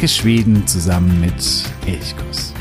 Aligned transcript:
Entdecke 0.00 0.18
Schweden 0.18 0.66
zusammen 0.66 1.20
mit 1.20 1.34
Elchkuss. 1.84 2.54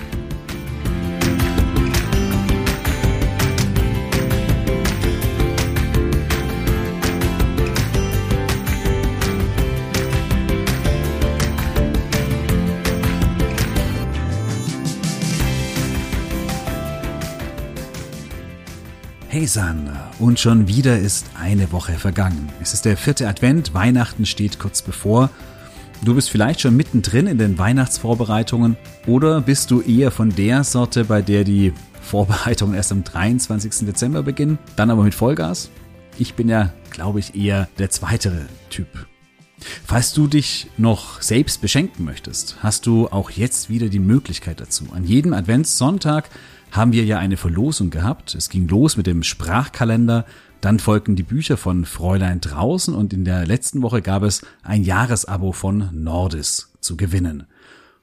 Hey 19.30 19.48
Sandra, 19.48 20.12
und 20.20 20.42
schon 20.42 20.68
wieder 20.68 21.00
ist 21.00 21.28
eine 21.42 21.72
Woche 21.72 21.94
vergangen. 21.94 22.50
Es 22.62 22.74
ist 22.74 22.84
der 22.84 22.98
vierte 22.98 23.30
Advent, 23.30 23.74
Weihnachten 23.74 24.26
steht 24.26 24.60
kurz 24.60 24.82
bevor. 24.82 25.30
Du 26.06 26.16
bist 26.16 26.30
vielleicht 26.30 26.62
schon 26.62 26.78
mittendrin 26.78 27.28
in 27.28 27.38
den 27.38 27.58
Weihnachtsvorbereitungen 27.58 28.78
oder 29.06 29.42
bist 29.42 29.70
du 29.70 29.82
eher 29.82 30.12
von 30.12 30.34
der 30.34 30.64
Sorte, 30.64 31.04
bei 31.04 31.22
der 31.22 31.44
die 31.44 31.74
Vorbereitungen 32.02 32.74
erst 32.74 32.94
am 32.94 33.04
23. 33.04 33.86
Dezember 33.86 34.24
beginnen, 34.24 34.58
dann 34.78 34.92
aber 34.92 35.04
mit 35.04 35.14
Vollgas? 35.14 35.70
Ich 36.18 36.36
bin 36.36 36.48
ja, 36.48 36.74
glaube 36.90 37.20
ich, 37.20 37.36
eher 37.36 37.68
der 37.80 37.90
zweitere 37.90 38.46
Typ. 38.70 38.88
Falls 39.86 40.14
du 40.14 40.28
dich 40.28 40.68
noch 40.78 41.22
selbst 41.22 41.62
beschenken 41.62 42.06
möchtest, 42.06 42.58
hast 42.64 42.86
du 42.86 43.10
auch 43.10 43.30
jetzt 43.30 43.70
wieder 43.70 43.90
die 43.90 44.00
Möglichkeit 44.00 44.62
dazu. 44.62 44.86
An 44.94 45.04
jedem 45.04 45.34
Adventssonntag 45.34 46.30
haben 46.72 46.94
wir 46.94 47.04
ja 47.04 47.20
eine 47.20 47.36
Verlosung 47.36 47.90
gehabt. 47.90 48.36
Es 48.36 48.50
ging 48.50 48.70
los 48.70 48.96
mit 48.96 49.06
dem 49.06 49.22
Sprachkalender, 49.22 50.26
dann 50.62 50.80
folgten 50.80 51.16
die 51.16 51.24
Bücher 51.24 51.58
von 51.58 51.86
Fräulein 51.86 52.42
draußen 52.42 52.94
und 52.94 53.14
in 53.14 53.24
der 53.24 53.46
letzten 53.46 53.82
Woche 53.82 54.02
gab 54.02 54.24
es 54.24 54.42
ein 54.62 54.84
Jahresabo 54.84 55.52
von 55.52 55.90
Nordis 55.94 56.74
zu 56.82 56.98
gewinnen. 56.98 57.48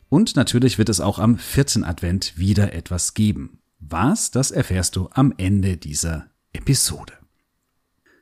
Und 0.09 0.37
natürlich 0.37 0.79
wird 0.79 0.89
es 0.89 1.01
auch 1.01 1.19
am 1.19 1.37
vierten 1.37 1.84
Advent 1.84 2.39
wieder 2.39 2.73
etwas 2.73 3.15
geben. 3.15 3.59
Was, 3.79 4.31
das 4.31 4.51
erfährst 4.51 4.97
du 4.97 5.09
am 5.12 5.34
Ende 5.37 5.77
dieser 5.77 6.27
Episode. 6.53 7.12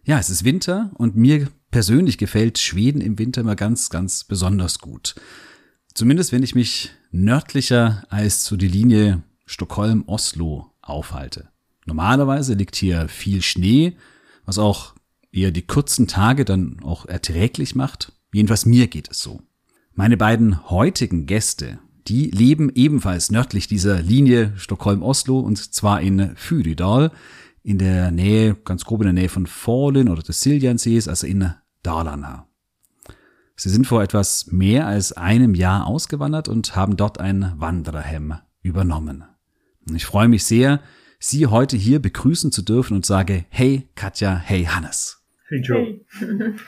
Ja, 0.05 0.19
es 0.19 0.31
ist 0.31 0.45
Winter 0.45 0.91
und 0.95 1.17
mir 1.17 1.49
persönlich 1.71 2.19
gefällt 2.19 2.59
Schweden 2.59 3.01
im 3.01 3.19
Winter 3.19 3.43
immer 3.43 3.57
ganz, 3.57 3.91
ganz 3.91 4.25
besonders 4.25 4.79
gut. 4.79 5.15
Zumindest 5.95 6.33
wenn 6.33 6.43
ich 6.43 6.55
mich 6.55 6.91
nördlicher 7.13 8.05
als 8.11 8.43
zu 8.43 8.57
die 8.57 8.69
Linie 8.69 9.23
Stockholm-Oslo 9.47 10.73
aufhalte. 10.83 11.49
Normalerweise 11.87 12.55
liegt 12.55 12.77
hier 12.77 13.09
viel 13.09 13.43
Schnee, 13.43 13.97
was 14.45 14.59
auch 14.59 14.95
eher 15.33 15.51
die 15.51 15.67
kurzen 15.67 16.07
Tage 16.07 16.45
dann 16.45 16.79
auch 16.83 17.07
erträglich 17.07 17.75
macht. 17.75 18.13
Jedenfalls 18.33 18.67
mir 18.67 18.87
geht 18.87 19.11
es 19.11 19.21
so. 19.21 19.41
Meine 19.95 20.17
beiden 20.17 20.69
heutigen 20.71 21.27
Gäste, 21.27 21.79
die 22.09 22.31
leben 22.31 22.71
ebenfalls 22.75 23.31
nördlich 23.31 23.67
dieser 23.67 24.03
Linie 24.03 24.53
Stockholm-Oslo 24.57 25.39
und 25.39 25.75
zwar 25.75 26.01
in 26.01 26.37
Fyridal, 26.37 27.11
in 27.63 27.79
der 27.79 28.11
Nähe, 28.11 28.55
ganz 28.55 28.85
grob 28.85 29.01
in 29.01 29.07
der 29.07 29.13
Nähe 29.15 29.29
von 29.29 29.47
Fallen 29.47 30.09
oder 30.09 30.23
des 30.23 30.41
Siljansees, 30.41 31.09
also 31.09 31.27
in 31.27 31.55
Dalarna. 31.83 32.47
Sie 33.57 33.71
sind 33.71 33.87
vor 33.87 34.03
etwas 34.03 34.49
mehr 34.49 34.87
als 34.87 35.13
einem 35.13 35.55
Jahr 35.55 35.87
ausgewandert 35.87 36.49
und 36.49 36.75
haben 36.75 36.97
dort 36.97 37.21
ein 37.21 37.53
Wandererheim 37.57 38.35
übernommen. 38.63 39.25
Ich 39.95 40.05
freue 40.07 40.29
mich 40.29 40.45
sehr, 40.45 40.81
Sie 41.27 41.47
heute 41.47 41.79
hier 41.79 42.03
begrüßen 42.03 42.53
zu 42.53 42.61
dürfen 42.61 42.95
und 42.95 43.07
sage, 43.07 43.47
hey 43.49 43.89
Katja, 43.95 44.37
hey 44.37 44.65
Hannes. 44.65 45.23
Hey 45.49 45.61
Joe. 45.63 46.01
Hey. 46.19 46.53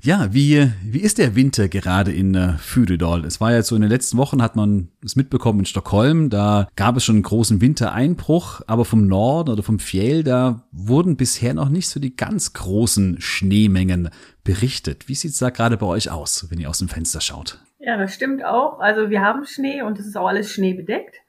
Ja, 0.00 0.32
wie, 0.32 0.70
wie 0.82 1.00
ist 1.00 1.18
der 1.18 1.36
Winter 1.36 1.68
gerade 1.68 2.10
in 2.10 2.34
äh, 2.34 2.56
Fürydal? 2.58 3.24
Es 3.24 3.40
war 3.40 3.52
ja 3.52 3.62
so 3.62 3.74
in 3.76 3.82
den 3.82 3.90
letzten 3.90 4.16
Wochen 4.16 4.40
hat 4.40 4.56
man 4.56 4.88
es 5.04 5.14
mitbekommen 5.14 5.60
in 5.60 5.66
Stockholm, 5.66 6.30
da 6.30 6.68
gab 6.74 6.96
es 6.96 7.04
schon 7.04 7.16
einen 7.16 7.22
großen 7.24 7.60
Wintereinbruch, 7.60 8.62
aber 8.66 8.84
vom 8.84 9.06
Norden 9.06 9.50
oder 9.50 9.62
vom 9.62 9.78
Fjell, 9.78 10.24
da 10.24 10.62
wurden 10.72 11.16
bisher 11.16 11.52
noch 11.52 11.68
nicht 11.68 11.88
so 11.88 12.00
die 12.00 12.16
ganz 12.16 12.54
großen 12.54 13.20
Schneemengen 13.20 14.10
berichtet. 14.42 15.08
Wie 15.08 15.14
sieht's 15.14 15.38
da 15.38 15.50
gerade 15.50 15.76
bei 15.76 15.86
euch 15.86 16.10
aus, 16.10 16.46
wenn 16.50 16.60
ihr 16.60 16.70
aus 16.70 16.78
dem 16.78 16.88
Fenster 16.88 17.20
schaut? 17.20 17.58
Ja, 17.78 17.96
das 17.96 18.14
stimmt 18.14 18.44
auch. 18.44 18.78
Also 18.78 19.10
wir 19.10 19.20
haben 19.20 19.44
Schnee 19.44 19.82
und 19.82 19.98
es 19.98 20.06
ist 20.06 20.16
auch 20.16 20.28
alles 20.28 20.52
schneebedeckt. 20.52 21.21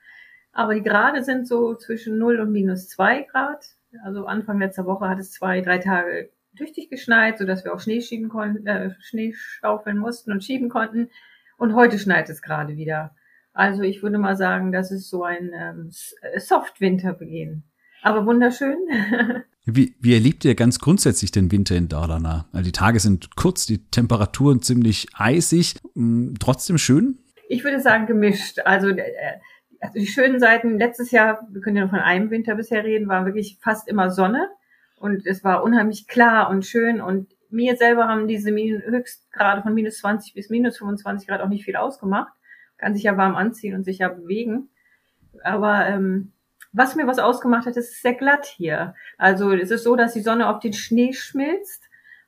Aber 0.54 0.76
die 0.76 0.84
Grade 0.84 1.24
sind 1.24 1.48
so 1.48 1.76
zwischen 1.76 2.18
0 2.18 2.40
und 2.40 2.52
minus 2.52 2.88
2 2.90 3.24
Grad. 3.24 3.66
Also 4.04 4.26
Anfang 4.26 4.60
letzter 4.60 4.86
Woche 4.86 5.10
hat 5.10 5.20
es 5.20 5.32
zwei, 5.32 5.62
drei 5.62 5.80
Tage 5.80 6.30
tüchtig 6.56 6.90
geschneit, 6.90 7.38
sodass 7.40 7.64
wir 7.64 7.74
auch 7.74 7.80
Schnee 7.80 8.02
schieben 8.02 8.30
konnten, 8.30 8.66
äh, 8.68 8.92
Schnee 9.02 9.34
schaufeln 9.34 9.98
mussten 9.98 10.32
und 10.32 10.44
schieben 10.44 10.70
konnten. 10.70 11.10
Und 11.58 11.76
heute 11.76 12.00
schneit 12.00 12.30
es 12.30 12.42
gerade 12.42 12.78
wieder. 12.78 13.16
Also 13.54 13.84
ich 13.84 14.02
würde 14.02 14.18
mal 14.18 14.36
sagen, 14.36 14.72
das 14.72 14.92
ist 14.92 15.10
so 15.10 15.24
ein 15.24 15.52
ähm, 15.54 15.90
Soft-Winterbeginn. 16.38 17.64
Aber 18.02 18.26
wunderschön. 18.26 18.78
Wie, 19.66 19.96
wie 20.02 20.14
erlebt 20.14 20.44
ihr 20.44 20.56
ganz 20.56 20.78
grundsätzlich 20.78 21.32
den 21.32 21.50
Winter 21.50 21.78
in 21.78 21.88
Dalarna? 21.88 22.50
Also 22.52 22.66
die 22.66 22.74
Tage 22.74 23.00
sind 23.00 23.38
kurz, 23.38 23.66
die 23.66 23.86
Temperaturen 23.92 24.62
ziemlich 24.62 25.08
eisig, 25.14 25.76
hm, 25.96 26.34
trotzdem 26.38 26.78
schön? 26.78 27.20
Ich 27.48 27.64
würde 27.64 27.80
sagen 27.80 28.06
gemischt. 28.06 28.60
Also 28.66 28.90
äh, 28.90 29.40
also 29.84 30.00
die 30.00 30.08
schönen 30.08 30.40
Seiten, 30.40 30.80
letztes 30.80 31.12
Jahr, 31.12 31.46
wir 31.52 31.62
können 31.62 31.76
ja 31.76 31.84
nur 31.84 31.90
von 31.90 32.00
einem 32.00 32.32
Winter 32.32 32.56
bisher 32.56 32.86
reden, 32.86 33.10
war 33.10 33.26
wirklich 33.26 33.58
fast 33.62 33.90
immer 33.90 34.10
Sonne 34.10 34.50
und 34.96 35.28
es 35.28 35.44
war 35.44 35.62
unheimlich 35.64 36.08
klar 36.08 36.50
und 36.50 36.66
schön 36.66 37.02
und 37.02 37.28
mir 37.50 37.76
selber 37.76 38.08
haben 38.08 38.28
diese 38.28 38.50
Höchstgrade 38.52 39.62
von 39.62 39.74
minus 39.74 39.98
20 39.98 40.34
bis 40.34 40.50
minus 40.50 40.78
25 40.78 41.28
Grad 41.28 41.42
auch 41.42 41.50
nicht 41.50 41.66
viel 41.66 41.76
ausgemacht. 41.76 42.34
Kann 42.78 42.96
sich 42.96 43.04
ja 43.04 43.16
warm 43.16 43.36
anziehen 43.36 43.76
und 43.76 43.84
sich 43.84 44.00
ja 44.00 44.08
bewegen. 44.08 44.70
Aber 45.44 45.86
ähm, 45.86 46.32
was 46.72 46.96
mir 46.96 47.06
was 47.06 47.20
ausgemacht 47.20 47.68
hat, 47.68 47.78
ist 47.78 47.92
es 47.92 48.02
sehr 48.02 48.16
glatt 48.16 48.48
hier. 48.48 48.96
Also 49.20 49.52
es 49.52 49.70
ist 49.70 49.84
so, 49.84 49.96
dass 49.96 50.14
die 50.14 50.22
Sonne 50.22 50.50
auf 50.50 50.60
den 50.60 50.74
Schnee 50.74 51.14
schmilzt 51.14 51.84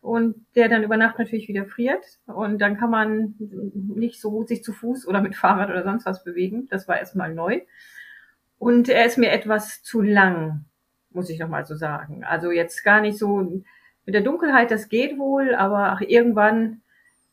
und 0.05 0.45
der 0.53 0.69
dann 0.69 0.83
über 0.83 0.97
Nacht 0.97 1.17
natürlich 1.17 1.47
wieder 1.47 1.65
friert 1.65 2.05
und 2.27 2.59
dann 2.59 2.77
kann 2.77 2.91
man 2.91 3.33
nicht 3.39 4.21
so 4.21 4.29
gut 4.29 4.47
sich 4.47 4.63
zu 4.63 4.71
Fuß 4.71 5.07
oder 5.07 5.19
mit 5.19 5.35
Fahrrad 5.35 5.71
oder 5.71 5.83
sonst 5.83 6.05
was 6.05 6.23
bewegen. 6.23 6.67
Das 6.69 6.87
war 6.87 6.99
erstmal 6.99 7.33
neu. 7.33 7.61
Und 8.59 8.87
er 8.87 9.05
ist 9.05 9.17
mir 9.17 9.31
etwas 9.31 9.81
zu 9.81 10.01
lang, 10.01 10.65
muss 11.09 11.31
ich 11.31 11.39
nochmal 11.39 11.65
so 11.65 11.75
sagen. 11.75 12.23
Also 12.23 12.51
jetzt 12.51 12.83
gar 12.83 13.01
nicht 13.01 13.17
so 13.17 13.63
mit 14.05 14.13
der 14.13 14.21
Dunkelheit, 14.21 14.69
das 14.69 14.89
geht 14.89 15.17
wohl, 15.17 15.55
aber 15.55 15.93
ach, 15.93 16.01
irgendwann, 16.01 16.81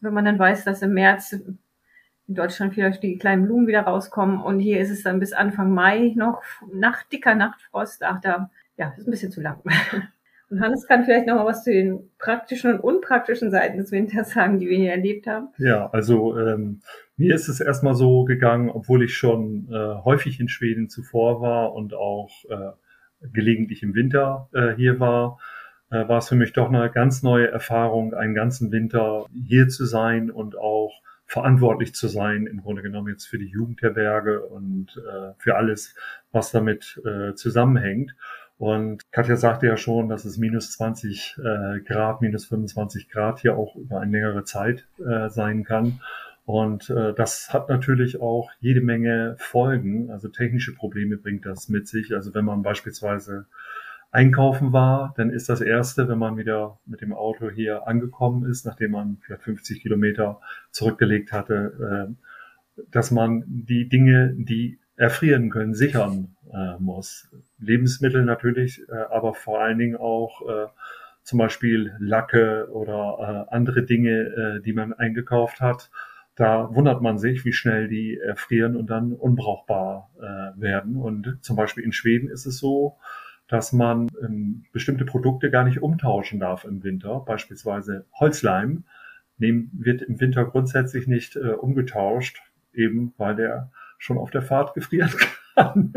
wenn 0.00 0.14
man 0.14 0.24
dann 0.24 0.38
weiß, 0.38 0.64
dass 0.64 0.80
im 0.80 0.94
März 0.94 1.32
in 1.32 1.58
Deutschland 2.34 2.72
vielleicht 2.72 3.02
die 3.02 3.18
kleinen 3.18 3.44
Blumen 3.44 3.66
wieder 3.66 3.82
rauskommen 3.82 4.40
und 4.40 4.60
hier 4.60 4.80
ist 4.80 4.90
es 4.90 5.02
dann 5.02 5.20
bis 5.20 5.34
Anfang 5.34 5.74
Mai 5.74 6.14
noch 6.16 6.42
nach 6.72 7.02
dicker 7.02 7.34
Nachtfrost, 7.34 8.02
ach 8.02 8.22
da, 8.22 8.50
ja, 8.78 8.94
ist 8.96 9.06
ein 9.06 9.10
bisschen 9.10 9.30
zu 9.30 9.42
lang. 9.42 9.60
Und 10.52 10.60
Hannes 10.60 10.86
kann 10.86 11.04
vielleicht 11.04 11.26
noch 11.26 11.36
mal 11.36 11.46
was 11.46 11.64
zu 11.64 11.72
den 11.72 12.10
praktischen 12.18 12.74
und 12.74 12.80
unpraktischen 12.80 13.50
Seiten 13.50 13.78
des 13.78 13.90
Winters 13.90 14.32
sagen, 14.32 14.58
die 14.58 14.68
wir 14.68 14.76
hier 14.76 14.90
erlebt 14.90 15.26
haben. 15.26 15.48
Ja, 15.56 15.88
also 15.92 16.38
ähm, 16.38 16.82
mir 17.16 17.34
ist 17.34 17.48
es 17.48 17.60
erstmal 17.60 17.94
so 17.94 18.24
gegangen, 18.24 18.68
obwohl 18.68 19.02
ich 19.02 19.16
schon 19.16 19.66
äh, 19.72 20.04
häufig 20.04 20.40
in 20.40 20.48
Schweden 20.48 20.90
zuvor 20.90 21.40
war 21.40 21.72
und 21.72 21.94
auch 21.94 22.28
äh, 22.50 22.72
gelegentlich 23.32 23.82
im 23.82 23.94
Winter 23.94 24.50
äh, 24.52 24.74
hier 24.74 25.00
war, 25.00 25.38
äh, 25.90 26.06
war 26.06 26.18
es 26.18 26.28
für 26.28 26.34
mich 26.34 26.52
doch 26.52 26.69
eine 26.69 26.90
ganz 26.90 27.22
neue 27.22 27.50
Erfahrung, 27.50 28.12
einen 28.12 28.34
ganzen 28.34 28.70
Winter 28.72 29.24
hier 29.32 29.69
zu 29.69 29.86
sein 29.86 30.30
und 30.30 30.58
auch 30.58 30.92
verantwortlich 31.25 31.94
zu 31.94 32.08
sein, 32.08 32.46
im 32.46 32.60
Grunde 32.60 32.82
genommen 32.82 33.08
jetzt 33.08 33.25
für 33.25 33.38
die 33.38 33.49
Jugendherberge 33.49 34.43
und 34.43 34.99
äh, 34.99 35.32
für 35.38 35.56
alles, 35.56 35.94
was 36.31 36.50
damit 36.50 37.00
äh, 37.06 37.32
zusammenhängt. 37.32 38.14
Und 38.62 39.11
Katja 39.11 39.35
sagte 39.35 39.67
ja 39.67 39.76
schon, 39.76 40.09
dass 40.09 40.25
es 40.25 40.38
minus 40.38 40.70
20 40.70 41.37
äh, 41.37 41.81
Grad, 41.81 42.23
minus 42.23 42.44
25 42.44 43.09
Grad 43.09 43.41
hier 43.41 43.56
auch 43.56 43.75
über 43.75 43.99
eine 43.99 44.12
längere 44.12 44.44
Zeit 44.44 44.87
äh, 45.05 45.29
sein 45.31 45.64
kann. 45.64 45.99
Und 46.44 46.88
äh, 46.88 47.12
das 47.12 47.53
hat 47.53 47.69
natürlich 47.69 48.20
auch 48.20 48.53
jede 48.61 48.81
Menge 48.81 49.35
Folgen. 49.38 50.12
Also 50.12 50.29
technische 50.29 50.76
Probleme 50.76 51.17
bringt 51.17 51.44
das 51.44 51.69
mit 51.70 51.88
sich. 51.88 52.14
Also 52.14 52.37
wenn 52.37 52.44
man 52.44 52.62
beispielsweise 52.62 53.47
einkaufen 54.12 54.73
war, 54.73 55.12
dann 55.17 55.31
ist 55.31 55.49
das 55.49 55.61
erste, 55.61 56.09
wenn 56.09 56.19
man 56.19 56.37
wieder 56.37 56.79
mit 56.87 57.00
dem 57.00 57.12
Auto 57.12 57.50
hier 57.50 57.88
angekommen 57.88 58.49
ist, 58.49 58.64
nachdem 58.64 58.93
man 58.93 59.19
vielleicht 59.23 59.43
50 59.43 59.82
Kilometer 59.82 60.41
zurückgelegt 60.70 61.32
hatte, 61.32 62.14
äh, 62.17 62.82
dass 62.93 63.11
man 63.11 63.43
die 63.49 63.88
Dinge, 63.88 64.32
die 64.38 64.79
erfrieren 65.02 65.50
können, 65.50 65.75
sichern 65.75 66.37
äh, 66.52 66.78
muss. 66.78 67.28
Lebensmittel 67.58 68.25
natürlich, 68.25 68.81
äh, 68.88 68.93
aber 69.10 69.34
vor 69.34 69.60
allen 69.60 69.78
Dingen 69.78 69.96
auch 69.96 70.43
äh, 70.49 70.69
zum 71.25 71.40
Beispiel 71.40 71.93
Lacke 71.99 72.69
oder 72.70 73.49
äh, 73.50 73.54
andere 73.54 73.82
Dinge, 73.82 74.10
äh, 74.10 74.62
die 74.62 74.72
man 74.72 74.93
eingekauft 74.93 75.60
hat. 75.60 75.90
Da 76.37 76.72
wundert 76.72 77.02
man 77.02 77.19
sich, 77.19 77.44
wie 77.44 77.52
schnell 77.52 77.88
die 77.88 78.16
erfrieren 78.16 78.76
und 78.76 78.90
dann 78.90 79.12
unbrauchbar 79.12 80.10
äh, 80.19 80.60
werden. 80.60 80.94
Und 80.96 81.37
zum 81.40 81.56
Beispiel 81.56 81.82
in 81.82 81.93
Schweden 81.93 82.31
ist 82.31 82.46
es 82.46 82.58
so, 82.58 82.96
dass 83.49 83.72
man 83.72 84.06
ähm, 84.22 84.66
bestimmte 84.72 85.04
Produkte 85.04 85.50
gar 85.50 85.64
nicht 85.64 85.82
umtauschen 85.82 86.38
darf 86.38 86.64
im 86.64 86.84
Winter. 86.84 87.25
Beispielsweise 87.26 88.06
Holzleim 88.14 88.84
nehmen, 89.37 89.69
wird 89.75 90.00
im 90.02 90.20
Winter 90.20 90.44
grundsätzlich 90.44 91.08
nicht 91.08 91.34
äh, 91.34 91.50
umgetauscht 91.50 92.40
eben 92.72 93.12
weil 93.19 93.37
der 93.37 93.70
schon 94.02 94.19
auf 94.19 94.32
der 94.32 94.43
Fahrt 94.43 94.75
gefrieren 94.75 95.12
kann. 95.54 95.93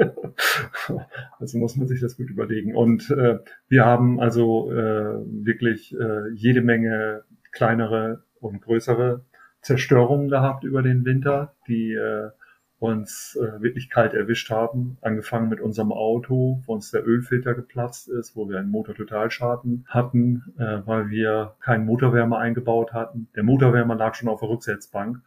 also 1.39 1.57
muss 1.57 1.75
man 1.75 1.87
sich 1.87 2.01
das 2.01 2.17
gut 2.17 2.29
überlegen. 2.29 2.75
Und 2.75 3.09
äh, 3.09 3.39
wir 3.67 3.85
haben 3.85 4.19
also 4.19 4.71
äh, 4.71 5.23
wirklich 5.43 5.95
äh, 5.99 6.29
jede 6.33 6.61
Menge 6.61 7.23
kleinere 7.51 8.23
und 8.39 8.61
größere 8.61 9.25
Zerstörungen 9.61 10.29
gehabt 10.29 10.63
über 10.65 10.83
den 10.83 11.03
Winter, 11.03 11.55
die 11.67 11.93
äh, 11.93 12.29
uns 12.77 13.39
äh, 13.41 13.59
wirklich 13.59 13.89
kalt 13.89 14.13
erwischt 14.13 14.51
haben. 14.51 14.99
Angefangen 15.01 15.49
mit 15.49 15.59
unserem 15.59 15.91
Auto, 15.91 16.61
wo 16.67 16.73
uns 16.73 16.91
der 16.91 17.07
Ölfilter 17.07 17.55
geplatzt 17.55 18.07
ist, 18.07 18.35
wo 18.35 18.47
wir 18.47 18.59
einen 18.59 18.69
Motortotalschaden 18.69 19.85
hatten, 19.87 20.53
äh, 20.59 20.81
weil 20.85 21.09
wir 21.09 21.55
keinen 21.59 21.87
Motorwärmer 21.87 22.37
eingebaut 22.37 22.93
hatten. 22.93 23.29
Der 23.35 23.43
Motorwärmer 23.43 23.95
lag 23.95 24.13
schon 24.13 24.29
auf 24.29 24.41
der 24.41 24.49
Rücksetzbank, 24.49 25.21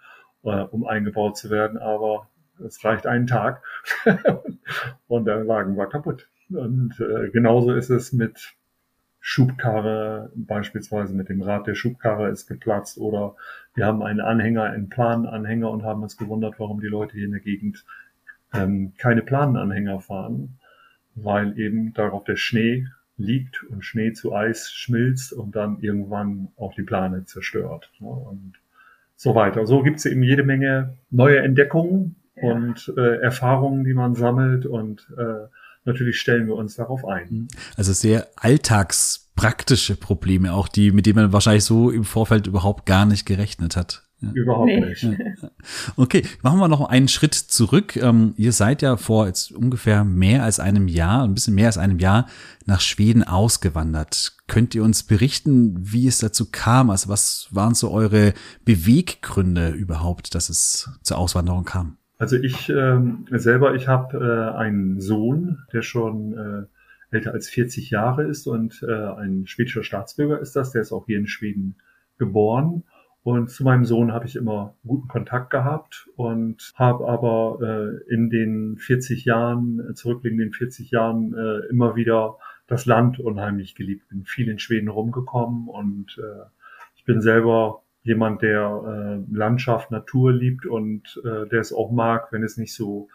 äh, 0.45 0.61
um 0.61 0.87
eingebaut 0.87 1.37
zu 1.37 1.51
werden, 1.51 1.77
aber 1.77 2.29
es 2.67 2.85
reicht 2.85 3.07
einen 3.07 3.27
Tag 3.27 3.63
und 5.09 5.25
der 5.27 5.47
Wagen 5.47 5.77
war 5.77 5.89
kaputt. 5.89 6.29
Und 6.51 6.99
äh, 7.01 7.31
genauso 7.31 7.75
ist 7.75 7.91
es 7.91 8.13
mit 8.13 8.55
Schubkarre, 9.21 10.33
beispielsweise 10.35 11.15
mit 11.15 11.29
dem 11.29 11.43
Rad 11.43 11.67
der 11.67 11.75
Schubkarre 11.75 12.31
ist 12.31 12.47
geplatzt 12.47 12.99
oder 12.99 13.37
wir 13.75 13.85
haben 13.85 14.03
einen 14.03 14.21
Anhänger, 14.21 14.65
einen 14.65 14.89
Plananhänger 14.89 15.71
und 15.71 15.83
haben 15.83 16.03
uns 16.03 16.17
gewundert, 16.17 16.55
warum 16.59 16.81
die 16.81 16.87
Leute 16.87 17.15
hier 17.15 17.27
in 17.27 17.33
der 17.33 17.41
Gegend 17.41 17.85
ähm, 18.55 18.95
keine 18.97 19.23
Plananhänger 19.23 20.01
fahren, 20.01 20.59
weil 21.15 21.59
eben 21.59 21.93
darauf 21.95 22.25
der 22.25 22.37
Schnee 22.37 22.87
liegt 23.19 23.65
und 23.65 23.85
Schnee 23.85 24.13
zu 24.13 24.35
Eis 24.35 24.73
schmilzt 24.73 25.33
und 25.33 25.57
dann 25.57 25.81
irgendwann 25.81 26.49
auch 26.57 26.75
die 26.75 26.83
Plane 26.83 27.25
zerstört. 27.25 27.91
Ne? 27.99 28.09
Und 28.09 28.55
so 29.17 29.35
weiter. 29.35 29.67
So 29.67 29.83
gibt 29.83 29.99
es 29.99 30.07
eben 30.07 30.23
jede 30.23 30.45
Menge 30.45 30.97
neue 31.11 31.41
Entdeckungen 31.41 32.15
ja. 32.43 32.53
und 32.53 32.93
äh, 32.97 33.21
Erfahrungen, 33.21 33.85
die 33.85 33.95
man 33.95 34.15
sammelt 34.15 34.67
und 34.67 35.07
äh, 35.17 35.49
natürlich 35.85 36.21
stellen 36.21 36.47
wir 36.47 36.55
uns 36.55 36.77
darauf 36.77 37.05
ein. 37.05 37.29
Mhm. 37.31 37.49
Also 37.77 37.93
sehr 37.93 38.29
alltagspraktische 38.37 39.97
Probleme, 39.97 40.53
auch 40.53 40.69
die, 40.69 40.93
mit 40.93 41.07
denen 41.07 41.17
man 41.17 41.33
wahrscheinlich 41.33 41.65
so 41.65 41.91
im 41.91 42.05
Vorfeld 42.05 42.47
überhaupt 42.47 42.87
gar 42.87 43.07
nicht 43.07 43.27
gerechnet 43.27 43.77
hat. 43.77 44.05
Ja. 44.21 44.33
Überhaupt 44.33 44.67
nee. 44.67 44.81
nicht. 44.81 45.07
Okay, 45.97 46.25
machen 46.43 46.59
wir 46.59 46.67
noch 46.67 46.89
einen 46.89 47.07
Schritt 47.07 47.35
zurück. 47.35 47.95
Ähm, 47.97 48.35
ihr 48.37 48.53
seid 48.53 48.83
ja 48.83 48.97
vor 48.97 49.27
jetzt 49.27 49.53
ungefähr 49.53 50.03
mehr 50.03 50.43
als 50.43 50.59
einem 50.59 50.89
Jahr, 50.89 51.23
ein 51.23 51.35
bisschen 51.35 51.55
mehr 51.55 51.67
als 51.67 51.79
einem 51.79 52.01
Jahr 52.01 52.27
nach 52.67 52.81
Schweden 52.81 53.23
ausgewandert. 53.23 54.37
Könnt 54.49 54.75
ihr 54.75 54.83
uns 54.83 55.05
berichten, 55.05 55.77
wie 55.79 56.09
es 56.09 56.19
dazu 56.19 56.47
kam? 56.51 56.91
Also 56.91 57.09
was 57.09 57.47
waren 57.53 57.75
so 57.75 57.93
eure 57.93 58.35
Beweggründe 58.65 59.69
überhaupt, 59.71 60.35
dass 60.35 60.49
es 60.49 60.91
zur 61.03 61.19
Auswanderung 61.19 61.65
kam? 61.65 61.99
Also 62.19 62.37
ich 62.37 62.69
ähm, 62.69 63.27
selber, 63.31 63.75
ich 63.75 63.87
habe 63.87 64.19
äh, 64.19 64.57
einen 64.59 65.01
Sohn, 65.01 65.59
der 65.73 65.83
schon 65.83 66.37
äh, 66.37 67.15
älter 67.15 67.33
als 67.33 67.49
40 67.49 67.91
Jahre 67.91 68.25
ist 68.25 68.47
und 68.47 68.83
äh, 68.83 68.93
ein 68.93 69.47
schwedischer 69.47 69.85
Staatsbürger 69.85 70.41
ist 70.41 70.57
das. 70.57 70.73
Der 70.73 70.83
ist 70.83 70.93
auch 70.93 71.07
hier 71.07 71.19
in 71.19 71.29
Schweden 71.29 71.77
geboren. 72.19 72.83
Und 73.23 73.51
zu 73.51 73.63
meinem 73.63 73.85
Sohn 73.85 74.13
habe 74.13 74.27
ich 74.27 74.37
immer 74.37 74.75
guten 74.87 75.07
Kontakt 75.07 75.51
gehabt 75.51 76.09
und 76.17 76.73
habe 76.75 77.07
aber 77.09 77.59
äh, 77.63 78.13
in 78.13 78.31
den 78.31 78.79
40 78.79 79.25
Jahren, 79.25 79.95
zurückliegenden 79.95 80.53
40 80.53 80.91
Jahren, 80.91 81.35
äh, 81.35 81.67
immer 81.69 81.95
wieder 81.95 82.39
das 82.67 82.87
Land 82.87 83.21
unheimlich 83.21 83.75
geliebt. 83.75 84.09
Bin 84.09 84.25
viel 84.25 84.49
in 84.49 84.59
Schweden 84.59 84.89
rumgekommen 84.89 85.69
und 85.69 86.19
äh, 86.19 86.47
ich 86.97 87.05
bin 87.05 87.21
selber 87.21 87.83
jemand, 88.03 88.43
der 88.43 89.25
äh, 89.31 89.35
Landschaft, 89.35 89.91
Natur 89.91 90.33
liebt 90.33 90.67
und 90.67 91.21
äh, 91.25 91.47
der 91.49 91.61
es 91.61 91.73
auch 91.73 91.91
mag, 91.91 92.33
wenn 92.33 92.43
es 92.43 92.57
nicht 92.57 92.75
so 92.75 93.09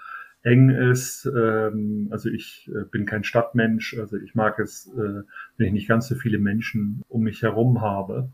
eng 0.44 0.70
ist. 0.70 1.26
Ähm, 1.26 2.10
also 2.12 2.30
ich 2.30 2.70
äh, 2.74 2.84
bin 2.92 3.06
kein 3.06 3.24
Stadtmensch, 3.24 3.98
also 3.98 4.18
ich 4.18 4.36
mag 4.36 4.60
es, 4.60 4.88
äh, 4.96 5.24
wenn 5.58 5.68
ich 5.68 5.74
nicht 5.74 5.88
ganz 5.88 6.08
so 6.08 6.16
viele 6.16 6.38
Menschen 6.38 7.02
um 7.08 7.24
mich 7.24 7.42
herum 7.42 7.82
habe. 7.82 8.30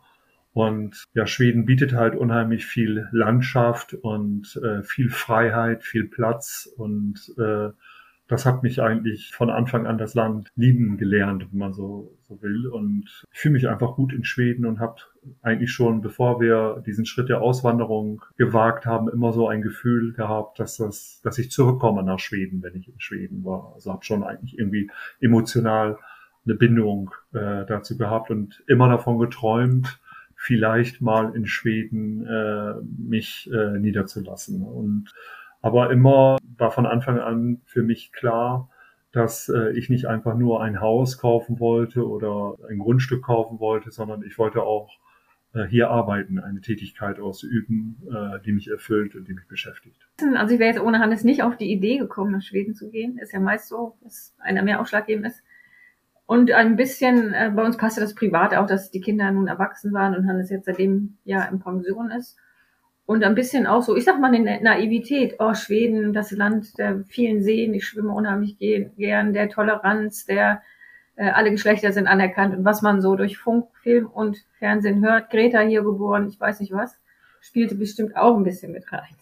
Und 0.51 1.03
ja, 1.13 1.27
Schweden 1.27 1.65
bietet 1.65 1.93
halt 1.93 2.15
unheimlich 2.15 2.65
viel 2.65 3.07
Landschaft 3.11 3.93
und 3.93 4.59
äh, 4.63 4.81
viel 4.83 5.09
Freiheit, 5.09 5.83
viel 5.83 6.07
Platz 6.07 6.67
und 6.75 7.33
äh, 7.37 7.69
das 8.29 8.45
hat 8.45 8.61
mich 8.61 8.79
eigentlich 8.79 9.31
von 9.33 9.49
Anfang 9.49 9.87
an 9.87 9.97
das 9.97 10.13
Land 10.13 10.51
lieben 10.55 10.97
gelernt, 10.97 11.47
wenn 11.51 11.57
man 11.57 11.73
so, 11.73 12.15
so 12.21 12.39
will. 12.43 12.67
Und 12.67 13.25
ich 13.33 13.39
fühle 13.39 13.53
mich 13.53 13.67
einfach 13.67 13.95
gut 13.95 14.13
in 14.13 14.23
Schweden 14.23 14.67
und 14.67 14.79
habe 14.79 15.01
eigentlich 15.41 15.71
schon, 15.71 16.01
bevor 16.01 16.39
wir 16.39 16.83
diesen 16.85 17.07
Schritt 17.07 17.29
der 17.29 17.41
Auswanderung 17.41 18.23
gewagt 18.37 18.85
haben, 18.85 19.09
immer 19.09 19.33
so 19.33 19.47
ein 19.47 19.63
Gefühl 19.63 20.13
gehabt, 20.13 20.59
dass 20.59 20.77
das, 20.77 21.21
dass 21.23 21.39
ich 21.39 21.49
zurückkomme 21.49 22.03
nach 22.03 22.19
Schweden, 22.19 22.61
wenn 22.61 22.75
ich 22.75 22.87
in 22.87 22.99
Schweden 22.99 23.43
war. 23.43 23.71
Also 23.73 23.91
habe 23.91 24.05
schon 24.05 24.23
eigentlich 24.23 24.59
irgendwie 24.59 24.91
emotional 25.19 25.97
eine 26.45 26.53
Bindung 26.53 27.09
äh, 27.33 27.65
dazu 27.65 27.97
gehabt 27.97 28.29
und 28.29 28.63
immer 28.67 28.89
davon 28.89 29.17
geträumt, 29.17 29.99
vielleicht 30.35 31.01
mal 31.01 31.35
in 31.35 31.47
Schweden 31.47 32.27
äh, 32.27 32.75
mich 32.95 33.49
äh, 33.51 33.79
niederzulassen. 33.79 34.61
Und 34.61 35.11
aber 35.61 35.91
immer 35.91 36.37
war 36.57 36.71
von 36.71 36.85
Anfang 36.85 37.19
an 37.19 37.61
für 37.65 37.83
mich 37.83 38.11
klar, 38.11 38.69
dass 39.11 39.49
äh, 39.49 39.71
ich 39.71 39.89
nicht 39.89 40.05
einfach 40.05 40.35
nur 40.35 40.61
ein 40.61 40.81
Haus 40.81 41.17
kaufen 41.17 41.59
wollte 41.59 42.07
oder 42.07 42.55
ein 42.69 42.79
Grundstück 42.79 43.23
kaufen 43.23 43.59
wollte, 43.59 43.91
sondern 43.91 44.23
ich 44.23 44.37
wollte 44.37 44.61
auch 44.61 44.89
äh, 45.53 45.65
hier 45.65 45.89
arbeiten, 45.89 46.39
eine 46.39 46.61
Tätigkeit 46.61 47.19
ausüben, 47.19 47.97
äh, 48.11 48.39
die 48.45 48.51
mich 48.51 48.69
erfüllt 48.69 49.15
und 49.15 49.27
die 49.27 49.33
mich 49.33 49.47
beschäftigt. 49.47 50.07
Also 50.35 50.53
ich 50.53 50.59
wäre 50.59 50.71
jetzt 50.71 50.81
ohne 50.81 50.99
Hannes 50.99 51.23
nicht 51.23 51.41
auf 51.41 51.57
die 51.57 51.71
Idee 51.71 51.97
gekommen, 51.97 52.31
nach 52.31 52.41
Schweden 52.43 52.75
zu 52.75 52.91
gehen. 52.91 53.17
Ist 53.17 53.33
ja 53.33 53.39
meist 53.39 53.67
so, 53.67 53.97
dass 54.03 54.35
einer 54.39 54.61
mehr 54.61 54.79
ausschlaggebend 54.79 55.25
ist. 55.25 55.41
Und 56.27 56.51
ein 56.51 56.75
bisschen, 56.75 57.31
bei 57.55 57.65
uns 57.65 57.75
passte 57.75 58.01
das 58.01 58.13
privat 58.13 58.53
auch, 58.53 58.67
dass 58.67 58.91
die 58.91 59.01
Kinder 59.01 59.31
nun 59.31 59.47
erwachsen 59.47 59.93
waren 59.93 60.15
und 60.15 60.27
Hannes 60.27 60.51
jetzt 60.51 60.65
seitdem 60.65 61.17
ja 61.23 61.43
in 61.45 61.59
Pension 61.59 62.11
ist. 62.11 62.37
Und 63.09 63.23
ein 63.23 63.33
bisschen 63.33 63.65
auch 63.65 63.81
so, 63.81 63.95
ich 63.95 64.05
sag 64.05 64.19
mal, 64.19 64.31
eine 64.31 64.61
Naivität. 64.61 65.37
Oh, 65.39 65.55
Schweden, 65.55 66.13
das 66.13 66.29
Land 66.29 66.77
der 66.77 67.03
vielen 67.07 67.41
Seen, 67.41 67.73
ich 67.73 67.87
schwimme 67.87 68.13
unheimlich 68.13 68.59
gern, 68.59 69.33
der 69.33 69.49
Toleranz, 69.49 70.27
der 70.27 70.61
äh, 71.15 71.27
alle 71.31 71.49
Geschlechter 71.49 71.91
sind 71.91 72.05
anerkannt 72.05 72.55
und 72.55 72.65
was 72.65 72.83
man 72.83 73.01
so 73.01 73.15
durch 73.15 73.39
Funk, 73.39 73.65
Film 73.81 74.05
und 74.05 74.37
Fernsehen 74.59 75.03
hört. 75.03 75.31
Greta 75.31 75.61
hier 75.61 75.81
geboren, 75.81 76.27
ich 76.29 76.39
weiß 76.39 76.59
nicht 76.59 76.71
was, 76.71 76.99
spielte 77.41 77.73
bestimmt 77.73 78.15
auch 78.15 78.37
ein 78.37 78.43
bisschen 78.43 78.73
mit 78.73 78.93
rein. 78.93 79.15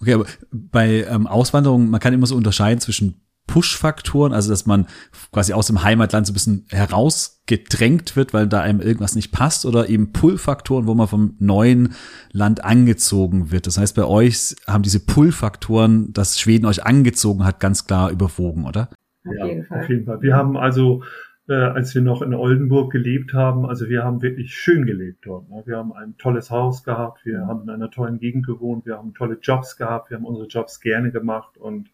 Okay, 0.00 0.14
aber 0.14 0.26
bei 0.50 1.06
ähm, 1.08 1.28
Auswanderung, 1.28 1.88
man 1.88 2.00
kann 2.00 2.12
immer 2.12 2.26
so 2.26 2.34
unterscheiden 2.34 2.80
zwischen 2.80 3.20
Push-Faktoren, 3.46 4.32
also 4.32 4.50
dass 4.50 4.66
man 4.66 4.86
quasi 5.32 5.52
aus 5.52 5.66
dem 5.66 5.82
Heimatland 5.82 6.26
so 6.26 6.32
ein 6.32 6.34
bisschen 6.34 6.66
herausgedrängt 6.70 8.16
wird, 8.16 8.34
weil 8.34 8.46
da 8.46 8.60
einem 8.60 8.80
irgendwas 8.80 9.14
nicht 9.14 9.32
passt, 9.32 9.64
oder 9.64 9.88
eben 9.88 10.12
Pull-Faktoren, 10.12 10.86
wo 10.86 10.94
man 10.94 11.08
vom 11.08 11.36
neuen 11.38 11.94
Land 12.32 12.64
angezogen 12.64 13.50
wird. 13.50 13.66
Das 13.66 13.78
heißt, 13.78 13.94
bei 13.96 14.04
euch 14.04 14.56
haben 14.66 14.82
diese 14.82 15.04
Pull-Faktoren, 15.04 16.12
dass 16.12 16.40
Schweden 16.40 16.66
euch 16.66 16.84
angezogen 16.84 17.44
hat, 17.44 17.60
ganz 17.60 17.86
klar 17.86 18.10
überwogen, 18.10 18.66
oder? 18.66 18.90
Auf 19.26 19.34
ja, 19.38 19.46
jeden 19.46 19.64
Fall. 19.64 19.80
Auf 19.80 19.88
jeden 19.88 20.04
Fall. 20.04 20.22
Wir 20.22 20.36
haben 20.36 20.56
also, 20.56 21.02
äh, 21.48 21.54
als 21.54 21.94
wir 21.94 22.02
noch 22.02 22.22
in 22.22 22.34
Oldenburg 22.34 22.92
gelebt 22.92 23.32
haben, 23.32 23.66
also 23.66 23.88
wir 23.88 24.04
haben 24.04 24.22
wirklich 24.22 24.54
schön 24.54 24.86
gelebt 24.86 25.24
dort. 25.24 25.48
Ne? 25.48 25.62
Wir 25.66 25.76
haben 25.76 25.92
ein 25.92 26.16
tolles 26.18 26.50
Haus 26.50 26.84
gehabt, 26.84 27.24
wir 27.24 27.46
haben 27.46 27.62
in 27.62 27.70
einer 27.70 27.90
tollen 27.90 28.18
Gegend 28.18 28.46
gewohnt, 28.46 28.86
wir 28.86 28.96
haben 28.96 29.14
tolle 29.14 29.38
Jobs 29.40 29.76
gehabt, 29.76 30.10
wir 30.10 30.16
haben 30.16 30.24
unsere 30.24 30.46
Jobs 30.46 30.80
gerne 30.80 31.10
gemacht 31.10 31.56
und 31.58 31.90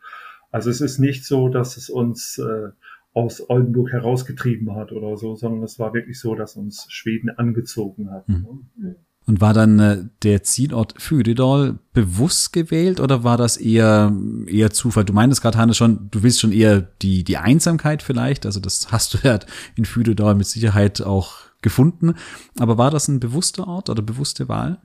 also 0.53 0.71
es 0.71 0.81
ist 0.81 0.99
nicht 0.99 1.25
so, 1.25 1.49
dass 1.49 1.77
es 1.77 1.91
uns 1.91 2.39
äh, 2.39 2.69
aus 3.15 3.49
Oldenburg 3.49 3.91
herausgetrieben 3.91 4.75
hat 4.77 4.93
oder 4.93 5.17
so, 5.17 5.35
sondern 5.35 5.63
es 5.63 5.79
war 5.79 5.93
wirklich 5.95 6.21
so, 6.21 6.35
dass 6.35 6.57
uns 6.57 6.87
Schweden 6.89 7.31
angezogen 7.31 8.11
hat. 8.11 8.29
Mhm. 8.29 8.61
Und 9.25 9.41
war 9.41 9.55
dann 9.55 9.79
äh, 9.79 10.05
der 10.23 10.43
Zielort 10.43 10.95
Fyridol 10.99 11.79
bewusst 11.93 12.53
gewählt 12.53 13.01
oder 13.01 13.23
war 13.23 13.37
das 13.37 13.57
eher 13.57 14.13
eher 14.47 14.71
Zufall? 14.71 15.05
Du 15.05 15.13
meintest 15.13 15.43
gerade, 15.43 15.59
Hannes, 15.59 15.77
schon, 15.77 16.09
du 16.11 16.23
willst 16.23 16.41
schon 16.41 16.53
eher 16.53 16.81
die 16.81 17.23
die 17.23 17.37
Einsamkeit 17.37 18.03
vielleicht, 18.03 18.47
also 18.47 18.61
das 18.61 18.91
hast 18.91 19.15
du 19.15 19.19
ja 19.23 19.39
in 19.77 19.85
Fyridol 19.85 20.35
mit 20.35 20.47
Sicherheit 20.47 21.03
auch 21.03 21.37
gefunden. 21.63 22.15
Aber 22.59 22.79
war 22.79 22.91
das 22.91 23.09
ein 23.09 23.21
bewusster 23.21 23.67
Ort 23.69 23.89
oder 23.89 24.03
bewusste 24.03 24.49
Wahl? 24.49 24.81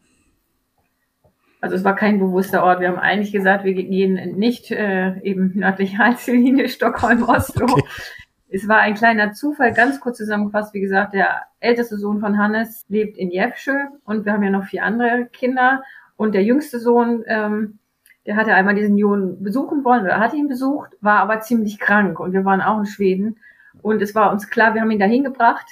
Also 1.60 1.76
es 1.76 1.84
war 1.84 1.96
kein 1.96 2.20
bewusster 2.20 2.64
Ort. 2.64 2.80
Wir 2.80 2.90
haben 2.90 3.00
eigentlich 3.00 3.32
gesagt, 3.32 3.64
wir 3.64 3.74
gehen 3.74 4.38
nicht 4.38 4.72
äh, 4.72 5.20
eben 5.22 5.54
nördlich 5.56 5.98
Halslinie 5.98 6.70
Stockholm-Oslo. 6.70 7.66
Okay. 7.66 7.84
Es 8.50 8.68
war 8.68 8.80
ein 8.80 8.94
kleiner 8.94 9.34
Zufall, 9.34 9.74
ganz 9.74 10.00
kurz 10.00 10.18
zusammengefasst. 10.18 10.74
Wie 10.74 10.80
gesagt, 10.80 11.14
der 11.14 11.44
älteste 11.60 11.98
Sohn 11.98 12.20
von 12.20 12.38
Hannes 12.38 12.86
lebt 12.88 13.18
in 13.18 13.30
Jefsche 13.30 13.88
und 14.06 14.26
wir 14.26 14.34
haben 14.34 14.44
ja 14.44 14.50
noch 14.50 14.66
vier 14.66 14.84
andere 14.84 15.26
Kinder. 15.34 15.84
Und 16.16 16.34
der 16.34 16.44
jüngste 16.44 16.80
Sohn, 16.80 17.24
ähm, 17.28 17.80
der 18.26 18.36
hatte 18.38 18.54
einmal 18.54 18.76
diesen 18.76 18.98
Jungen 18.98 19.44
besuchen 19.44 19.84
wollen 19.84 20.04
oder 20.04 20.20
hatte 20.20 20.38
ihn 20.38 20.48
besucht, 20.48 20.92
war 21.02 21.20
aber 21.20 21.42
ziemlich 21.42 21.80
krank 21.80 22.20
und 22.20 22.34
wir 22.34 22.46
waren 22.46 22.62
auch 22.62 22.80
in 22.80 22.86
Schweden. 22.86 23.38
Und 23.82 24.02
es 24.02 24.16
war 24.16 24.32
uns 24.32 24.50
klar, 24.50 24.74
wir 24.74 24.82
haben 24.82 24.92
ihn 24.92 25.00
dahin 25.00 25.24
gebracht 25.24 25.66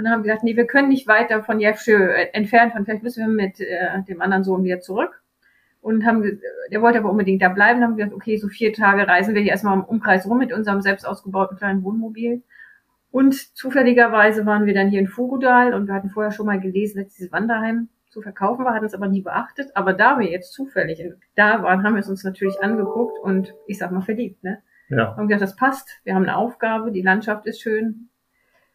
und 0.00 0.10
haben 0.10 0.22
gesagt, 0.22 0.42
nee, 0.42 0.56
wir 0.56 0.66
können 0.66 0.88
nicht 0.88 1.06
weiter 1.06 1.42
von 1.42 1.60
Jefsche 1.60 1.92
äh, 1.92 2.30
entfernt 2.32 2.72
fahren. 2.72 2.84
Vielleicht 2.84 3.02
müssen 3.02 3.26
wir 3.26 3.28
mit 3.28 3.60
äh, 3.60 4.02
dem 4.08 4.20
anderen 4.20 4.44
Sohn 4.44 4.64
wieder 4.64 4.80
zurück. 4.80 5.22
und 5.82 6.04
haben, 6.04 6.40
der 6.70 6.82
wollte 6.82 6.98
aber 6.98 7.10
unbedingt 7.10 7.42
da 7.42 7.48
bleiben, 7.48 7.82
haben 7.82 7.96
wir 7.96 8.04
gesagt, 8.04 8.14
okay, 8.14 8.36
so 8.36 8.48
vier 8.48 8.72
Tage 8.72 9.08
reisen 9.08 9.34
wir 9.34 9.42
hier 9.42 9.52
erstmal 9.52 9.78
im 9.78 9.84
Umkreis 9.84 10.26
rum 10.26 10.38
mit 10.38 10.52
unserem 10.52 10.82
selbst 10.82 11.06
ausgebauten 11.06 11.56
kleinen 11.56 11.82
Wohnmobil. 11.82 12.42
Und 13.10 13.34
zufälligerweise 13.56 14.46
waren 14.46 14.66
wir 14.66 14.74
dann 14.74 14.88
hier 14.88 15.00
in 15.00 15.08
Fugudal 15.08 15.74
und 15.74 15.86
wir 15.86 15.94
hatten 15.94 16.10
vorher 16.10 16.32
schon 16.32 16.46
mal 16.46 16.60
gelesen, 16.60 17.02
dass 17.02 17.12
dieses 17.14 17.32
Wanderheim 17.32 17.88
zu 18.10 18.22
verkaufen 18.22 18.64
war, 18.64 18.74
hatten 18.74 18.84
es 18.84 18.94
aber 18.94 19.08
nie 19.08 19.22
beachtet. 19.22 19.70
Aber 19.74 19.92
da 19.92 20.18
wir 20.18 20.30
jetzt 20.30 20.52
zufällig 20.52 21.02
da 21.34 21.62
waren, 21.62 21.82
haben 21.82 21.94
wir 21.94 22.00
es 22.00 22.08
uns 22.08 22.24
natürlich 22.24 22.62
angeguckt 22.62 23.18
und 23.18 23.54
ich 23.66 23.78
sag 23.78 23.90
mal 23.90 24.02
verliebt, 24.02 24.44
ne? 24.44 24.62
Ja. 24.90 25.16
Haben 25.16 25.28
gesagt, 25.28 25.42
das 25.42 25.56
passt. 25.56 25.88
Wir 26.02 26.14
haben 26.14 26.24
eine 26.24 26.36
Aufgabe, 26.36 26.90
die 26.90 27.02
Landschaft 27.02 27.46
ist 27.46 27.60
schön. 27.60 28.09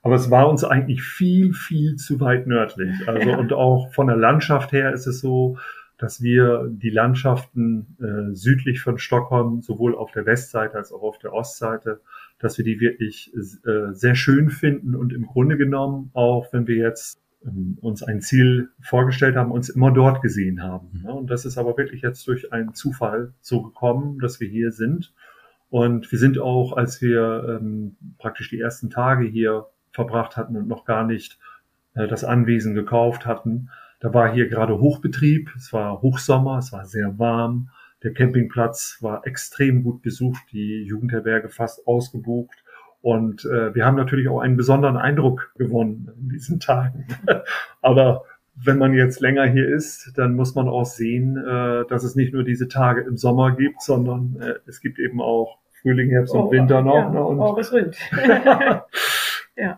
Aber 0.06 0.16
es 0.16 0.30
war 0.30 0.48
uns 0.48 0.64
eigentlich 0.64 1.02
viel, 1.02 1.52
viel 1.54 1.96
zu 1.96 2.20
weit 2.20 2.46
nördlich. 2.46 2.96
Also 3.08 3.28
ja. 3.28 3.38
und 3.38 3.54
auch 3.54 3.92
von 3.92 4.06
der 4.06 4.16
Landschaft 4.16 4.72
her 4.72 4.94
ist 4.94 5.08
es 5.08 5.20
so, 5.20 5.58
dass 5.98 6.22
wir 6.22 6.70
die 6.70 6.92
Landschaften 6.92 7.98
äh, 8.00 8.36
südlich 8.36 8.82
von 8.82 9.00
Stockholm 9.00 9.64
sowohl 9.64 9.96
auf 9.96 10.12
der 10.12 10.28
Westseite 10.28 10.76
als 10.76 10.92
auch 10.92 11.02
auf 11.02 11.18
der 11.18 11.34
Ostseite, 11.34 12.02
dass 12.38 12.60
wir 12.60 12.66
die 12.66 12.80
wirklich 12.80 13.34
äh, 13.36 13.94
sehr 13.94 14.14
schön 14.14 14.52
finden 14.52 14.94
und 14.94 15.12
im 15.12 15.26
Grunde 15.26 15.58
genommen 15.58 16.12
auch, 16.14 16.54
wenn 16.54 16.68
wir 16.68 16.76
jetzt 16.76 17.20
ähm, 17.44 17.80
uns 17.82 18.04
ein 18.04 18.22
Ziel 18.22 18.70
vorgestellt 18.82 19.36
haben, 19.36 19.52
uns 19.52 19.70
immer 19.70 19.92
dort 19.92 20.22
gesehen 20.22 20.62
haben. 20.62 21.02
Mhm. 21.02 21.10
Und 21.10 21.32
das 21.32 21.46
ist 21.46 21.58
aber 21.58 21.78
wirklich 21.78 22.04
jetzt 22.04 22.28
durch 22.28 22.54
einen 22.54 22.76
Zufall 22.76 23.34
so 23.42 23.64
gekommen, 23.64 24.20
dass 24.20 24.40
wir 24.40 24.48
hier 24.48 24.72
sind. 24.72 25.14
Und 25.72 26.12
wir 26.12 26.20
sind 26.20 26.38
auch, 26.38 26.74
als 26.78 27.02
wir 27.02 27.58
ähm, 27.60 27.96
praktisch 28.20 28.52
die 28.52 28.60
ersten 28.60 28.92
Tage 28.92 29.26
hier 29.26 29.66
verbracht 29.96 30.38
hatten 30.38 30.56
und 30.56 30.68
noch 30.68 30.86
gar 30.86 31.06
nicht 31.06 31.40
äh, 31.96 32.08
das 32.08 32.24
Anwesen 32.24 32.76
gekauft 32.76 33.26
hatten, 33.26 33.70
da 34.00 34.14
war 34.14 34.32
hier 34.32 34.48
gerade 34.48 34.80
Hochbetrieb, 34.80 35.50
es 35.56 35.74
war 35.74 36.02
Hochsommer, 36.02 36.60
es 36.60 36.72
war 36.72 36.86
sehr 36.86 37.18
warm, 37.18 37.70
der 38.04 38.14
Campingplatz 38.14 39.00
war 39.02 39.26
extrem 39.26 39.84
gut 39.84 40.04
besucht, 40.04 40.44
die 40.52 40.84
Jugendherberge 40.84 41.50
fast 41.50 41.88
ausgebucht. 41.88 42.64
Und 43.02 43.46
äh, 43.46 43.74
wir 43.74 43.86
haben 43.86 43.96
natürlich 43.96 44.28
auch 44.28 44.40
einen 44.40 44.58
besonderen 44.58 44.98
Eindruck 44.98 45.52
gewonnen 45.58 46.12
in 46.20 46.30
diesen 46.30 46.60
Tagen. 46.60 47.08
Aber 47.82 48.26
wenn 48.56 48.78
man 48.78 48.94
jetzt 48.94 49.22
länger 49.22 49.46
hier 49.48 49.68
ist, 49.68 50.14
dann 50.18 50.36
muss 50.36 50.56
man 50.56 50.68
auch 50.68 50.86
sehen, 50.86 51.38
äh, 51.38 51.86
dass 51.88 52.04
es 52.04 52.16
nicht 52.16 52.34
nur 52.34 52.44
diese 52.44 52.68
Tage 52.68 53.02
im 53.02 53.18
Sommer 53.18 53.56
gibt, 53.56 53.82
sondern 53.82 54.38
äh, 54.40 54.54
es 54.68 54.82
gibt 54.82 55.00
eben 55.00 55.20
auch 55.22 55.58
Frühling, 55.82 56.10
Herbst 56.10 56.34
oh, 56.36 56.44
und 56.44 56.52
Winter 56.52 56.82
noch. 56.82 56.96
Ja, 56.96 57.10
ne? 57.10 57.24
und 57.24 57.40
oh. 57.40 57.60
ja. 59.56 59.78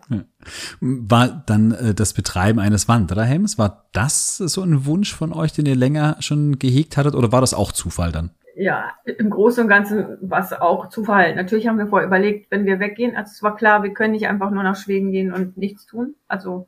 War 0.80 1.42
dann 1.46 1.72
äh, 1.72 1.94
das 1.94 2.12
Betreiben 2.12 2.58
eines 2.58 2.88
Wanderheims, 2.88 3.58
war 3.58 3.88
das 3.92 4.36
so 4.36 4.62
ein 4.62 4.86
Wunsch 4.86 5.14
von 5.14 5.32
euch, 5.32 5.52
den 5.52 5.66
ihr 5.66 5.76
länger 5.76 6.16
schon 6.20 6.58
gehegt 6.58 6.96
hattet, 6.96 7.14
oder 7.14 7.32
war 7.32 7.40
das 7.40 7.54
auch 7.54 7.72
Zufall 7.72 8.12
dann? 8.12 8.30
ja, 8.58 8.90
im 9.04 9.30
Großen 9.30 9.62
und 9.62 9.68
Ganzen 9.68 10.18
war 10.20 10.40
es 10.40 10.52
auch 10.52 10.88
Zufall. 10.88 11.36
Natürlich 11.36 11.68
haben 11.68 11.78
wir 11.78 11.86
vorher 11.86 12.08
überlegt, 12.08 12.50
wenn 12.50 12.66
wir 12.66 12.80
weggehen, 12.80 13.14
also 13.14 13.30
es 13.30 13.40
war 13.40 13.54
klar, 13.54 13.84
wir 13.84 13.92
können 13.92 14.12
nicht 14.12 14.26
einfach 14.26 14.50
nur 14.50 14.64
nach 14.64 14.74
Schweden 14.74 15.12
gehen 15.12 15.32
und 15.32 15.56
nichts 15.56 15.86
tun. 15.86 16.16
Also, 16.26 16.66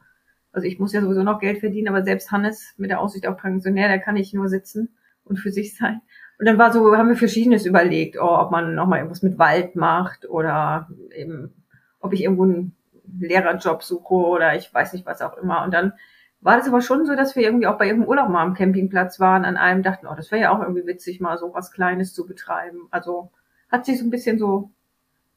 also 0.52 0.68
ich 0.68 0.78
muss 0.78 0.92
ja 0.92 1.00
sowieso 1.00 1.24
noch 1.24 1.40
Geld 1.40 1.58
verdienen, 1.58 1.88
aber 1.88 2.04
selbst 2.04 2.30
Hannes 2.30 2.74
mit 2.76 2.90
der 2.90 3.00
Aussicht 3.00 3.26
auf 3.26 3.38
Pensionär, 3.38 3.88
der 3.88 3.98
kann 3.98 4.14
nicht 4.14 4.32
nur 4.32 4.48
sitzen 4.48 4.90
und 5.24 5.38
für 5.40 5.50
sich 5.50 5.76
sein. 5.76 6.00
Und 6.38 6.46
dann 6.46 6.58
war 6.58 6.72
so, 6.72 6.96
haben 6.96 7.08
wir 7.08 7.16
Verschiedenes 7.16 7.66
überlegt, 7.66 8.16
oh, 8.20 8.38
ob 8.38 8.52
man 8.52 8.76
nochmal 8.76 9.00
irgendwas 9.00 9.22
mit 9.22 9.40
Wald 9.40 9.74
macht 9.74 10.30
oder 10.30 10.88
eben, 11.12 11.52
ob 11.98 12.12
ich 12.12 12.22
irgendwo 12.22 12.44
einen 12.44 12.76
Lehrerjob 13.18 13.82
suche 13.82 14.14
oder 14.14 14.54
ich 14.56 14.72
weiß 14.72 14.92
nicht 14.92 15.06
was 15.06 15.22
auch 15.22 15.36
immer. 15.38 15.64
Und 15.64 15.72
dann 15.72 15.92
war 16.40 16.56
das 16.56 16.68
aber 16.68 16.80
schon 16.80 17.04
so, 17.04 17.14
dass 17.14 17.36
wir 17.36 17.42
irgendwie 17.42 17.66
auch 17.66 17.78
bei 17.78 17.86
irgendeinem 17.86 18.08
Urlaub 18.08 18.28
mal 18.30 18.42
am 18.42 18.54
Campingplatz 18.54 19.20
waren, 19.20 19.44
an 19.44 19.56
einem 19.56 19.82
dachten, 19.82 20.06
oh, 20.06 20.14
das 20.14 20.30
wäre 20.30 20.42
ja 20.42 20.50
auch 20.50 20.60
irgendwie 20.60 20.86
witzig, 20.86 21.20
mal 21.20 21.36
so 21.36 21.52
was 21.52 21.70
Kleines 21.70 22.14
zu 22.14 22.26
betreiben. 22.26 22.88
Also 22.90 23.30
hat 23.70 23.84
sich 23.84 23.98
so 23.98 24.06
ein 24.06 24.10
bisschen 24.10 24.38
so 24.38 24.70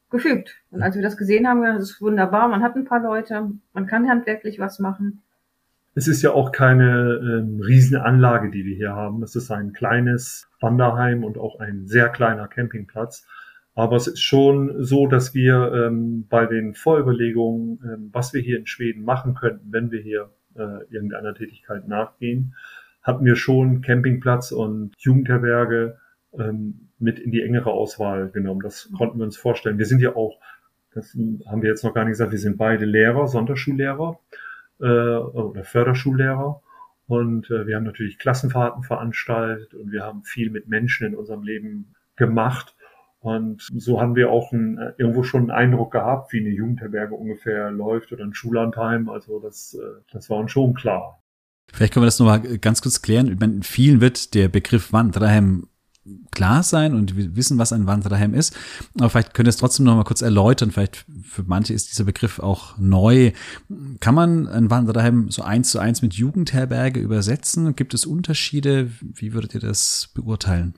gefügt. 0.10 0.62
Und 0.72 0.82
als 0.82 0.96
wir 0.96 1.02
das 1.02 1.18
gesehen 1.18 1.48
haben, 1.48 1.62
das 1.64 1.84
ist 1.84 2.02
wunderbar, 2.02 2.48
man 2.48 2.64
hat 2.64 2.76
ein 2.76 2.86
paar 2.86 3.02
Leute, 3.02 3.52
man 3.74 3.88
kann 3.88 4.10
handwerklich 4.10 4.60
was 4.60 4.80
machen. 4.80 5.22
Es 5.96 6.08
ist 6.08 6.22
ja 6.24 6.32
auch 6.32 6.52
keine 6.52 7.20
ähm, 7.22 7.60
Riesenanlage, 7.60 8.50
die 8.50 8.66
wir 8.66 8.76
hier 8.76 8.96
haben. 8.96 9.22
Es 9.22 9.36
ist 9.36 9.52
ein 9.52 9.74
kleines 9.74 10.48
Wanderheim 10.60 11.24
und 11.24 11.38
auch 11.38 11.60
ein 11.60 11.86
sehr 11.86 12.10
kleiner 12.10 12.48
Campingplatz. 12.48 13.28
Aber 13.76 13.96
es 13.96 14.08
ist 14.08 14.22
schon 14.22 14.84
so, 14.84 15.08
dass 15.08 15.34
wir 15.34 15.72
ähm, 15.74 16.28
bei 16.30 16.46
den 16.46 16.76
Vorüberlegungen, 16.76 17.80
ähm, 17.84 18.10
was 18.12 18.34
wir 18.34 18.42
hier 18.42 18.60
in 18.60 18.68
Schweden 18.68 19.04
machen 19.04 19.34
könnten, 19.34 19.72
wenn 19.72 19.92
wir 19.92 20.00
hier 20.00 20.30
äh, 20.56 20.84
irgendeiner 20.92 21.34
Tätigkeit 21.34 21.88
nachgehen, 21.88 22.56
hatten 23.02 23.26
wir 23.26 23.36
schon 23.36 23.82
Campingplatz 23.82 24.52
und 24.52 24.94
Jugendherberge 25.00 25.98
ähm, 26.38 26.90
mit 27.00 27.20
in 27.20 27.32
die 27.32 27.42
engere 27.42 27.72
Auswahl 27.72 28.30
genommen. 28.30 28.62
Das 28.62 28.90
konnten 28.96 29.18
wir 29.18 29.26
uns 29.26 29.38
vorstellen. 29.38 29.78
Wir 29.78 29.86
sind 29.86 30.02
ja 30.02 30.16
auch, 30.16 30.40
das 30.94 31.14
haben 31.48 31.62
wir 31.62 31.70
jetzt 31.70 31.84
noch 31.84 31.94
gar 31.94 32.06
nicht 32.06 32.14
gesagt, 32.14 32.32
wir 32.32 32.40
sind 32.40 32.58
beide 32.58 32.86
Lehrer, 32.86 33.28
Sonderschullehrer 33.28 34.20
äh, 34.80 34.86
oder 34.86 35.64
Förderschullehrer. 35.64 36.62
Und 37.08 37.50
äh, 37.52 37.68
wir 37.68 37.76
haben 37.76 37.84
natürlich 37.84 38.18
Klassenfahrten 38.18 38.84
veranstaltet 38.84 39.74
und 39.74 39.92
wir 39.92 40.04
haben 40.04 40.24
viel 40.24 40.50
mit 40.50 40.68
Menschen 40.68 41.08
in 41.08 41.16
unserem 41.16 41.44
Leben 41.44 41.94
gemacht. 42.16 42.76
Und 43.24 43.62
so 43.78 44.02
haben 44.02 44.18
wir 44.18 44.32
auch 44.32 44.52
ein, 44.52 44.78
äh, 44.78 44.92
irgendwo 44.98 45.24
schon 45.24 45.44
einen 45.44 45.52
Eindruck 45.52 45.94
gehabt, 45.94 46.34
wie 46.34 46.42
eine 46.42 46.50
Jugendherberge 46.50 47.16
ungefähr 47.16 47.72
läuft 47.72 48.12
oder 48.12 48.26
ein 48.26 48.34
Schullandheim. 48.34 49.08
Also 49.08 49.40
das, 49.40 49.76
äh, 49.76 50.02
das 50.12 50.30
war 50.30 50.40
uns 50.40 50.52
schon 50.52 50.74
klar. 50.74 51.24
Vielleicht 51.72 51.94
können 51.94 52.04
wir 52.04 52.08
das 52.08 52.20
nochmal 52.20 52.42
ganz 52.58 52.82
kurz 52.82 53.02
klären. 53.02 53.32
Ich 53.32 53.40
meine, 53.40 53.62
vielen 53.64 54.02
wird 54.02 54.34
der 54.34 54.50
Begriff 54.50 54.92
Wanderheim 54.92 55.68
klar 56.32 56.64
sein 56.64 56.94
und 56.94 57.16
wir 57.16 57.38
wissen, 57.38 57.58
was 57.58 57.72
ein 57.72 57.88
Wanderheim 57.88 58.34
ist. 58.34 58.58
Aber 59.00 59.10
vielleicht 59.10 59.34
könnt 59.34 59.48
ihr 59.48 59.52
es 59.52 59.58
trotzdem 59.58 59.86
noch 59.86 59.96
mal 59.96 60.04
kurz 60.04 60.22
erläutern. 60.22 60.72
Vielleicht 60.72 61.06
für 61.24 61.44
manche 61.44 61.74
ist 61.74 61.92
dieser 61.92 62.04
Begriff 62.04 62.40
auch 62.40 62.78
neu. 62.78 63.32
Kann 64.02 64.16
man 64.16 64.50
ein 64.50 64.70
Wanderheim 64.70 65.32
so 65.32 65.44
eins 65.44 65.70
zu 65.70 65.80
eins 65.80 66.02
mit 66.02 66.14
Jugendherberge 66.14 67.00
übersetzen? 67.00 67.74
Gibt 67.78 67.94
es 67.94 68.06
Unterschiede? 68.06 68.92
Wie 69.00 69.32
würdet 69.32 69.54
ihr 69.54 69.62
das 69.62 70.10
beurteilen? 70.14 70.74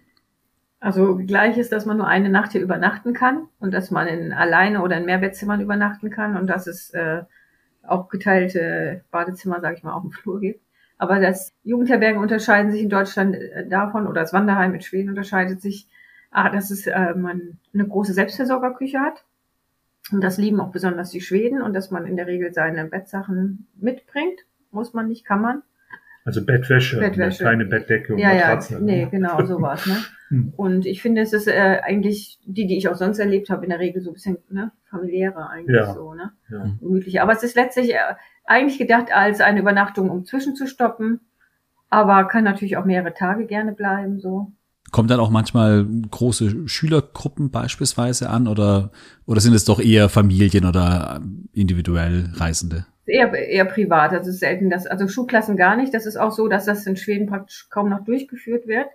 Also 0.86 1.16
gleich 1.16 1.58
ist, 1.58 1.72
dass 1.72 1.88
man 1.88 1.98
nur 1.98 2.06
eine 2.06 2.30
Nacht 2.30 2.52
hier 2.52 2.62
übernachten 2.62 3.14
kann 3.14 3.48
und 3.60 3.74
dass 3.74 3.90
man 3.90 4.06
in 4.06 4.32
alleine 4.32 4.84
oder 4.84 4.98
in 4.98 5.06
Mehrbettzimmern 5.06 5.60
übernachten 5.60 6.12
kann 6.12 6.38
und 6.38 6.46
dass 6.46 6.68
es 6.68 6.92
äh, 6.92 7.24
auch 7.82 8.08
geteilte 8.08 9.04
Badezimmer, 9.10 9.62
sage 9.62 9.78
ich 9.78 9.84
mal, 9.84 9.94
auf 9.94 10.04
dem 10.04 10.12
Flur 10.12 10.40
gibt. 10.40 10.62
Aber 11.00 11.20
das 11.20 11.56
Jugendherbergen 11.64 12.22
unterscheiden 12.22 12.72
sich 12.72 12.84
in 12.84 12.92
Deutschland 12.92 13.34
äh, 13.34 13.68
davon 13.68 14.06
oder 14.06 14.22
das 14.22 14.32
Wanderheim 14.32 14.76
in 14.76 14.82
Schweden 14.82 15.10
unterscheidet 15.10 15.60
sich, 15.60 15.88
ah, 16.30 16.52
dass 16.52 16.70
es 16.70 16.86
äh, 16.86 17.16
man 17.16 17.58
eine 17.74 17.88
große 17.88 18.14
Selbstversorgerküche 18.14 19.00
hat. 19.00 19.26
Und 20.12 20.24
das 20.24 20.38
lieben 20.38 20.60
auch 20.60 20.72
besonders 20.72 21.10
die 21.10 21.22
Schweden 21.22 21.64
und 21.64 21.74
dass 21.74 21.90
man 21.90 22.06
in 22.06 22.16
der 22.16 22.28
Regel 22.28 22.54
seine 22.54 22.86
Bettsachen 22.86 23.66
mitbringt. 23.74 24.42
Muss 24.70 24.94
man 24.94 25.08
nicht, 25.08 25.26
kann 25.26 25.42
man. 25.42 25.64
Also 26.26 26.44
Bettwäsche, 26.44 27.00
Bettwäsche. 27.00 27.44
keine 27.44 27.66
Bettdecke 27.66 28.14
und 28.14 28.20
ja, 28.20 28.34
Matratze. 28.34 28.74
Ja, 28.74 28.80
nee, 28.80 29.08
genau, 29.10 29.46
sowas. 29.46 29.86
Ne? 29.86 29.98
Hm. 30.30 30.54
Und 30.56 30.88
ich 30.88 31.04
finde, 31.04 31.22
es 31.22 31.34
ist 31.34 31.48
äh, 31.48 31.82
eigentlich 31.84 32.40
die, 32.46 32.66
die 32.66 32.80
ich 32.80 32.90
auch 32.90 32.96
sonst 32.96 33.20
erlebt 33.20 33.52
habe, 33.52 33.64
in 33.64 33.70
der 33.70 33.78
Regel 33.78 34.02
so 34.02 34.10
ein 34.10 34.16
bisschen 34.16 34.40
ne, 34.50 34.72
familiärer 34.90 35.52
eigentlich 35.52 35.78
ja. 35.78 35.94
so, 35.94 36.16
ne? 36.16 36.32
Ja. 36.50 36.66
Gemütlicher. 36.80 37.22
Aber 37.22 37.34
es 37.34 37.44
ist 37.44 37.56
letztlich 37.56 37.94
äh, 37.94 38.00
eigentlich 38.44 38.80
gedacht 38.80 39.14
als 39.14 39.40
eine 39.40 39.60
Übernachtung, 39.60 40.10
um 40.10 40.26
zwischenzustoppen, 40.26 41.20
aber 41.92 42.28
kann 42.28 42.44
natürlich 42.44 42.76
auch 42.78 42.86
mehrere 42.86 43.14
Tage 43.14 43.46
gerne 43.46 43.74
bleiben, 43.74 44.20
so. 44.20 44.52
Kommt 44.92 45.12
dann 45.12 45.20
auch 45.20 45.30
manchmal 45.30 45.86
große 46.10 46.68
Schülergruppen 46.68 47.52
beispielsweise 47.52 48.32
an 48.32 48.48
oder, 48.48 48.90
oder 49.28 49.42
sind 49.42 49.54
es 49.54 49.66
doch 49.66 49.80
eher 49.80 50.10
Familien 50.10 50.66
oder 50.66 51.22
individuell 51.54 52.32
Reisende? 52.34 52.88
Eher, 53.08 53.32
eher 53.34 53.66
privat. 53.66 54.12
Das 54.12 54.28
ist 54.28 54.40
selten, 54.40 54.70
dass, 54.70 54.88
also 54.88 55.08
Schulklassen 55.08 55.58
gar 55.58 55.76
nicht. 55.76 55.94
Das 55.94 56.06
ist 56.06 56.18
auch 56.18 56.32
so, 56.32 56.48
dass 56.48 56.66
das 56.66 56.86
in 56.86 56.98
Schweden 56.98 57.28
praktisch 57.28 57.68
kaum 57.70 57.90
noch 57.90 58.04
durchgeführt 58.04 58.68
wird. 58.68 58.88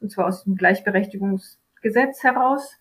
Und 0.00 0.10
zwar 0.10 0.26
aus 0.26 0.44
dem 0.44 0.56
Gleichberechtigungsgesetz 0.56 2.22
heraus. 2.22 2.80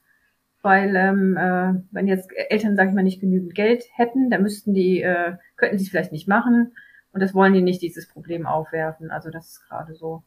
Weil 0.62 0.96
ähm, 0.96 1.36
äh, 1.36 1.74
wenn 1.92 2.08
jetzt 2.08 2.32
Eltern, 2.50 2.76
sage 2.76 2.90
ich 2.90 2.96
mal, 2.96 3.04
nicht 3.04 3.20
genügend 3.20 3.54
Geld 3.54 3.84
hätten, 3.96 4.30
dann 4.30 4.44
müssten 4.44 4.74
die, 4.74 5.02
äh, 5.02 5.34
könnten 5.58 5.78
sie 5.78 5.86
es 5.86 5.90
vielleicht 5.90 6.14
nicht 6.14 6.28
machen. 6.28 6.74
Und 7.12 7.22
das 7.22 7.34
wollen 7.34 7.54
die 7.54 7.62
nicht, 7.62 7.82
dieses 7.82 8.08
Problem 8.08 8.46
aufwerfen. 8.46 9.12
Also 9.12 9.30
das 9.30 9.48
ist 9.48 9.68
gerade 9.68 9.94
so. 9.94 10.24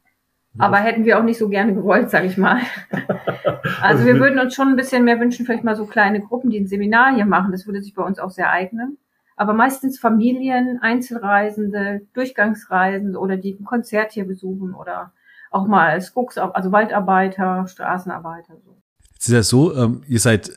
Aber 0.58 0.76
hätten 0.78 1.04
wir 1.04 1.18
auch 1.18 1.22
nicht 1.22 1.38
so 1.38 1.48
gerne 1.48 1.74
gewollt, 1.74 2.10
sage 2.10 2.26
ich 2.26 2.36
mal. 2.36 2.60
also 3.82 4.06
wir 4.06 4.18
würden 4.18 4.38
uns 4.38 4.54
schon 4.54 4.68
ein 4.68 4.76
bisschen 4.76 5.04
mehr 5.04 5.20
wünschen, 5.20 5.44
vielleicht 5.44 5.64
mal 5.64 5.76
so 5.76 5.86
kleine 5.86 6.20
Gruppen, 6.20 6.50
die 6.50 6.60
ein 6.60 6.66
Seminar 6.66 7.14
hier 7.14 7.26
machen. 7.26 7.52
Das 7.52 7.66
würde 7.66 7.82
sich 7.82 7.94
bei 7.94 8.02
uns 8.02 8.18
auch 8.18 8.30
sehr 8.30 8.50
eignen 8.50 8.98
aber 9.36 9.52
meistens 9.52 9.98
Familien, 9.98 10.78
Einzelreisende, 10.80 12.02
Durchgangsreisende 12.14 13.18
oder 13.18 13.36
die 13.36 13.56
ein 13.60 13.64
Konzert 13.64 14.12
hier 14.12 14.26
besuchen 14.26 14.74
oder 14.74 15.12
auch 15.50 15.66
mal 15.66 15.90
als 15.90 16.12
Gucks, 16.12 16.38
also 16.38 16.72
Waldarbeiter, 16.72 17.66
Straßenarbeiter. 17.68 18.54
So. 18.64 18.76
Jetzt 19.12 19.28
ist 19.28 19.34
ja 19.34 19.42
so, 19.42 19.76
ähm, 19.76 20.02
ihr 20.08 20.20
seid 20.20 20.50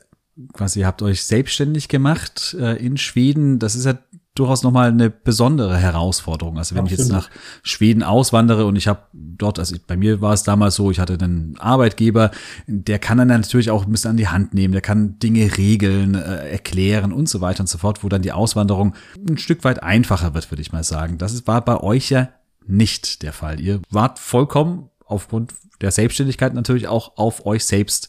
quasi, 0.52 0.80
ihr 0.80 0.86
habt 0.86 1.02
euch 1.02 1.24
selbstständig 1.24 1.88
gemacht 1.88 2.56
äh, 2.58 2.76
in 2.84 2.96
Schweden. 2.96 3.58
Das 3.58 3.74
ist 3.74 3.84
ja 3.84 3.98
durchaus 4.34 4.62
nochmal 4.62 4.88
eine 4.88 5.10
besondere 5.10 5.76
Herausforderung. 5.76 6.56
Also 6.56 6.74
wenn 6.74 6.82
Absolut. 6.82 7.00
ich 7.00 7.04
jetzt 7.04 7.12
nach 7.12 7.30
Schweden 7.62 8.02
auswandere 8.02 8.64
und 8.66 8.76
ich 8.76 8.86
habe 8.86 9.02
dort, 9.12 9.58
also 9.58 9.76
bei 9.86 9.96
mir 9.96 10.20
war 10.20 10.32
es 10.32 10.44
damals 10.44 10.76
so, 10.76 10.90
ich 10.90 11.00
hatte 11.00 11.18
einen 11.20 11.58
Arbeitgeber, 11.58 12.30
der 12.66 12.98
kann 13.00 13.18
dann 13.18 13.28
natürlich 13.28 13.70
auch 13.70 13.86
ein 13.86 13.92
bisschen 13.92 14.12
an 14.12 14.16
die 14.16 14.28
Hand 14.28 14.54
nehmen, 14.54 14.72
der 14.72 14.82
kann 14.82 15.18
Dinge 15.18 15.56
regeln, 15.56 16.14
äh, 16.14 16.48
erklären 16.50 17.12
und 17.12 17.28
so 17.28 17.40
weiter 17.40 17.60
und 17.60 17.68
so 17.68 17.78
fort, 17.78 18.04
wo 18.04 18.08
dann 18.08 18.22
die 18.22 18.32
Auswanderung 18.32 18.94
ein 19.28 19.38
Stück 19.38 19.64
weit 19.64 19.82
einfacher 19.82 20.32
wird, 20.32 20.50
würde 20.50 20.62
ich 20.62 20.72
mal 20.72 20.84
sagen. 20.84 21.18
Das 21.18 21.46
war 21.46 21.64
bei 21.64 21.80
euch 21.80 22.10
ja 22.10 22.28
nicht 22.66 23.22
der 23.22 23.32
Fall. 23.32 23.60
Ihr 23.60 23.80
wart 23.90 24.20
vollkommen 24.20 24.90
aufgrund 25.04 25.54
der 25.80 25.90
Selbstständigkeit 25.90 26.54
natürlich 26.54 26.86
auch 26.86 27.16
auf 27.16 27.46
euch 27.46 27.64
selbst 27.64 28.08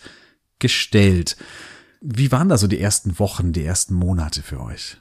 gestellt. 0.60 1.36
Wie 2.00 2.32
waren 2.32 2.50
da 2.50 2.58
so 2.58 2.68
die 2.68 2.80
ersten 2.80 3.18
Wochen, 3.18 3.54
die 3.54 3.64
ersten 3.64 3.96
Monate 3.96 4.44
für 4.44 4.62
euch? 4.62 5.01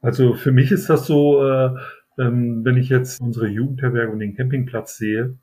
Also 0.00 0.34
für 0.34 0.52
mich 0.52 0.72
ist 0.72 0.88
das 0.88 1.06
so, 1.06 1.42
äh, 1.44 1.70
ähm, 2.18 2.64
wenn 2.64 2.76
ich 2.76 2.88
jetzt 2.88 3.20
unsere 3.20 3.48
Jugendherberge 3.48 4.12
und 4.12 4.18
den 4.18 4.36
Campingplatz 4.36 4.96
sehe, 4.96 5.36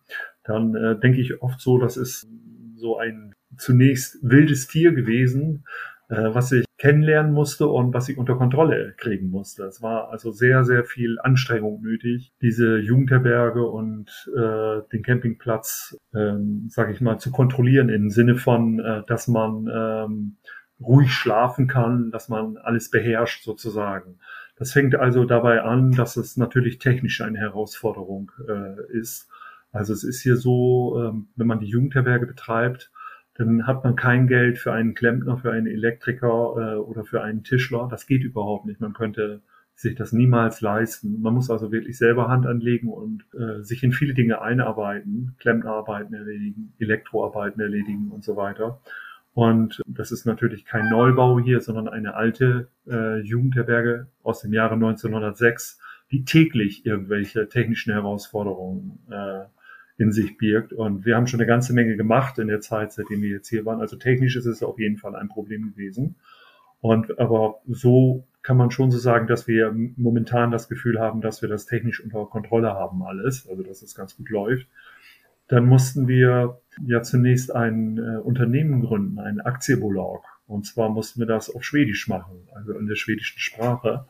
dann 0.43 0.75
äh, 0.75 0.99
denke 0.99 1.21
ich 1.21 1.41
oft 1.41 1.59
so, 1.59 1.77
das 1.77 1.97
ist 1.97 2.27
so 2.75 2.97
ein 2.97 3.33
zunächst 3.57 4.17
wildes 4.21 4.67
Tier 4.67 4.93
gewesen, 4.93 5.65
äh, 6.09 6.33
was 6.33 6.51
ich 6.51 6.65
kennenlernen 6.77 7.31
musste 7.31 7.67
und 7.67 7.93
was 7.93 8.09
ich 8.09 8.17
unter 8.17 8.35
Kontrolle 8.35 8.93
kriegen 8.97 9.29
musste. 9.29 9.63
Es 9.63 9.81
war 9.81 10.09
also 10.09 10.31
sehr, 10.31 10.65
sehr 10.65 10.83
viel 10.83 11.17
Anstrengung 11.21 11.81
nötig, 11.81 12.33
diese 12.41 12.77
Jugendherberge 12.77 13.65
und 13.65 14.09
äh, 14.35 14.81
den 14.91 15.01
Campingplatz, 15.01 15.97
ähm, 16.13 16.67
sage 16.69 16.91
ich 16.91 16.99
mal, 16.99 17.19
zu 17.19 17.31
kontrollieren 17.31 17.87
im 17.87 18.09
Sinne 18.09 18.35
von, 18.35 18.79
äh, 18.79 19.03
dass 19.07 19.29
man 19.29 19.69
ähm, 19.73 20.35
ruhig 20.81 21.13
schlafen 21.13 21.67
kann, 21.67 22.11
dass 22.11 22.27
man 22.27 22.57
alles 22.57 22.89
beherrscht 22.91 23.43
sozusagen. 23.43 24.19
Das 24.63 24.71
fängt 24.71 24.95
also 24.95 25.25
dabei 25.25 25.61
an, 25.61 25.91
dass 25.91 26.15
es 26.15 26.37
natürlich 26.37 26.77
technisch 26.77 27.19
eine 27.19 27.37
Herausforderung 27.37 28.31
äh, 28.47 28.97
ist. 28.97 29.27
Also 29.73 29.91
es 29.91 30.05
ist 30.05 30.21
hier 30.21 30.37
so, 30.37 31.03
ähm, 31.03 31.27
wenn 31.35 31.47
man 31.47 31.59
die 31.59 31.65
Jugendherberge 31.65 32.27
betreibt, 32.27 32.89
dann 33.33 33.67
hat 33.67 33.83
man 33.83 33.97
kein 33.97 34.25
Geld 34.25 34.57
für 34.57 34.71
einen 34.71 34.93
Klempner, 34.93 35.37
für 35.37 35.51
einen 35.51 35.67
Elektriker 35.67 36.29
äh, 36.55 36.75
oder 36.77 37.03
für 37.03 37.21
einen 37.21 37.43
Tischler. 37.43 37.89
Das 37.91 38.07
geht 38.07 38.23
überhaupt 38.23 38.65
nicht. 38.65 38.79
Man 38.79 38.93
könnte 38.93 39.41
sich 39.75 39.95
das 39.95 40.13
niemals 40.13 40.61
leisten. 40.61 41.21
Man 41.21 41.33
muss 41.33 41.49
also 41.49 41.73
wirklich 41.73 41.97
selber 41.97 42.29
Hand 42.29 42.45
anlegen 42.45 42.87
und 42.87 43.25
äh, 43.33 43.63
sich 43.63 43.83
in 43.83 43.91
viele 43.91 44.13
Dinge 44.13 44.41
einarbeiten, 44.41 45.35
Klempnerarbeiten 45.39 46.13
erledigen, 46.13 46.71
Elektroarbeiten 46.79 47.61
erledigen 47.61 48.11
und 48.11 48.23
so 48.23 48.37
weiter. 48.37 48.79
Und 49.33 49.81
das 49.87 50.11
ist 50.11 50.25
natürlich 50.25 50.65
kein 50.65 50.89
Neubau 50.89 51.39
hier, 51.39 51.59
sondern 51.59 51.87
eine 51.87 52.13
alte 52.13 52.67
äh, 52.87 53.19
Jugendherberge 53.21 54.07
aus 54.21 54.41
dem 54.41 54.53
Jahre 54.53 54.75
1906, 54.75 55.79
die 56.11 56.23
täglich 56.23 56.85
irgendwelche 56.85 57.47
technischen 57.49 57.93
Herausforderungen 57.93 58.99
äh, 59.09 59.45
in 59.97 60.11
sich 60.11 60.37
birgt. 60.37 60.71
Und 60.71 61.05
wir 61.05 61.15
haben 61.15 61.25
schon 61.25 61.39
eine 61.39 61.47
ganze 61.47 61.73
Menge 61.73 61.95
gemacht 61.95 62.37
in 62.37 62.47
der 62.47 62.61
Zeit, 62.61 62.93
seitdem 62.93 63.21
wir 63.23 63.29
jetzt 63.29 63.49
hier 63.49 63.65
waren. 63.65 63.81
Also 63.81 63.95
technisch 63.95 64.35
ist 64.35 64.45
es 64.45 64.61
auf 64.61 64.79
jeden 64.79 64.97
Fall 64.97 65.15
ein 65.15 65.29
Problem 65.29 65.71
gewesen. 65.71 66.15
Und 66.79 67.17
aber 67.17 67.61
so 67.65 68.27
kann 68.43 68.57
man 68.57 68.69
schon 68.69 68.91
so 68.91 68.97
sagen, 68.97 69.25
dass 69.25 69.47
wir 69.47 69.73
momentan 69.95 70.51
das 70.51 70.67
Gefühl 70.67 70.99
haben, 70.99 71.21
dass 71.21 71.41
wir 71.41 71.49
das 71.49 71.65
technisch 71.65 72.03
unter 72.03 72.25
Kontrolle 72.25 72.73
haben 72.73 73.01
alles, 73.03 73.47
also 73.49 73.63
dass 73.63 73.81
es 73.81 73.95
ganz 73.95 74.17
gut 74.17 74.29
läuft. 74.29 74.67
Dann 75.47 75.65
mussten 75.65 76.07
wir 76.07 76.59
ja 76.85 77.01
zunächst 77.01 77.53
ein 77.53 77.97
äh, 77.97 78.17
Unternehmen 78.17 78.81
gründen, 78.81 79.19
ein 79.19 79.41
Aktiebolag. 79.41 80.21
Und 80.47 80.65
zwar 80.65 80.89
mussten 80.89 81.19
wir 81.19 81.27
das 81.27 81.49
auf 81.49 81.63
Schwedisch 81.63 82.07
machen, 82.07 82.47
also 82.53 82.73
in 82.77 82.87
der 82.87 82.95
schwedischen 82.95 83.39
Sprache. 83.39 84.05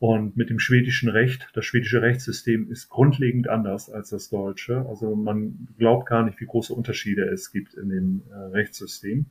Und 0.00 0.36
mit 0.36 0.48
dem 0.48 0.60
schwedischen 0.60 1.08
Recht, 1.08 1.48
das 1.54 1.64
schwedische 1.64 2.02
Rechtssystem 2.02 2.70
ist 2.70 2.88
grundlegend 2.88 3.48
anders 3.48 3.90
als 3.90 4.10
das 4.10 4.28
deutsche. 4.28 4.86
Also 4.88 5.16
man 5.16 5.68
glaubt 5.76 6.06
gar 6.08 6.24
nicht, 6.24 6.40
wie 6.40 6.46
große 6.46 6.72
Unterschiede 6.72 7.24
es 7.24 7.50
gibt 7.50 7.74
in 7.74 7.88
dem 7.88 8.22
äh, 8.30 8.34
Rechtssystem. 8.34 9.26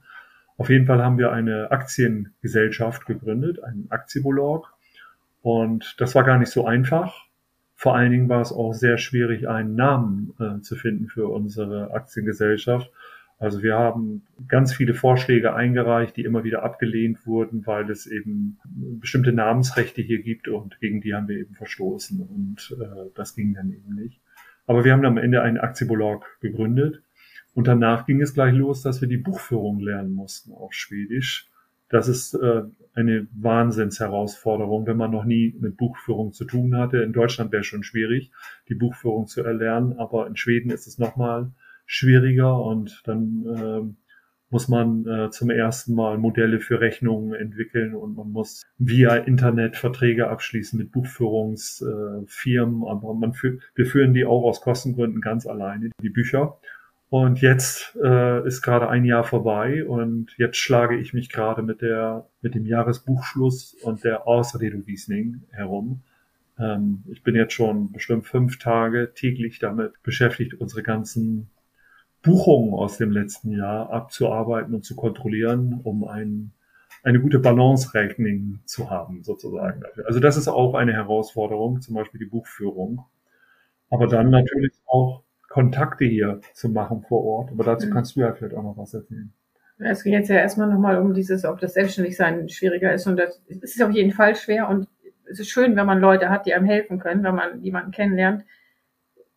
Auf 0.58 0.70
jeden 0.70 0.86
Fall 0.86 1.02
haben 1.02 1.18
wir 1.18 1.32
eine 1.32 1.72
Aktiengesellschaft 1.72 3.06
gegründet, 3.06 3.63
ein 3.63 3.86
Aktiebolag. 3.90 4.63
Und 5.42 5.96
das 6.00 6.16
war 6.16 6.24
gar 6.24 6.38
nicht 6.38 6.52
so 6.52 6.66
einfach. 6.66 7.27
Vor 7.80 7.96
allen 7.96 8.12
Dingen 8.12 8.28
war 8.28 8.42
es 8.42 8.52
auch 8.52 8.74
sehr 8.74 8.98
schwierig, 8.98 9.48
einen 9.48 9.76
Namen 9.76 10.34
äh, 10.40 10.62
zu 10.62 10.76
finden 10.76 11.08
für 11.08 11.28
unsere 11.28 11.92
Aktiengesellschaft. 11.92 12.92
Also 13.38 13.62
wir 13.62 13.76
haben 13.76 14.24
ganz 14.48 14.74
viele 14.74 14.96
Vorschläge 14.96 15.54
eingereicht, 15.54 16.18
die 16.18 16.24
immer 16.24 16.44
wieder 16.44 16.63
abgelehnt 16.63 17.28
wurden, 17.28 17.68
weil 17.68 17.88
es 17.92 18.08
eben 18.08 18.58
bestimmte 19.00 19.32
Namensrechte 19.32 20.02
hier 20.02 20.24
gibt 20.24 20.48
und 20.48 20.80
gegen 20.80 21.02
die 21.02 21.13
haben 21.13 21.28
wir 21.28 21.38
eben 21.38 21.54
verstoßen 21.54 22.20
und 22.20 22.76
äh, 22.82 23.12
das 23.13 23.36
ging 23.36 23.54
dann 23.54 23.72
eben 23.72 23.94
nicht. 23.94 24.20
Aber 24.66 24.84
wir 24.84 24.94
haben 24.94 25.06
am 25.06 25.18
Ende 25.18 25.44
einen 25.44 25.60
Aktiebolag 25.60 26.26
gegründet 26.42 27.04
und 27.54 27.68
danach 27.68 28.08
ging 28.08 28.22
es 28.22 28.34
gleich 28.34 28.56
los, 28.56 28.82
dass 28.82 29.02
wir 29.02 29.08
die 29.08 29.18
Buchführung 29.18 29.80
lernen 29.82 30.13
mussten 30.13 30.52
auf 30.52 30.74
Schwedisch. 30.74 31.48
Das 31.89 32.08
ist 32.08 32.34
äh, 32.34 32.63
eine 32.93 33.28
Wahnsinnsherausforderung, 33.32 34.88
wenn 34.88 34.97
man 34.97 35.12
noch 35.12 35.23
nie 35.23 35.56
mit 35.60 35.78
Buchführung 35.78 36.34
zu 36.34 36.45
tun 36.45 36.76
hatte. 36.76 36.97
In 36.97 37.13
Deutschland 37.13 37.52
wäre 37.52 37.63
schon 37.63 37.84
schwierig, 37.84 38.32
die 38.69 38.76
Buchführung 38.76 39.28
zu 39.28 39.43
erlernen, 39.43 39.93
aber 39.97 40.28
in 40.28 40.36
Schweden 40.36 40.71
ist 40.71 40.88
es 40.88 40.97
nochmal 40.97 41.52
schwieriger 41.86 42.62
und 42.62 43.02
dann 43.06 43.45
äh, 43.45 43.82
muss 44.50 44.67
man 44.67 45.06
äh, 45.06 45.30
zum 45.30 45.50
ersten 45.50 45.93
Mal 45.93 46.17
Modelle 46.17 46.60
für 46.60 46.80
Rechnungen 46.80 47.34
entwickeln 47.34 47.93
und 47.95 48.15
man 48.15 48.32
muss 48.32 48.63
via 48.78 49.15
Internet 49.15 49.76
Verträge 49.76 50.30
abschließen 50.30 50.80
mit 50.80 50.91
Buchführungsfirmen, 50.91 52.84
äh, 52.84 52.89
aber 52.89 53.13
man 53.13 53.34
führt, 53.34 53.62
wir 53.76 53.86
führen 53.86 54.13
die 54.13 54.26
auch 54.26 54.43
aus 54.43 54.62
Kostengründen 54.62 55.21
ganz 55.21 55.45
alleine, 55.45 55.89
die 56.02 56.10
Bücher. 56.10 56.60
Und 57.10 57.41
jetzt 57.41 57.98
äh, 58.04 58.46
ist 58.46 58.62
gerade 58.62 58.89
ein 58.89 59.06
Jahr 59.06 59.24
vorbei 59.24 59.86
und 59.86 60.36
jetzt 60.38 60.58
schlage 60.58 60.98
ich 60.98 61.13
mich 61.13 61.30
gerade 61.30 61.62
mit 61.62 61.82
der 61.82 62.28
mit 62.41 62.54
dem 62.54 62.65
Jahresbuchschluss 62.65 63.76
und 63.82 64.04
der 64.04 64.28
Ausredovisning 64.28 65.43
herum. 65.52 66.04
Ähm, 66.60 67.04
ich 67.08 67.24
bin 67.24 67.36
jetzt 67.36 67.54
schon 67.54 67.93
bestimmt 67.93 68.28
fünf 68.28 68.60
Tage 68.60 69.13
täglich 69.13 69.60
damit 69.60 70.04
beschäftigt, 70.04 70.56
unsere 70.56 70.84
ganzen 70.84 71.50
Buchungen 72.24 72.74
aus 72.74 72.98
dem 72.98 73.12
letzten 73.12 73.52
Jahr 73.52 73.89
abzuarbeiten 73.89 74.76
und 74.76 74.84
zu 74.84 74.96
kontrollieren, 74.96 75.80
um 75.84 76.04
ein, 76.04 76.52
eine 77.04 77.22
gute 77.22 77.39
Balance-Reckoning 77.39 78.60
zu 78.65 78.89
haben, 78.89 79.24
sozusagen. 79.24 79.84
Also 80.06 80.20
das 80.20 80.36
ist 80.36 80.50
auch 80.50 80.74
eine 80.74 80.93
Herausforderung, 80.93 81.80
zum 81.80 81.96
Beispiel 81.96 82.20
die 82.20 82.26
Buchführung. 82.26 83.06
Aber 83.89 84.08
dann 84.08 84.30
natürlich 84.30 84.74
auch 84.86 85.24
Kontakte 85.58 86.06
hier 86.06 86.39
zu 86.54 86.70
machen 86.70 87.02
vor 87.02 87.26
Ort. 87.26 87.52
Aber 87.52 87.63
dazu 87.63 87.88
mhm. 87.88 87.93
kannst 87.93 88.15
du 88.15 88.20
ja 88.20 88.32
vielleicht 88.32 88.56
auch 88.56 88.62
noch 88.62 88.78
was 88.78 88.93
erzählen. 88.93 89.34
Es 89.80 90.04
ging 90.04 90.13
jetzt 90.13 90.30
ja 90.30 90.36
erstmal 90.36 90.70
nochmal 90.70 91.00
um 91.00 91.15
dieses, 91.15 91.46
ob 91.46 91.60
das 91.60 91.74
Selbstständigsein 91.74 92.48
schwieriger 92.48 92.93
ist. 92.93 93.08
Und 93.08 93.17
das 93.17 93.41
ist 93.48 93.82
auf 93.82 93.89
jeden 93.89 94.12
Fall 94.12 94.36
schwer. 94.36 94.70
Und 94.70 94.88
es 95.28 95.39
ist 95.39 95.50
schön, 95.50 95.76
wenn 95.76 95.88
man 95.88 96.00
Leute 96.00 96.30
hat, 96.30 96.46
die 96.46 96.54
einem 96.54 96.67
helfen 96.67 97.00
können, 97.00 97.24
wenn 97.24 97.34
man 97.34 97.63
jemanden 97.63 97.89
kennenlernt, 97.89 98.46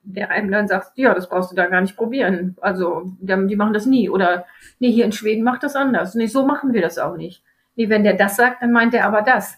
der 0.02 0.30
einem 0.30 0.50
dann 0.50 0.68
sagt, 0.68 0.92
ja, 0.96 1.14
das 1.14 1.26
brauchst 1.26 1.52
du 1.52 1.56
da 1.56 1.68
gar 1.68 1.80
nicht 1.80 1.96
probieren. 1.96 2.54
Also, 2.61 3.11
die 3.18 3.56
machen 3.56 3.72
das 3.72 3.87
nie. 3.87 4.11
Oder, 4.11 4.44
nee, 4.78 4.92
hier 4.92 5.06
in 5.06 5.12
Schweden 5.12 5.42
macht 5.42 5.62
das 5.62 5.74
anders. 5.74 6.14
Nee, 6.14 6.26
so 6.26 6.44
machen 6.44 6.74
wir 6.74 6.83
das 6.83 6.98
auch 6.98 7.16
nicht. 7.16 7.42
Nee, 7.76 7.88
wenn 7.88 8.04
der 8.04 8.14
das 8.14 8.37
sagt, 8.37 8.61
dann 8.61 8.72
meint 8.72 8.92
er 8.92 9.06
aber 9.06 9.22
das. 9.22 9.56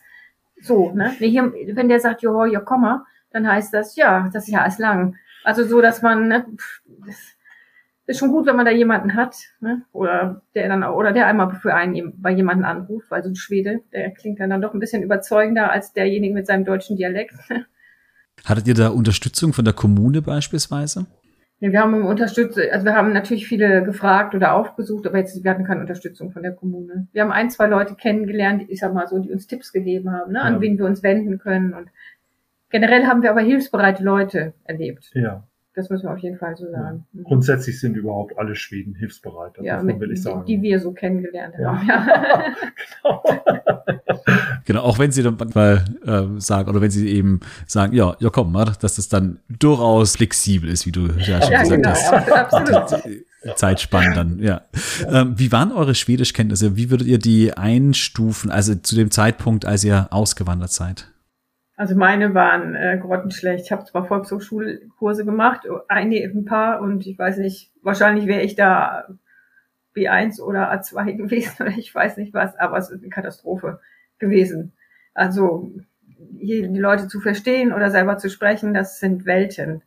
So, 0.61 0.93
ne? 0.93 1.13
Nee, 1.19 1.31
hier, 1.31 1.53
wenn 1.75 1.89
der 1.89 1.99
sagt, 1.99 2.23
jo, 2.23 2.45
ja, 2.45 2.61
komm 2.61 2.83
mal, 2.83 3.05
dann 3.33 3.51
heißt 3.51 3.75
das, 3.75 3.97
ja, 3.97 4.31
das 4.33 4.47
Jahr 4.47 4.69
ist 4.69 4.79
lang. 4.79 5.17
Also 5.45 5.65
so, 5.65 5.81
dass 5.81 6.03
man, 6.03 6.29
ne, 6.29 6.47
das 7.07 7.17
ist 8.07 8.19
schon 8.19 8.31
gut, 8.31 8.47
wenn 8.47 8.57
man 8.57 8.67
da 8.67 8.73
jemanden 8.73 9.15
hat, 9.15 9.37
ne? 9.61 9.83
Oder 9.93 10.43
der 10.55 10.69
dann 10.69 10.85
oder 10.85 11.13
der 11.13 11.27
einmal 11.27 11.55
für 11.55 11.75
einen 11.75 12.21
bei 12.21 12.31
jemanden 12.31 12.65
anruft, 12.65 13.11
weil 13.11 13.23
so 13.23 13.31
ein 13.31 13.37
Schwede, 13.37 13.81
der 13.93 14.11
klingt 14.11 14.41
dann, 14.41 14.51
dann 14.51 14.61
doch 14.61 14.75
ein 14.75 14.81
bisschen 14.81 15.03
überzeugender 15.03 15.71
als 15.71 15.93
derjenige 15.93 16.35
mit 16.35 16.47
seinem 16.47 16.65
deutschen 16.65 16.97
Dialekt. 16.97 17.35
Hattet 18.45 18.67
ihr 18.67 18.75
da 18.75 18.89
Unterstützung 18.89 19.53
von 19.53 19.65
der 19.65 19.75
Kommune 19.75 20.21
beispielsweise? 20.21 21.07
Ja, 21.61 21.71
wir 21.71 21.81
haben 21.81 22.05
unterstützt, 22.05 22.59
also 22.59 22.85
wir 22.85 22.95
haben 22.95 23.13
natürlich 23.13 23.47
viele 23.47 23.85
gefragt 23.85 24.35
oder 24.35 24.55
aufgesucht, 24.55 25.07
aber 25.07 25.19
jetzt 25.19 25.45
wir 25.45 25.49
hatten 25.49 25.63
keine 25.63 25.81
Unterstützung 25.81 26.33
von 26.33 26.43
der 26.43 26.51
Kommune. 26.51 27.07
Wir 27.13 27.23
haben 27.23 27.31
ein, 27.31 27.51
zwei 27.51 27.69
Leute 27.69 27.95
kennengelernt, 27.95 28.65
ich 28.67 28.81
sag 28.81 28.93
mal 28.93 29.07
so, 29.07 29.21
die 29.21 29.31
uns 29.31 29.47
Tipps 29.47 29.73
gegeben 29.73 30.11
haben, 30.11 30.33
ne, 30.33 30.43
an 30.43 30.55
ja. 30.55 30.61
wen 30.61 30.77
wir 30.77 30.87
uns 30.87 31.05
wenden 31.05 31.39
können 31.39 31.73
und 31.73 31.89
Generell 32.73 33.05
haben 33.05 33.23
wir 33.23 33.31
aber 33.31 33.43
hilfsbereite 33.43 34.03
Leute 34.03 34.55
erlebt. 34.65 35.11
Ja. 35.15 35.45
Das 35.75 35.89
müssen 35.89 36.05
wir 36.05 36.13
auf 36.13 36.19
jeden 36.19 36.37
Fall 36.37 36.57
so 36.57 36.71
sagen. 36.71 37.07
Ja. 37.13 37.21
Mhm. 37.21 37.25
Grundsätzlich 37.25 37.81
sind 37.81 37.97
überhaupt 37.97 38.37
alle 38.39 38.55
Schweden 38.55 38.95
hilfsbereit. 38.95 39.53
Das 39.57 39.65
ja, 39.65 39.83
mit, 39.83 40.01
will 40.01 40.13
ich 40.13 40.23
sagen. 40.23 40.45
Die, 40.47 40.57
die 40.57 40.63
wir 40.63 40.81
so 40.81 40.93
kennengelernt 40.93 41.55
haben. 41.59 41.87
Ja. 41.87 42.55
genau. 43.03 43.23
genau, 44.65 44.83
auch 44.83 44.99
wenn 44.99 45.13
sie 45.13 45.23
dann 45.23 45.37
manchmal 45.39 45.85
äh, 46.05 46.41
sagen, 46.41 46.69
oder 46.69 46.81
wenn 46.81 46.91
sie 46.91 47.09
eben 47.09 47.41
sagen, 47.67 47.95
ja, 47.95 48.17
ja 48.19 48.31
komm, 48.31 48.53
mal, 48.53 48.73
dass 48.81 48.97
das 48.97 49.09
dann 49.09 49.39
durchaus 49.49 50.17
flexibel 50.17 50.69
ist, 50.69 50.87
wie 50.87 50.93
du 50.93 51.07
ja 51.19 51.41
schon 51.43 51.53
ja, 51.53 51.63
gesagt 51.63 51.83
genau, 51.83 51.91
hast. 51.91 52.33
Absolut. 52.33 53.57
Zeitspannen 53.57 54.15
dann, 54.15 54.39
ja. 54.39 54.63
Ähm, 55.09 55.35
wie 55.37 55.51
waren 55.53 55.73
eure 55.73 55.95
Schwedischkenntnisse? 55.95 56.77
Wie 56.77 56.91
würdet 56.91 57.07
ihr 57.07 57.19
die 57.19 57.53
einstufen, 57.53 58.51
also 58.51 58.75
zu 58.77 58.95
dem 58.95 59.11
Zeitpunkt, 59.11 59.65
als 59.65 59.85
ihr 59.85 60.07
ausgewandert 60.11 60.71
seid? 60.71 61.12
Also 61.83 61.97
meine 61.97 62.33
waren 62.33 62.77
äh, 62.77 62.97
grottenschlecht. 62.97 63.65
Ich 63.65 63.73
habe 63.73 63.83
zwar 63.83 64.07
Volkshochschulkurse 64.07 65.25
gemacht, 65.25 65.67
ein, 65.89 66.13
ein 66.13 66.45
paar, 66.45 66.81
und 66.81 67.05
ich 67.09 67.19
weiß 67.19 67.39
nicht, 67.39 67.73
wahrscheinlich 67.83 68.29
wäre 68.29 68.43
ich 68.43 68.55
da 68.55 69.09
B1 69.97 70.41
oder 70.41 70.73
A2 70.73 71.13
gewesen 71.17 71.57
oder 71.61 71.77
ich 71.77 71.93
weiß 71.93 72.19
nicht 72.19 72.35
was, 72.35 72.57
aber 72.57 72.79
es 72.79 72.89
ist 72.89 73.01
eine 73.01 73.09
Katastrophe 73.09 73.81
gewesen. 74.21 74.75
Also 75.13 75.73
hier 76.39 76.69
die 76.69 76.79
Leute 76.79 77.09
zu 77.09 77.19
verstehen 77.19 77.73
oder 77.73 77.91
selber 77.91 78.17
zu 78.17 78.31
sprechen, 78.31 78.75
das 78.75 79.01
sind 79.01 79.27
Welten. 79.27 79.83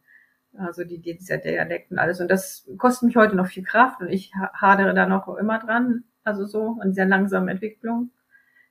Also 0.58 0.84
die, 0.84 0.99
die 0.99 1.15
dieser 1.15 1.38
Dialekt 1.38 1.91
und 1.91 1.99
alles. 1.99 2.19
Und 2.19 2.29
das 2.29 2.67
kostet 2.77 3.03
mich 3.03 3.15
heute 3.15 3.38
noch 3.38 3.47
viel 3.47 3.63
Kraft 3.63 4.01
und 4.01 4.10
ich 4.10 4.34
hadere 4.53 4.93
da 4.93 5.05
noch 5.05 5.34
immer 5.38 5.60
dran. 5.60 6.03
Also 6.25 6.43
so 6.45 6.75
an 6.81 6.89
dieser 6.89 7.05
langsamen 7.05 7.47
Entwicklung. 7.47 8.12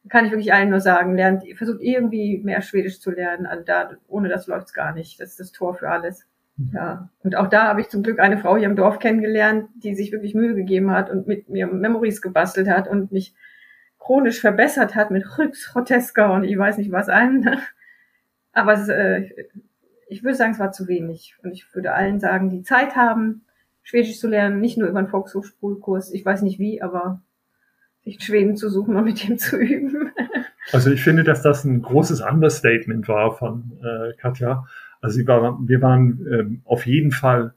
Kann 0.09 0.27
ich 0.27 0.33
wirklich 0.33 0.53
allen 0.53 0.71
nur 0.71 0.81
sagen, 0.81 1.17
lernt, 1.17 1.45
versucht 1.57 1.81
irgendwie 1.81 2.39
mehr 2.45 2.61
Schwedisch 2.61 3.01
zu 3.01 3.11
lernen. 3.11 3.47
Also 3.47 3.65
da, 3.65 3.91
ohne 4.07 4.29
das 4.29 4.47
läuft's 4.47 4.75
gar 4.75 4.93
nicht. 4.93 5.21
Das 5.21 5.31
ist 5.31 5.41
das 5.41 5.53
Tor 5.53 5.75
für 5.75 5.89
alles. 5.89 6.27
Ja. 6.73 7.09
Und 7.23 7.37
auch 7.37 7.49
da 7.49 7.65
habe 7.65 7.81
ich 7.81 7.89
zum 7.89 8.03
Glück 8.03 8.21
eine 8.21 8.39
Frau 8.39 8.57
hier 8.57 8.69
im 8.69 8.77
Dorf 8.77 8.99
kennengelernt, 8.99 9.69
die 9.77 9.95
sich 9.95 10.13
wirklich 10.13 10.35
Mühe 10.35 10.55
gegeben 10.55 10.91
hat 10.91 11.11
und 11.11 11.27
mit 11.27 11.49
mir 11.49 11.67
Memories 11.67 12.23
gebastelt 12.23 12.69
hat 12.69 12.87
und 12.87 13.11
mich 13.11 13.35
chronisch 13.99 14.41
verbessert 14.41 14.95
hat 14.95 15.11
mit 15.11 15.39
Rüx, 15.39 15.75
Roteska 15.75 16.35
und 16.35 16.45
ich 16.45 16.57
weiß 16.57 16.79
nicht 16.79 16.93
was 16.93 17.09
allen. 17.09 17.59
Aber 18.53 18.75
es, 18.75 18.89
äh, 18.89 19.31
ich 20.09 20.23
würde 20.23 20.37
sagen, 20.37 20.53
es 20.53 20.59
war 20.61 20.71
zu 20.71 20.87
wenig. 20.87 21.37
Und 21.43 21.53
ich 21.53 21.75
würde 21.75 21.93
allen 21.93 22.21
sagen, 22.21 22.51
die 22.51 22.63
Zeit 22.63 22.95
haben, 22.95 23.43
Schwedisch 23.83 24.19
zu 24.19 24.29
lernen, 24.29 24.61
nicht 24.61 24.79
nur 24.79 24.89
über 24.89 24.99
einen 24.99 25.09
Volkshochschulkurs, 25.09 26.13
ich 26.13 26.25
weiß 26.25 26.43
nicht 26.43 26.59
wie, 26.59 26.81
aber 26.81 27.21
sich 28.05 28.15
in 28.15 28.21
Schweden 28.21 28.57
zu 28.57 28.69
suchen 28.69 28.97
und 28.97 29.05
mit 29.05 29.29
ihm 29.29 29.39
zu 29.39 29.57
üben. 29.57 30.11
Also 30.73 30.91
ich 30.91 31.03
finde, 31.03 31.25
dass 31.25 31.43
das 31.43 31.63
ein 31.65 31.83
großes 31.83 32.23
Understatement 32.23 33.07
war 33.07 33.37
von 33.37 33.73
äh, 33.83 34.15
Katja. 34.17 34.67
Also 35.03 35.25
war, 35.27 35.59
wir 35.61 35.83
waren 35.83 36.27
ähm, 36.27 36.63
auf 36.65 36.87
jeden 36.87 37.11
Fall, 37.11 37.53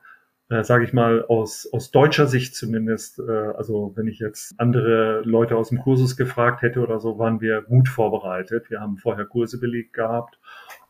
äh, 0.49 0.62
sage 0.63 0.83
ich 0.83 0.91
mal, 0.91 1.23
aus, 1.23 1.69
aus 1.71 1.91
deutscher 1.91 2.27
Sicht 2.27 2.53
zumindest, 2.55 3.19
äh, 3.19 3.31
also 3.31 3.93
wenn 3.95 4.07
ich 4.07 4.19
jetzt 4.19 4.60
andere 4.60 5.21
Leute 5.23 5.55
aus 5.55 5.69
dem 5.69 5.79
Kursus 5.79 6.17
gefragt 6.17 6.62
hätte 6.62 6.81
oder 6.81 6.99
so, 6.99 7.17
waren 7.17 7.39
wir 7.39 7.62
gut 7.62 7.88
vorbereitet. 7.88 8.69
Wir 8.69 8.81
haben 8.81 8.97
vorher 8.97 9.23
Kurse 9.25 9.57
belegt 9.57 9.93
gehabt 9.93 10.38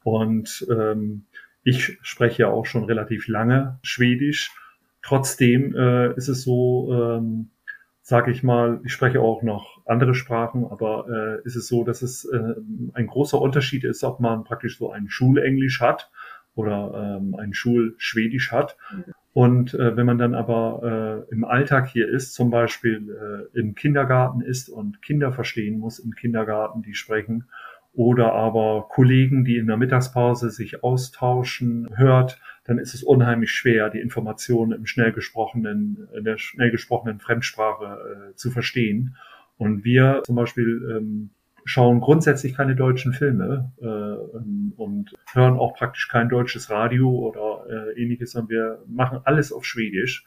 und 0.03 0.65
ähm, 0.71 1.25
ich 1.63 1.99
spreche 2.01 2.43
ja 2.43 2.47
auch 2.47 2.65
schon 2.65 2.85
relativ 2.85 3.27
lange 3.27 3.77
Schwedisch. 3.83 4.51
Trotzdem 5.03 5.75
äh, 5.75 6.15
ist 6.15 6.29
es 6.29 6.41
so, 6.41 6.91
ähm, 6.91 7.51
sage 8.07 8.31
ich 8.31 8.41
mal, 8.41 8.79
ich 8.85 8.93
spreche 8.93 9.19
auch 9.19 9.43
noch 9.43 9.81
andere 9.85 10.15
Sprachen, 10.15 10.63
aber 10.63 11.07
äh, 11.09 11.45
ist 11.45 11.57
es 11.57 11.67
so, 11.67 11.83
dass 11.83 12.01
es 12.01 12.23
äh, 12.23 12.55
ein 12.93 13.05
großer 13.05 13.37
Unterschied 13.37 13.83
ist, 13.83 14.01
ob 14.05 14.21
man 14.21 14.45
praktisch 14.45 14.77
so 14.77 14.93
ein 14.93 15.09
Schulenglisch 15.09 15.81
hat 15.81 16.09
oder 16.55 17.17
ähm, 17.19 17.35
ein 17.35 17.53
Schulschwedisch 17.53 18.53
hat. 18.53 18.77
Und 19.33 19.73
äh, 19.73 19.97
wenn 19.97 20.05
man 20.05 20.17
dann 20.17 20.35
aber 20.35 21.25
äh, 21.29 21.33
im 21.33 21.43
Alltag 21.43 21.89
hier 21.89 22.07
ist, 22.07 22.33
zum 22.33 22.49
Beispiel 22.49 23.49
äh, 23.53 23.59
im 23.59 23.75
Kindergarten 23.75 24.39
ist 24.39 24.69
und 24.69 25.01
Kinder 25.01 25.33
verstehen 25.33 25.77
muss 25.77 25.99
im 25.99 26.15
Kindergarten, 26.15 26.83
die 26.83 26.93
sprechen 26.93 27.49
oder 27.91 28.31
aber 28.31 28.87
Kollegen, 28.87 29.43
die 29.43 29.57
in 29.57 29.67
der 29.67 29.75
Mittagspause 29.75 30.49
sich 30.49 30.81
austauschen, 30.81 31.89
hört, 31.97 32.39
dann 32.67 32.77
ist 32.77 32.93
es 32.93 33.01
unheimlich 33.01 33.51
schwer, 33.51 33.89
die 33.89 33.99
Informationen 33.99 34.73
im 34.73 34.85
schnell 34.85 35.13
gesprochenen, 35.13 36.07
in 36.15 36.23
der 36.25 36.37
schnell 36.37 36.69
gesprochenen 36.69 37.19
Fremdsprache 37.19 38.31
äh, 38.31 38.35
zu 38.35 38.51
verstehen. 38.51 39.15
Und 39.57 39.85
wir 39.85 40.21
zum 40.25 40.35
Beispiel 40.35 40.97
ähm, 40.97 41.29
schauen 41.63 42.01
grundsätzlich 42.01 42.55
keine 42.55 42.75
deutschen 42.75 43.13
Filme 43.13 43.71
äh, 43.81 43.85
und 44.75 45.13
hören 45.33 45.57
auch 45.57 45.75
praktisch 45.75 46.07
kein 46.07 46.29
deutsches 46.29 46.69
Radio 46.69 47.09
oder 47.09 47.65
äh, 47.69 48.01
ähnliches, 48.01 48.31
sondern 48.31 48.49
wir 48.49 48.83
machen 48.87 49.21
alles 49.23 49.51
auf 49.51 49.65
Schwedisch. 49.65 50.25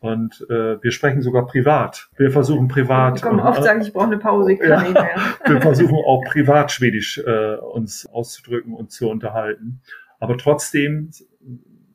Und 0.00 0.44
äh, 0.50 0.82
wir 0.82 0.90
sprechen 0.90 1.22
sogar 1.22 1.46
privat. 1.46 2.08
Wir 2.16 2.30
versuchen 2.30 2.68
privat. 2.68 3.16
Ich 3.16 3.22
komme 3.22 3.44
oft 3.44 3.60
äh, 3.60 3.62
sagen, 3.62 3.82
ich 3.82 3.92
brauche 3.92 4.06
eine 4.06 4.18
Pause, 4.18 4.52
ich 4.52 4.60
kann 4.60 4.70
ja, 4.70 4.82
nicht 4.82 4.94
mehr. 4.94 5.16
wir 5.46 5.60
versuchen 5.60 5.94
auch 5.94 6.24
privat 6.24 6.72
Schwedisch 6.72 7.18
äh, 7.18 7.56
uns 7.56 8.06
auszudrücken 8.06 8.74
und 8.74 8.90
zu 8.90 9.08
unterhalten. 9.08 9.80
Aber 10.18 10.36
trotzdem, 10.38 11.10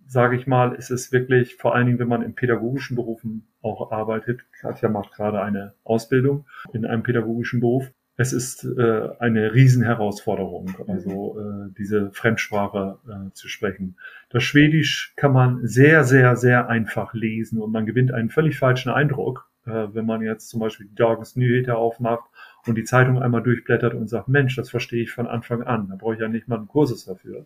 sage 0.08 0.36
ich 0.36 0.48
mal, 0.48 0.74
ist 0.74 0.90
es 0.90 1.12
wirklich, 1.12 1.56
vor 1.56 1.76
allen 1.76 1.86
Dingen, 1.88 2.00
wenn 2.00 2.08
man 2.08 2.22
in 2.22 2.34
pädagogischen 2.34 2.96
Berufen 2.96 3.48
auch 3.62 3.92
arbeitet, 3.92 4.42
Katja 4.60 4.90
macht 4.90 5.14
gerade 5.14 5.42
eine 5.42 5.74
Ausbildung 5.84 6.46
in 6.74 6.86
einem 6.86 7.04
pädagogischen 7.04 7.60
Beruf, 7.60 7.92
es 8.20 8.34
ist 8.34 8.66
äh, 8.66 9.10
eine 9.20 9.54
Riesenherausforderung, 9.54 10.74
also 10.88 11.40
äh, 11.40 11.74
diese 11.78 12.10
Fremdsprache 12.12 12.98
äh, 13.08 13.32
zu 13.34 13.48
sprechen. 13.48 13.96
Das 14.30 14.44
Schwedisch 14.44 15.14
kann 15.16 15.34
man 15.34 15.68
sehr, 15.68 16.04
sehr, 16.04 16.36
sehr 16.36 16.68
einfach 16.68 17.14
lesen 17.14 17.62
und 17.62 17.72
man 17.72 17.86
gewinnt 17.86 18.12
einen 18.12 18.30
völlig 18.30 18.58
falschen 18.58 18.90
Eindruck, 18.90 19.52
äh, 19.68 19.88
wenn 19.94 20.08
man 20.08 20.24
jetzt 20.24 20.50
zum 20.50 20.62
Beispiel 20.62 20.88
die 20.88 20.96
Dagens 20.96 21.36
Nyheter 21.36 21.78
aufmacht 21.78 22.28
und 22.66 22.76
die 22.76 22.86
Zeitung 22.86 23.22
einmal 23.22 23.44
durchblättert 23.44 23.94
und 23.94 24.08
sagt, 24.08 24.30
Mensch, 24.30 24.56
das 24.56 24.72
verstehe 24.72 25.04
ich 25.04 25.12
von 25.12 25.28
Anfang 25.28 25.62
an, 25.62 25.88
da 25.90 25.96
brauche 25.96 26.16
ich 26.16 26.20
ja 26.20 26.28
nicht 26.28 26.48
mal 26.48 26.58
einen 26.58 26.68
Kursus 26.68 27.06
dafür. 27.06 27.46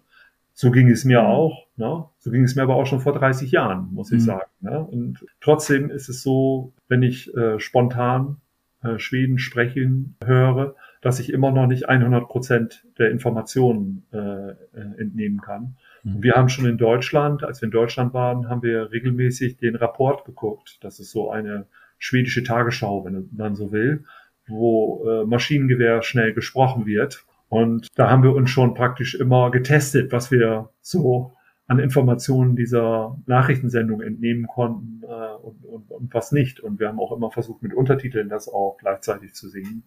So 0.54 0.72
ging 0.72 0.90
es 0.90 1.06
mir 1.06 1.24
auch, 1.24 1.68
ne? 1.78 2.06
so 2.20 2.30
ging 2.30 2.44
es 2.44 2.56
mir 2.56 2.64
aber 2.64 2.76
auch 2.76 2.86
schon 2.86 3.00
vor 3.00 3.14
30 3.14 3.52
Jahren, 3.52 3.90
muss 3.94 4.12
ich 4.12 4.20
mhm. 4.20 4.26
sagen. 4.26 4.52
Ne? 4.60 4.80
Und 4.80 5.26
trotzdem 5.40 5.90
ist 5.90 6.10
es 6.10 6.22
so, 6.22 6.74
wenn 6.88 7.04
ich 7.04 7.34
äh, 7.36 7.60
spontan 7.60 8.38
äh, 8.84 9.00
Schweden 9.00 9.38
sprechen 9.38 10.16
höre, 10.24 10.76
dass 11.02 11.20
ich 11.20 11.32
immer 11.32 11.52
noch 11.52 11.68
nicht 11.68 11.90
100 11.90 12.28
Prozent 12.28 12.86
der 12.98 13.12
Informationen 13.12 14.04
äh, 14.14 14.18
äh, 14.18 14.56
entnehmen 14.98 15.42
kann. 15.42 15.76
Mhm. 16.04 16.24
Wir 16.24 16.34
haben 16.34 16.50
schon 16.50 16.66
in 16.66 16.78
Deutschland, 16.78 17.44
als 17.44 17.62
wir 17.62 17.68
in 17.68 17.72
Deutschland 17.72 18.14
waren, 18.14 18.50
haben 18.50 18.64
wir 18.64 18.92
regelmäßig 18.92 19.58
den 19.58 19.76
Rapport 19.76 20.26
geguckt. 20.26 20.78
Das 20.82 21.00
ist 21.00 21.12
so 21.12 21.32
eine 21.32 21.66
schwedische 21.98 22.44
Tagesschau, 22.44 23.06
wenn 23.06 23.30
man 23.32 23.56
so 23.56 23.72
will, 23.72 24.06
wo 24.48 25.06
äh, 25.08 25.26
Maschinengewehr 25.26 26.02
schnell 26.02 26.34
gesprochen 26.34 26.86
wird. 26.86 27.26
Und 27.52 27.90
da 27.96 28.10
haben 28.10 28.24
wir 28.24 28.34
uns 28.34 28.50
schon 28.50 28.76
praktisch 28.76 29.14
immer 29.14 29.52
getestet, 29.52 30.14
was 30.14 30.32
wir 30.32 30.70
so 30.80 31.34
an 31.68 31.80
Informationen 31.80 32.56
dieser 32.56 33.18
Nachrichtensendung 33.26 34.00
entnehmen 34.00 34.48
konnten 34.48 35.02
äh, 35.04 35.36
und, 35.44 35.66
und, 35.66 35.92
und 35.92 36.14
was 36.14 36.32
nicht. 36.32 36.62
Und 36.62 36.80
wir 36.80 36.88
haben 36.88 36.98
auch 36.98 37.12
immer 37.12 37.30
versucht, 37.30 37.62
mit 37.62 37.74
Untertiteln 37.74 38.30
das 38.30 38.48
auch 38.48 38.78
gleichzeitig 38.80 39.34
zu 39.34 39.50
singen. 39.50 39.84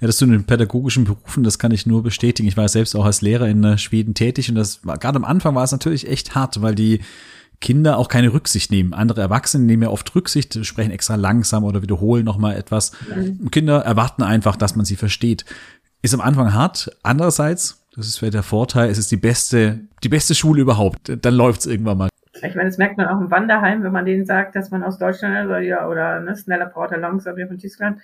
Ja, 0.00 0.06
das 0.06 0.16
zu 0.16 0.24
den 0.24 0.44
pädagogischen 0.44 1.04
Berufen, 1.04 1.44
das 1.44 1.58
kann 1.58 1.72
ich 1.72 1.84
nur 1.84 2.02
bestätigen. 2.02 2.48
Ich 2.48 2.56
war 2.56 2.66
selbst 2.68 2.96
auch 2.96 3.04
als 3.04 3.20
Lehrer 3.20 3.48
in 3.48 3.62
äh, 3.64 3.76
Schweden 3.76 4.14
tätig 4.14 4.48
und 4.48 4.54
das 4.54 4.84
war 4.86 4.96
gerade 4.96 5.16
am 5.16 5.26
Anfang 5.26 5.54
war 5.54 5.64
es 5.64 5.72
natürlich 5.72 6.08
echt 6.08 6.34
hart, 6.34 6.62
weil 6.62 6.74
die 6.74 7.00
Kinder 7.60 7.98
auch 7.98 8.08
keine 8.08 8.32
Rücksicht 8.32 8.70
nehmen. 8.70 8.94
Andere 8.94 9.20
Erwachsene 9.20 9.66
nehmen 9.66 9.82
ja 9.82 9.90
oft 9.90 10.14
Rücksicht, 10.14 10.64
sprechen 10.64 10.90
extra 10.90 11.16
langsam 11.16 11.64
oder 11.64 11.82
wiederholen 11.82 12.24
nochmal 12.24 12.56
etwas. 12.56 12.92
Mhm. 13.14 13.50
Kinder 13.50 13.80
erwarten 13.80 14.22
einfach, 14.22 14.56
dass 14.56 14.74
man 14.74 14.86
sie 14.86 14.96
versteht. 14.96 15.44
Ist 16.02 16.14
am 16.14 16.20
Anfang 16.20 16.52
hart. 16.52 16.90
Andererseits 17.02 17.82
das 17.94 18.06
ist 18.06 18.18
vielleicht 18.18 18.34
der 18.34 18.42
Vorteil. 18.42 18.90
Es 18.90 18.98
ist 18.98 19.10
die 19.10 19.18
beste, 19.18 19.80
die 20.02 20.08
beste 20.08 20.34
Schule 20.34 20.62
überhaupt. 20.62 21.12
Dann 21.24 21.34
läuft's 21.34 21.66
irgendwann 21.66 21.98
mal. 21.98 22.08
Ich 22.34 22.54
meine, 22.54 22.70
das 22.70 22.78
merkt 22.78 22.96
man 22.96 23.06
auch 23.06 23.20
im 23.20 23.30
Wanderheim, 23.30 23.82
wenn 23.82 23.92
man 23.92 24.06
denen 24.06 24.24
sagt, 24.24 24.56
dass 24.56 24.70
man 24.70 24.82
aus 24.82 24.98
Deutschland 24.98 25.36
ist 25.36 25.44
oder, 25.44 25.60
ja, 25.60 25.86
oder 25.86 26.20
ne, 26.20 26.34
schneller 26.34 26.66
Porter 26.66 26.96
langsam 26.96 27.36
hier 27.36 27.46
von 27.46 27.58
Tyskland. 27.58 28.00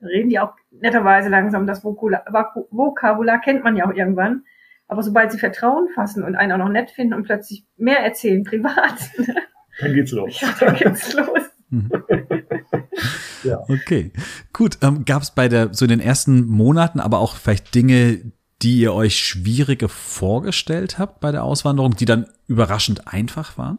Reden 0.00 0.30
die 0.30 0.38
auch 0.38 0.52
netterweise 0.70 1.28
langsam. 1.28 1.66
Das 1.66 1.82
Vokular, 1.82 2.24
Vokabular 2.70 3.40
kennt 3.40 3.64
man 3.64 3.76
ja 3.76 3.86
auch 3.86 3.92
irgendwann. 3.92 4.44
Aber 4.86 5.02
sobald 5.02 5.32
sie 5.32 5.38
Vertrauen 5.38 5.88
fassen 5.94 6.22
und 6.22 6.36
einen 6.36 6.52
auch 6.52 6.64
noch 6.64 6.70
nett 6.70 6.90
finden 6.90 7.14
und 7.14 7.24
plötzlich 7.24 7.66
mehr 7.76 7.98
erzählen, 7.98 8.44
privat, 8.44 8.94
dann 9.80 9.92
geht's 9.92 10.12
los. 10.12 10.40
Ja, 10.40 10.54
dann 10.60 10.76
geht's 10.76 11.12
los. 11.14 11.47
ja. 13.44 13.60
Okay, 13.68 14.12
gut. 14.52 14.78
Ähm, 14.82 15.04
Gab 15.04 15.22
es 15.22 15.30
bei 15.30 15.48
der 15.48 15.74
so 15.74 15.84
in 15.84 15.90
den 15.90 16.00
ersten 16.00 16.46
Monaten, 16.46 17.00
aber 17.00 17.18
auch 17.18 17.36
vielleicht 17.36 17.74
Dinge, 17.74 18.20
die 18.62 18.80
ihr 18.80 18.92
euch 18.94 19.18
schwieriger 19.18 19.88
vorgestellt 19.88 20.98
habt 20.98 21.20
bei 21.20 21.30
der 21.30 21.44
Auswanderung, 21.44 21.94
die 21.94 22.06
dann 22.06 22.26
überraschend 22.46 23.12
einfach 23.12 23.58
waren? 23.58 23.78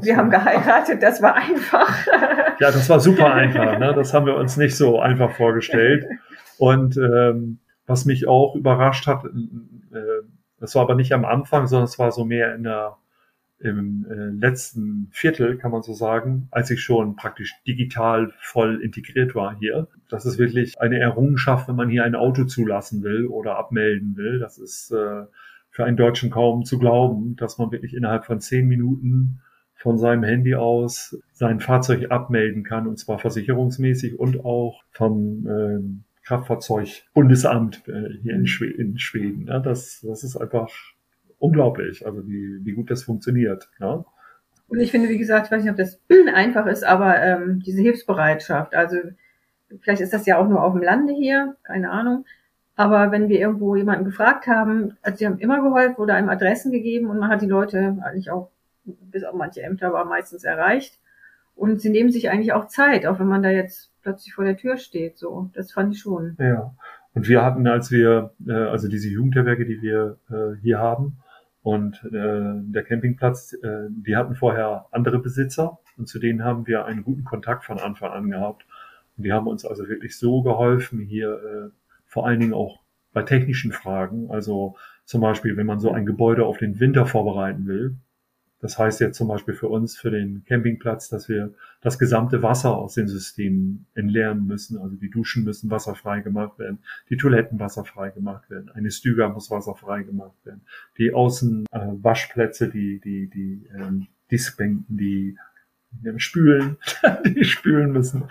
Wir 0.00 0.16
haben 0.16 0.30
geheiratet, 0.30 1.02
das 1.02 1.20
war 1.20 1.34
einfach. 1.34 2.06
Ja, 2.60 2.70
das 2.70 2.88
war 2.88 3.00
super 3.00 3.34
einfach. 3.34 3.76
Ne? 3.80 3.92
Das 3.92 4.14
haben 4.14 4.24
wir 4.24 4.36
uns 4.36 4.56
nicht 4.56 4.76
so 4.76 5.00
einfach 5.00 5.32
vorgestellt. 5.32 6.06
Und 6.58 6.96
ähm, 6.96 7.58
was 7.86 8.04
mich 8.04 8.28
auch 8.28 8.54
überrascht 8.54 9.08
hat, 9.08 9.24
äh, 9.24 10.22
das 10.60 10.76
war 10.76 10.82
aber 10.82 10.94
nicht 10.94 11.12
am 11.12 11.24
Anfang, 11.24 11.66
sondern 11.66 11.86
es 11.86 11.98
war 11.98 12.12
so 12.12 12.24
mehr 12.24 12.54
in 12.54 12.62
der 12.62 12.98
im 13.62 14.06
äh, 14.10 14.30
letzten 14.40 15.08
Viertel, 15.12 15.56
kann 15.56 15.70
man 15.70 15.82
so 15.82 15.92
sagen, 15.92 16.48
als 16.50 16.70
ich 16.70 16.80
schon 16.82 17.16
praktisch 17.16 17.54
digital 17.66 18.32
voll 18.40 18.82
integriert 18.82 19.34
war 19.34 19.56
hier. 19.58 19.88
Das 20.08 20.26
ist 20.26 20.38
wirklich 20.38 20.80
eine 20.80 20.98
Errungenschaft, 20.98 21.68
wenn 21.68 21.76
man 21.76 21.88
hier 21.88 22.04
ein 22.04 22.14
Auto 22.14 22.44
zulassen 22.44 23.02
will 23.02 23.26
oder 23.26 23.56
abmelden 23.56 24.16
will. 24.16 24.38
Das 24.38 24.58
ist 24.58 24.90
äh, 24.90 25.24
für 25.70 25.84
einen 25.84 25.96
Deutschen 25.96 26.30
kaum 26.30 26.64
zu 26.64 26.78
glauben, 26.78 27.36
dass 27.36 27.58
man 27.58 27.70
wirklich 27.72 27.94
innerhalb 27.94 28.26
von 28.26 28.40
zehn 28.40 28.66
Minuten 28.66 29.40
von 29.74 29.98
seinem 29.98 30.22
Handy 30.22 30.54
aus 30.54 31.18
sein 31.32 31.58
Fahrzeug 31.58 32.10
abmelden 32.10 32.62
kann, 32.62 32.86
und 32.86 32.98
zwar 32.98 33.18
versicherungsmäßig 33.18 34.18
und 34.18 34.44
auch 34.44 34.82
vom 34.92 35.46
äh, 35.46 35.80
Kraftfahrzeugbundesamt 36.24 37.88
äh, 37.88 38.18
hier 38.22 38.34
in, 38.34 38.46
Schweden. 38.46 38.80
In 38.80 38.98
Schweden 38.98 39.44
ne? 39.44 39.60
das, 39.64 40.04
das 40.06 40.22
ist 40.22 40.36
einfach 40.36 40.68
unglaublich, 41.42 42.06
also 42.06 42.26
wie, 42.28 42.64
wie 42.64 42.72
gut 42.72 42.90
das 42.90 43.02
funktioniert. 43.02 43.68
Ne? 43.80 44.04
Und 44.68 44.80
ich 44.80 44.92
finde, 44.92 45.08
wie 45.08 45.18
gesagt, 45.18 45.46
ich 45.46 45.52
weiß 45.52 45.62
nicht, 45.62 45.72
ob 45.72 45.76
das 45.76 46.00
einfach 46.32 46.66
ist, 46.66 46.84
aber 46.84 47.20
ähm, 47.20 47.60
diese 47.66 47.82
Hilfsbereitschaft, 47.82 48.74
also 48.74 48.96
vielleicht 49.80 50.00
ist 50.00 50.12
das 50.12 50.24
ja 50.24 50.38
auch 50.38 50.48
nur 50.48 50.62
auf 50.62 50.72
dem 50.72 50.82
Lande 50.82 51.12
hier, 51.12 51.56
keine 51.64 51.90
Ahnung. 51.90 52.24
Aber 52.76 53.10
wenn 53.10 53.28
wir 53.28 53.40
irgendwo 53.40 53.74
jemanden 53.74 54.04
gefragt 54.04 54.46
haben, 54.46 54.96
also 55.02 55.18
sie 55.18 55.26
haben 55.26 55.38
immer 55.38 55.60
geholfen 55.60 55.96
oder 55.96 56.14
einem 56.14 56.30
Adressen 56.30 56.70
gegeben 56.70 57.10
und 57.10 57.18
man 57.18 57.28
hat 57.28 57.42
die 57.42 57.46
Leute 57.46 57.98
eigentlich 58.02 58.30
auch, 58.30 58.50
bis 58.84 59.24
auf 59.24 59.34
manche 59.34 59.62
Ämter, 59.62 59.88
aber 59.88 60.04
meistens 60.04 60.44
erreicht. 60.44 60.98
Und 61.56 61.80
sie 61.80 61.90
nehmen 61.90 62.10
sich 62.10 62.30
eigentlich 62.30 62.52
auch 62.52 62.68
Zeit, 62.68 63.04
auch 63.04 63.18
wenn 63.18 63.26
man 63.26 63.42
da 63.42 63.50
jetzt 63.50 63.90
plötzlich 64.02 64.32
vor 64.32 64.44
der 64.44 64.56
Tür 64.56 64.78
steht. 64.78 65.18
So, 65.18 65.50
das 65.54 65.72
fand 65.72 65.94
ich 65.94 66.00
schon. 66.00 66.36
Ja. 66.38 66.72
Und 67.14 67.28
wir 67.28 67.44
hatten, 67.44 67.66
als 67.66 67.90
wir, 67.90 68.32
äh, 68.46 68.52
also 68.52 68.88
diese 68.88 69.08
Jugendherberge, 69.08 69.66
die 69.66 69.82
wir 69.82 70.18
äh, 70.30 70.56
hier 70.62 70.78
haben, 70.78 71.18
und 71.62 72.02
äh, 72.04 72.10
der 72.12 72.82
Campingplatz, 72.82 73.52
äh, 73.52 73.88
die 73.88 74.16
hatten 74.16 74.34
vorher 74.34 74.86
andere 74.90 75.20
Besitzer 75.20 75.78
und 75.96 76.08
zu 76.08 76.18
denen 76.18 76.44
haben 76.44 76.66
wir 76.66 76.84
einen 76.84 77.04
guten 77.04 77.24
Kontakt 77.24 77.64
von 77.64 77.78
Anfang 77.78 78.10
an 78.10 78.30
gehabt. 78.30 78.66
Und 79.16 79.24
die 79.24 79.32
haben 79.32 79.46
uns 79.46 79.64
also 79.64 79.88
wirklich 79.88 80.18
so 80.18 80.42
geholfen, 80.42 81.00
hier 81.00 81.30
äh, 81.32 81.70
vor 82.06 82.26
allen 82.26 82.40
Dingen 82.40 82.54
auch 82.54 82.80
bei 83.12 83.22
technischen 83.22 83.72
Fragen. 83.72 84.30
Also 84.30 84.76
zum 85.04 85.20
Beispiel, 85.20 85.56
wenn 85.56 85.66
man 85.66 85.78
so 85.78 85.92
ein 85.92 86.06
Gebäude 86.06 86.44
auf 86.44 86.58
den 86.58 86.80
Winter 86.80 87.06
vorbereiten 87.06 87.66
will, 87.66 87.96
das 88.62 88.78
heißt 88.78 89.00
jetzt 89.00 89.18
zum 89.18 89.26
Beispiel 89.26 89.54
für 89.54 89.66
uns, 89.66 89.98
für 89.98 90.10
den 90.10 90.44
Campingplatz, 90.46 91.08
dass 91.08 91.28
wir 91.28 91.52
das 91.80 91.98
gesamte 91.98 92.42
Wasser 92.44 92.76
aus 92.76 92.94
den 92.94 93.08
Systemen 93.08 93.86
entleeren 93.94 94.46
müssen. 94.46 94.78
Also 94.78 94.94
die 94.94 95.10
Duschen 95.10 95.42
müssen 95.42 95.68
wasserfrei 95.68 96.20
gemacht 96.20 96.60
werden, 96.60 96.78
die 97.10 97.16
Toiletten 97.16 97.58
wasserfrei 97.58 98.10
gemacht 98.10 98.48
werden, 98.50 98.70
eine 98.70 98.92
Stüger 98.92 99.28
muss 99.28 99.50
wasserfrei 99.50 100.04
gemacht 100.04 100.36
werden, 100.44 100.62
die 100.96 101.12
Außenwaschplätze, 101.12 102.66
äh, 102.66 102.70
die, 102.70 103.00
die, 103.00 103.28
die 103.28 103.68
ähm, 103.76 104.06
Diskbänken, 104.30 104.96
die 104.96 105.36
Spülen, 106.16 106.78
die 107.26 107.44
spülen 107.44 107.90
müssen, 107.90 108.24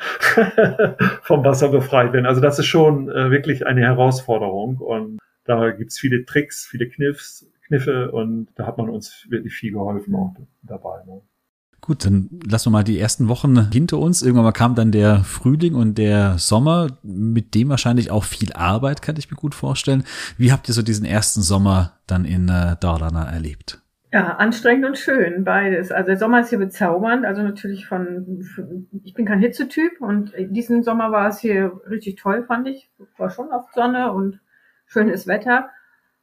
vom 1.24 1.44
Wasser 1.44 1.70
befreit 1.70 2.14
werden. 2.14 2.26
Also 2.26 2.40
das 2.40 2.58
ist 2.58 2.68
schon 2.68 3.10
äh, 3.10 3.32
wirklich 3.32 3.68
eine 3.68 3.82
Herausforderung 3.82 4.78
und 4.78 5.20
da 5.44 5.72
gibt's 5.72 6.00
viele 6.00 6.24
Tricks, 6.24 6.66
viele 6.66 6.88
Kniffs, 6.88 7.52
Kniffe 7.72 8.12
und 8.12 8.50
da 8.56 8.68
hat 8.68 8.78
man 8.78 8.90
uns 8.90 9.26
wirklich 9.30 9.54
viel 9.54 9.72
geholfen 9.72 10.14
auch 10.14 10.36
dabei. 10.62 11.04
Ne? 11.06 11.22
Gut, 11.80 12.06
dann 12.06 12.30
lassen 12.48 12.68
wir 12.68 12.72
mal 12.72 12.84
die 12.84 13.00
ersten 13.00 13.30
Wochen 13.30 13.72
hinter 13.72 13.98
uns. 13.98 14.22
Irgendwann 14.22 14.44
mal 14.44 14.52
kam 14.52 14.76
dann 14.76 14.92
der 14.92 15.24
Frühling 15.24 15.74
und 15.74 15.98
der 15.98 16.38
Sommer, 16.38 16.88
mit 17.02 17.56
dem 17.56 17.70
wahrscheinlich 17.70 18.12
auch 18.12 18.26
viel 18.26 18.54
Arbeit, 18.54 19.02
kann 19.02 19.16
ich 19.18 19.32
mir 19.32 19.38
gut 19.38 19.56
vorstellen. 19.56 20.04
Wie 20.38 20.52
habt 20.52 20.68
ihr 20.68 20.76
so 20.76 20.84
diesen 20.84 21.06
ersten 21.06 21.42
Sommer 21.42 21.94
dann 22.06 22.26
in 22.26 22.50
äh, 22.50 22.76
Dalarna 22.80 23.32
erlebt? 23.32 23.82
Ja, 24.14 24.36
anstrengend 24.36 24.86
und 24.86 24.98
schön, 24.98 25.46
beides. 25.46 25.92
Also 25.92 26.08
der 26.08 26.18
Sommer 26.18 26.42
ist 26.42 26.50
hier 26.50 26.60
bezaubernd, 26.60 27.26
also 27.26 27.42
natürlich 27.42 27.88
von, 27.88 28.44
ich 29.04 29.14
bin 29.14 29.26
kein 29.26 29.40
Hitzetyp 29.40 30.02
und 30.02 30.34
diesen 30.38 30.84
Sommer 30.84 31.14
war 31.14 31.30
es 31.30 31.40
hier 31.40 31.80
richtig 31.90 32.18
toll, 32.18 32.44
fand 32.44 32.68
ich. 32.68 32.92
War 33.18 33.30
schon 33.30 33.48
oft 33.48 33.74
Sonne 33.74 34.12
und 34.12 34.42
schönes 34.86 35.28
Wetter. 35.28 35.70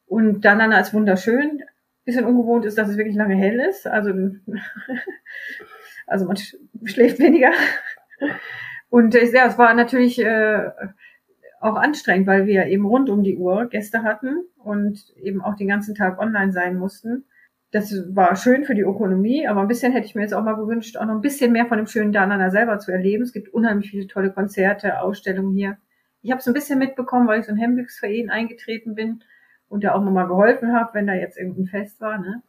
Und 0.08 0.44
dann 0.44 0.72
als 0.72 0.92
wunderschön. 0.94 1.62
Bisschen 2.04 2.24
ungewohnt 2.24 2.64
ist, 2.64 2.78
dass 2.78 2.88
es 2.88 2.96
wirklich 2.96 3.16
lange 3.16 3.36
hell 3.36 3.60
ist. 3.60 3.86
Also, 3.86 4.10
also 6.06 6.24
man 6.24 6.36
schläft 6.84 7.18
weniger. 7.18 7.52
Und 8.88 9.14
äh, 9.14 9.30
ja, 9.30 9.46
es 9.46 9.58
war 9.58 9.74
natürlich 9.74 10.18
äh, 10.18 10.70
auch 11.60 11.76
anstrengend, 11.76 12.26
weil 12.26 12.46
wir 12.46 12.66
eben 12.66 12.86
rund 12.86 13.10
um 13.10 13.22
die 13.22 13.36
Uhr 13.36 13.66
Gäste 13.66 14.02
hatten 14.02 14.44
und 14.56 14.98
eben 15.16 15.42
auch 15.42 15.56
den 15.56 15.68
ganzen 15.68 15.94
Tag 15.94 16.18
online 16.18 16.52
sein 16.52 16.76
mussten. 16.76 17.24
Das 17.70 17.92
war 18.14 18.34
schön 18.36 18.64
für 18.64 18.74
die 18.74 18.80
Ökonomie, 18.80 19.46
aber 19.46 19.60
ein 19.60 19.68
bisschen 19.68 19.92
hätte 19.92 20.06
ich 20.06 20.14
mir 20.14 20.22
jetzt 20.22 20.32
auch 20.32 20.42
mal 20.42 20.56
gewünscht, 20.56 20.96
auch 20.96 21.04
noch 21.04 21.14
ein 21.14 21.20
bisschen 21.20 21.52
mehr 21.52 21.66
von 21.66 21.76
dem 21.76 21.86
schönen 21.86 22.12
Danana 22.12 22.48
selber 22.48 22.78
zu 22.78 22.90
erleben. 22.90 23.24
Es 23.24 23.34
gibt 23.34 23.52
unheimlich 23.52 23.90
viele 23.90 24.06
tolle 24.06 24.32
Konzerte, 24.32 25.02
Ausstellungen 25.02 25.52
hier. 25.52 25.76
Ich 26.22 26.30
habe 26.30 26.40
es 26.40 26.46
ein 26.46 26.54
bisschen 26.54 26.78
mitbekommen, 26.78 27.28
weil 27.28 27.40
ich 27.40 27.46
so 27.46 27.52
ein 27.52 27.58
Hembüchsverein 27.58 28.30
eingetreten 28.30 28.94
bin 28.94 29.22
und 29.68 29.84
da 29.84 29.94
auch 29.94 30.02
nochmal 30.02 30.26
geholfen 30.26 30.72
habe, 30.72 30.90
wenn 30.94 31.06
da 31.06 31.14
jetzt 31.14 31.38
irgendein 31.38 31.66
Fest 31.66 32.00
war. 32.00 32.18
Ne? 32.18 32.42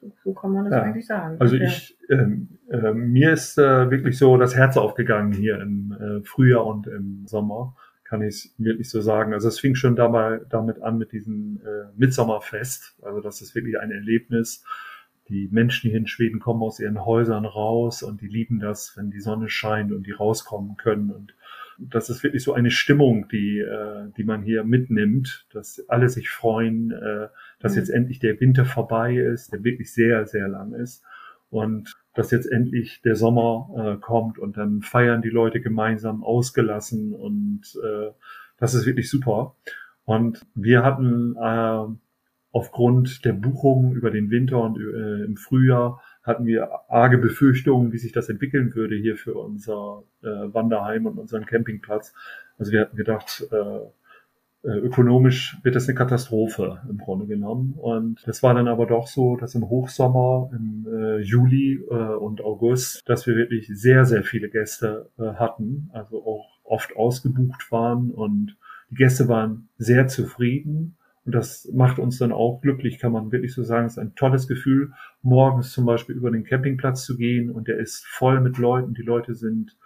So, 0.00 0.12
so 0.24 0.32
kann 0.32 0.52
man 0.52 0.64
das 0.64 0.74
ja. 0.74 0.82
eigentlich 0.82 1.06
sagen. 1.06 1.36
Also 1.40 1.56
ich, 1.56 1.96
ähm, 2.08 2.58
äh, 2.70 2.92
mir 2.92 3.32
ist 3.32 3.58
äh, 3.58 3.90
wirklich 3.90 4.16
so 4.18 4.36
das 4.36 4.54
Herz 4.54 4.76
aufgegangen 4.76 5.32
hier 5.32 5.60
im 5.60 5.92
äh, 5.92 6.24
Frühjahr 6.24 6.66
und 6.66 6.86
im 6.86 7.26
Sommer, 7.26 7.74
kann 8.04 8.22
ich 8.22 8.52
wirklich 8.56 8.88
so 8.88 9.02
sagen. 9.02 9.34
Also 9.34 9.48
es 9.48 9.60
fing 9.60 9.74
schon 9.74 9.96
dabei, 9.96 10.40
damit 10.48 10.80
an 10.80 10.96
mit 10.96 11.12
diesem 11.12 11.60
äh, 11.62 11.92
Mitsommerfest. 11.96 12.96
Also 13.02 13.20
das 13.20 13.42
ist 13.42 13.54
wirklich 13.54 13.78
ein 13.78 13.90
Erlebnis. 13.90 14.64
Die 15.28 15.48
Menschen 15.50 15.90
hier 15.90 15.98
in 15.98 16.06
Schweden 16.06 16.40
kommen 16.40 16.62
aus 16.62 16.80
ihren 16.80 17.04
Häusern 17.04 17.44
raus 17.44 18.02
und 18.02 18.22
die 18.22 18.28
lieben 18.28 18.60
das, 18.60 18.96
wenn 18.96 19.10
die 19.10 19.20
Sonne 19.20 19.50
scheint 19.50 19.92
und 19.92 20.06
die 20.06 20.12
rauskommen 20.12 20.78
können 20.78 21.10
und 21.10 21.34
das 21.78 22.10
ist 22.10 22.22
wirklich 22.22 22.42
so 22.42 22.52
eine 22.52 22.70
Stimmung, 22.70 23.28
die, 23.28 23.58
äh, 23.60 24.10
die 24.16 24.24
man 24.24 24.42
hier 24.42 24.64
mitnimmt, 24.64 25.46
dass 25.52 25.84
alle 25.88 26.08
sich 26.08 26.28
freuen, 26.28 26.90
äh, 26.90 27.28
dass 27.60 27.72
mhm. 27.72 27.78
jetzt 27.78 27.88
endlich 27.90 28.18
der 28.18 28.40
Winter 28.40 28.64
vorbei 28.64 29.16
ist, 29.16 29.52
der 29.52 29.64
wirklich 29.64 29.92
sehr, 29.92 30.26
sehr 30.26 30.48
lang 30.48 30.74
ist 30.74 31.04
und 31.50 31.96
dass 32.14 32.30
jetzt 32.32 32.50
endlich 32.50 33.00
der 33.02 33.14
Sommer 33.14 33.94
äh, 33.96 34.00
kommt 34.00 34.38
und 34.38 34.56
dann 34.56 34.82
feiern 34.82 35.22
die 35.22 35.30
Leute 35.30 35.60
gemeinsam 35.60 36.24
ausgelassen 36.24 37.14
und 37.14 37.62
äh, 37.82 38.10
das 38.58 38.74
ist 38.74 38.86
wirklich 38.86 39.08
super. 39.08 39.54
Und 40.04 40.44
wir 40.54 40.82
hatten 40.82 41.36
äh, 41.36 41.84
aufgrund 42.50 43.24
der 43.24 43.34
Buchungen 43.34 43.92
über 43.92 44.10
den 44.10 44.30
Winter 44.30 44.60
und 44.62 44.78
äh, 44.78 45.24
im 45.24 45.36
Frühjahr 45.36 46.02
hatten 46.28 46.46
wir 46.46 46.68
arge 46.88 47.18
Befürchtungen, 47.18 47.92
wie 47.92 47.98
sich 47.98 48.12
das 48.12 48.28
entwickeln 48.28 48.74
würde 48.74 48.94
hier 48.94 49.16
für 49.16 49.34
unser 49.34 50.04
äh, 50.22 50.26
Wanderheim 50.26 51.06
und 51.06 51.18
unseren 51.18 51.46
Campingplatz. 51.46 52.14
Also 52.58 52.70
wir 52.70 52.82
hatten 52.82 52.96
gedacht, 52.96 53.46
äh, 53.50 53.80
äh, 54.64 54.78
ökonomisch 54.78 55.56
wird 55.62 55.76
das 55.76 55.88
eine 55.88 55.96
Katastrophe 55.96 56.82
im 56.90 56.98
Grunde 56.98 57.26
genommen. 57.26 57.74
Und 57.76 58.26
das 58.26 58.42
war 58.42 58.54
dann 58.54 58.68
aber 58.68 58.86
doch 58.86 59.06
so, 59.06 59.36
dass 59.36 59.54
im 59.54 59.68
Hochsommer, 59.68 60.50
im 60.52 60.86
äh, 60.86 61.18
Juli 61.20 61.80
äh, 61.90 61.94
und 61.94 62.42
August, 62.42 63.08
dass 63.08 63.26
wir 63.26 63.34
wirklich 63.34 63.68
sehr, 63.68 64.04
sehr 64.04 64.24
viele 64.24 64.50
Gäste 64.50 65.10
äh, 65.18 65.34
hatten, 65.34 65.90
also 65.92 66.24
auch 66.24 66.58
oft 66.64 66.94
ausgebucht 66.96 67.72
waren 67.72 68.10
und 68.10 68.56
die 68.90 68.96
Gäste 68.96 69.28
waren 69.28 69.68
sehr 69.78 70.06
zufrieden 70.08 70.97
und 71.28 71.34
das 71.34 71.68
macht 71.74 71.98
uns 71.98 72.16
dann 72.16 72.32
auch 72.32 72.62
glücklich, 72.62 72.98
kann 72.98 73.12
man 73.12 73.30
wirklich 73.32 73.52
so 73.52 73.62
sagen. 73.62 73.84
Es 73.84 73.92
ist 73.92 73.98
ein 73.98 74.14
tolles 74.14 74.48
Gefühl, 74.48 74.94
morgens 75.20 75.72
zum 75.72 75.84
Beispiel 75.84 76.16
über 76.16 76.30
den 76.30 76.42
Campingplatz 76.42 77.04
zu 77.04 77.18
gehen 77.18 77.50
und 77.50 77.68
der 77.68 77.76
ist 77.76 78.06
voll 78.06 78.40
mit 78.40 78.56
Leuten. 78.56 78.94
Die 78.94 79.02
Leute 79.02 79.34
sind 79.34 79.76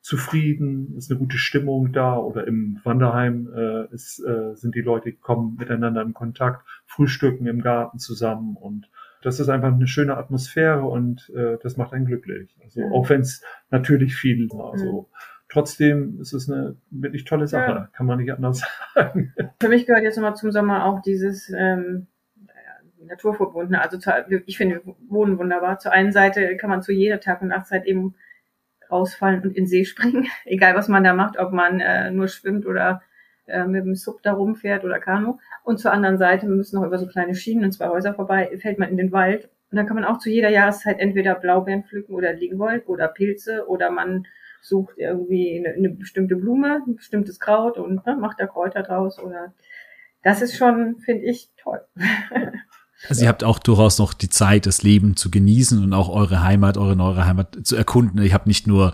zufrieden, 0.00 0.94
ist 0.96 1.10
eine 1.10 1.18
gute 1.18 1.38
Stimmung 1.38 1.92
da 1.92 2.16
oder 2.18 2.46
im 2.46 2.78
Wanderheim 2.84 3.50
äh, 3.52 3.92
ist, 3.92 4.20
äh, 4.20 4.54
sind 4.54 4.76
die 4.76 4.80
Leute 4.80 5.12
kommen 5.12 5.56
miteinander 5.58 6.02
in 6.02 6.14
Kontakt, 6.14 6.64
frühstücken 6.86 7.46
im 7.48 7.62
Garten 7.62 7.98
zusammen 7.98 8.54
und 8.54 8.88
das 9.22 9.40
ist 9.40 9.48
einfach 9.48 9.72
eine 9.72 9.88
schöne 9.88 10.16
Atmosphäre 10.16 10.82
und 10.82 11.32
äh, 11.34 11.58
das 11.64 11.76
macht 11.76 11.94
einen 11.94 12.06
glücklich. 12.06 12.56
Also 12.62 12.80
auch 12.92 13.08
wenn 13.08 13.22
es 13.22 13.42
natürlich 13.70 14.14
viel, 14.14 14.48
also 14.52 15.08
mhm 15.10 15.31
trotzdem 15.52 16.18
ist 16.20 16.32
es 16.32 16.50
eine 16.50 16.76
wirklich 16.90 17.24
tolle 17.24 17.46
Sache, 17.46 17.70
ja. 17.70 17.88
kann 17.92 18.06
man 18.06 18.18
nicht 18.18 18.32
anders 18.32 18.62
sagen. 18.94 19.34
Für 19.60 19.68
mich 19.68 19.86
gehört 19.86 20.02
jetzt 20.02 20.16
nochmal 20.16 20.34
zum 20.34 20.50
Sommer 20.50 20.86
auch 20.86 21.02
dieses 21.02 21.50
ähm, 21.50 22.06
Naturverbundene. 23.04 23.80
Also 23.80 23.98
zu, 23.98 24.10
ich 24.46 24.56
finde 24.56 24.80
Wohnen 25.08 25.38
wunderbar. 25.38 25.78
Zur 25.78 25.92
einen 25.92 26.12
Seite 26.12 26.56
kann 26.56 26.70
man 26.70 26.82
zu 26.82 26.92
jeder 26.92 27.20
Tag- 27.20 27.42
und 27.42 27.48
Nachtzeit 27.48 27.84
eben 27.84 28.14
rausfallen 28.90 29.42
und 29.42 29.56
in 29.56 29.66
See 29.66 29.84
springen, 29.84 30.26
egal 30.46 30.74
was 30.74 30.88
man 30.88 31.04
da 31.04 31.12
macht, 31.12 31.38
ob 31.38 31.52
man 31.52 31.80
äh, 31.80 32.10
nur 32.10 32.28
schwimmt 32.28 32.64
oder 32.64 33.02
äh, 33.46 33.66
mit 33.66 33.84
dem 33.84 33.94
Sub 33.94 34.22
da 34.22 34.32
rumfährt 34.32 34.84
oder 34.84 35.00
Kanu. 35.00 35.38
Und 35.64 35.78
zur 35.78 35.92
anderen 35.92 36.16
Seite, 36.16 36.46
wir 36.46 36.54
müssen 36.54 36.76
noch 36.76 36.86
über 36.86 36.98
so 36.98 37.06
kleine 37.06 37.34
Schienen 37.34 37.64
und 37.64 37.72
zwei 37.72 37.88
Häuser 37.88 38.14
vorbei, 38.14 38.50
fällt 38.58 38.78
man 38.78 38.88
in 38.88 38.96
den 38.96 39.12
Wald. 39.12 39.50
Und 39.70 39.76
dann 39.76 39.86
kann 39.86 39.96
man 39.96 40.04
auch 40.04 40.18
zu 40.18 40.30
jeder 40.30 40.48
Jahreszeit 40.48 40.98
entweder 40.98 41.34
Blaubeeren 41.34 41.84
pflücken 41.84 42.14
oder 42.14 42.32
Lingold 42.32 42.88
oder 42.88 43.08
Pilze 43.08 43.66
oder 43.68 43.90
man 43.90 44.26
sucht 44.62 44.94
irgendwie 44.96 45.58
eine, 45.58 45.74
eine 45.74 45.90
bestimmte 45.90 46.36
Blume, 46.36 46.82
ein 46.86 46.96
bestimmtes 46.96 47.40
Kraut 47.40 47.76
und 47.78 48.06
ne, 48.06 48.16
macht 48.16 48.40
da 48.40 48.46
Kräuter 48.46 48.82
draus 48.82 49.18
oder 49.18 49.52
das 50.22 50.40
ist 50.40 50.56
schon, 50.56 51.00
finde 51.00 51.24
ich, 51.24 51.50
toll. 51.56 51.80
Also 53.08 53.24
ihr 53.24 53.28
habt 53.28 53.42
auch 53.42 53.58
durchaus 53.58 53.98
noch 53.98 54.14
die 54.14 54.28
Zeit, 54.28 54.64
das 54.64 54.84
Leben 54.84 55.16
zu 55.16 55.28
genießen 55.28 55.82
und 55.82 55.92
auch 55.92 56.08
eure 56.08 56.44
Heimat, 56.44 56.78
eure 56.78 56.94
neue 56.94 57.26
Heimat 57.26 57.58
zu 57.64 57.74
erkunden. 57.74 58.22
Ich 58.22 58.32
habe 58.32 58.48
nicht 58.48 58.68
nur 58.68 58.92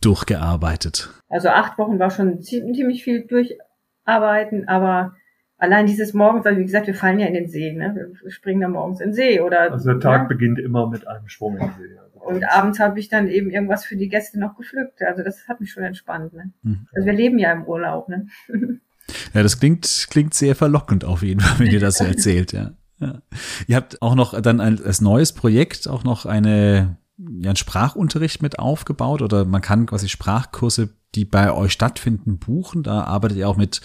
durchgearbeitet. 0.00 1.10
Also 1.28 1.50
acht 1.50 1.76
Wochen 1.76 1.98
war 1.98 2.10
schon 2.10 2.40
ziemlich 2.40 3.04
viel 3.04 3.26
durcharbeiten, 3.26 4.66
aber 4.66 5.14
allein 5.58 5.86
dieses 5.86 6.14
Morgens, 6.14 6.46
also 6.46 6.58
wie 6.58 6.64
gesagt, 6.64 6.86
wir 6.86 6.94
fallen 6.94 7.20
ja 7.20 7.26
in 7.26 7.34
den 7.34 7.48
See, 7.48 7.72
ne? 7.72 7.94
Wir 8.22 8.30
springen 8.30 8.62
dann 8.62 8.72
morgens 8.72 9.00
in 9.00 9.08
den 9.08 9.14
See 9.14 9.40
oder. 9.40 9.72
Also 9.72 9.90
der 9.90 10.00
Tag 10.00 10.22
ja? 10.22 10.28
beginnt 10.28 10.58
immer 10.58 10.88
mit 10.88 11.06
einem 11.06 11.28
Sprung 11.28 11.58
in 11.58 11.66
den 11.66 11.74
See. 11.76 11.98
Und 12.20 12.44
abends 12.44 12.78
habe 12.78 13.00
ich 13.00 13.08
dann 13.08 13.28
eben 13.28 13.50
irgendwas 13.50 13.84
für 13.84 13.96
die 13.96 14.08
Gäste 14.08 14.38
noch 14.38 14.56
gepflückt. 14.56 15.02
Also 15.02 15.22
das 15.22 15.48
hat 15.48 15.60
mich 15.60 15.72
schon 15.72 15.82
entspannt. 15.82 16.32
Ne? 16.32 16.52
Mhm. 16.62 16.86
Also 16.92 17.06
wir 17.06 17.12
leben 17.12 17.38
ja 17.38 17.52
im 17.52 17.64
Urlaub. 17.64 18.08
Ne? 18.08 18.26
Ja, 19.34 19.42
das 19.42 19.58
klingt, 19.58 20.06
klingt 20.10 20.34
sehr 20.34 20.54
verlockend 20.54 21.04
auf 21.04 21.22
jeden 21.22 21.40
Fall, 21.40 21.58
wenn 21.58 21.72
ihr 21.72 21.80
das 21.80 21.98
so 21.98 22.04
erzählt, 22.04 22.52
ja. 22.52 22.74
ja. 23.00 23.20
Ihr 23.66 23.74
habt 23.74 24.00
auch 24.02 24.14
noch 24.14 24.40
dann 24.40 24.60
ein, 24.60 24.80
als 24.84 25.00
neues 25.00 25.32
Projekt 25.32 25.88
auch 25.88 26.04
noch 26.04 26.26
eine, 26.26 26.96
ja, 27.18 27.50
einen 27.50 27.56
Sprachunterricht 27.56 28.40
mit 28.40 28.60
aufgebaut 28.60 29.20
oder 29.22 29.44
man 29.44 29.62
kann 29.62 29.86
quasi 29.86 30.08
Sprachkurse, 30.08 30.90
die 31.16 31.24
bei 31.24 31.52
euch 31.52 31.72
stattfinden, 31.72 32.38
buchen. 32.38 32.84
Da 32.84 33.02
arbeitet 33.02 33.38
ihr 33.38 33.48
auch 33.48 33.56
mit 33.56 33.80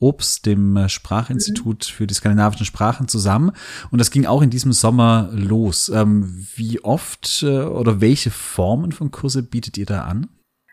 Obst, 0.00 0.46
dem 0.46 0.76
äh, 0.76 0.88
Sprachinstitut 0.88 1.84
für 1.84 2.06
die 2.06 2.14
skandinavischen 2.14 2.66
Sprachen 2.66 3.06
zusammen. 3.06 3.52
Und 3.90 4.00
das 4.00 4.10
ging 4.10 4.26
auch 4.26 4.42
in 4.42 4.50
diesem 4.50 4.72
Sommer 4.72 5.30
los. 5.32 5.90
Ähm, 5.90 6.46
wie 6.56 6.80
oft 6.82 7.42
äh, 7.42 7.60
oder 7.60 8.00
welche 8.00 8.30
Formen 8.30 8.92
von 8.92 9.10
Kurse 9.10 9.42
bietet 9.42 9.78
ihr 9.78 9.86
da 9.86 10.02
an? 10.02 10.28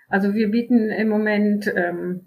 Also 0.08 0.34
wir 0.34 0.50
bieten 0.50 0.90
im 0.90 1.10
Moment, 1.10 1.72
ähm, 1.76 2.22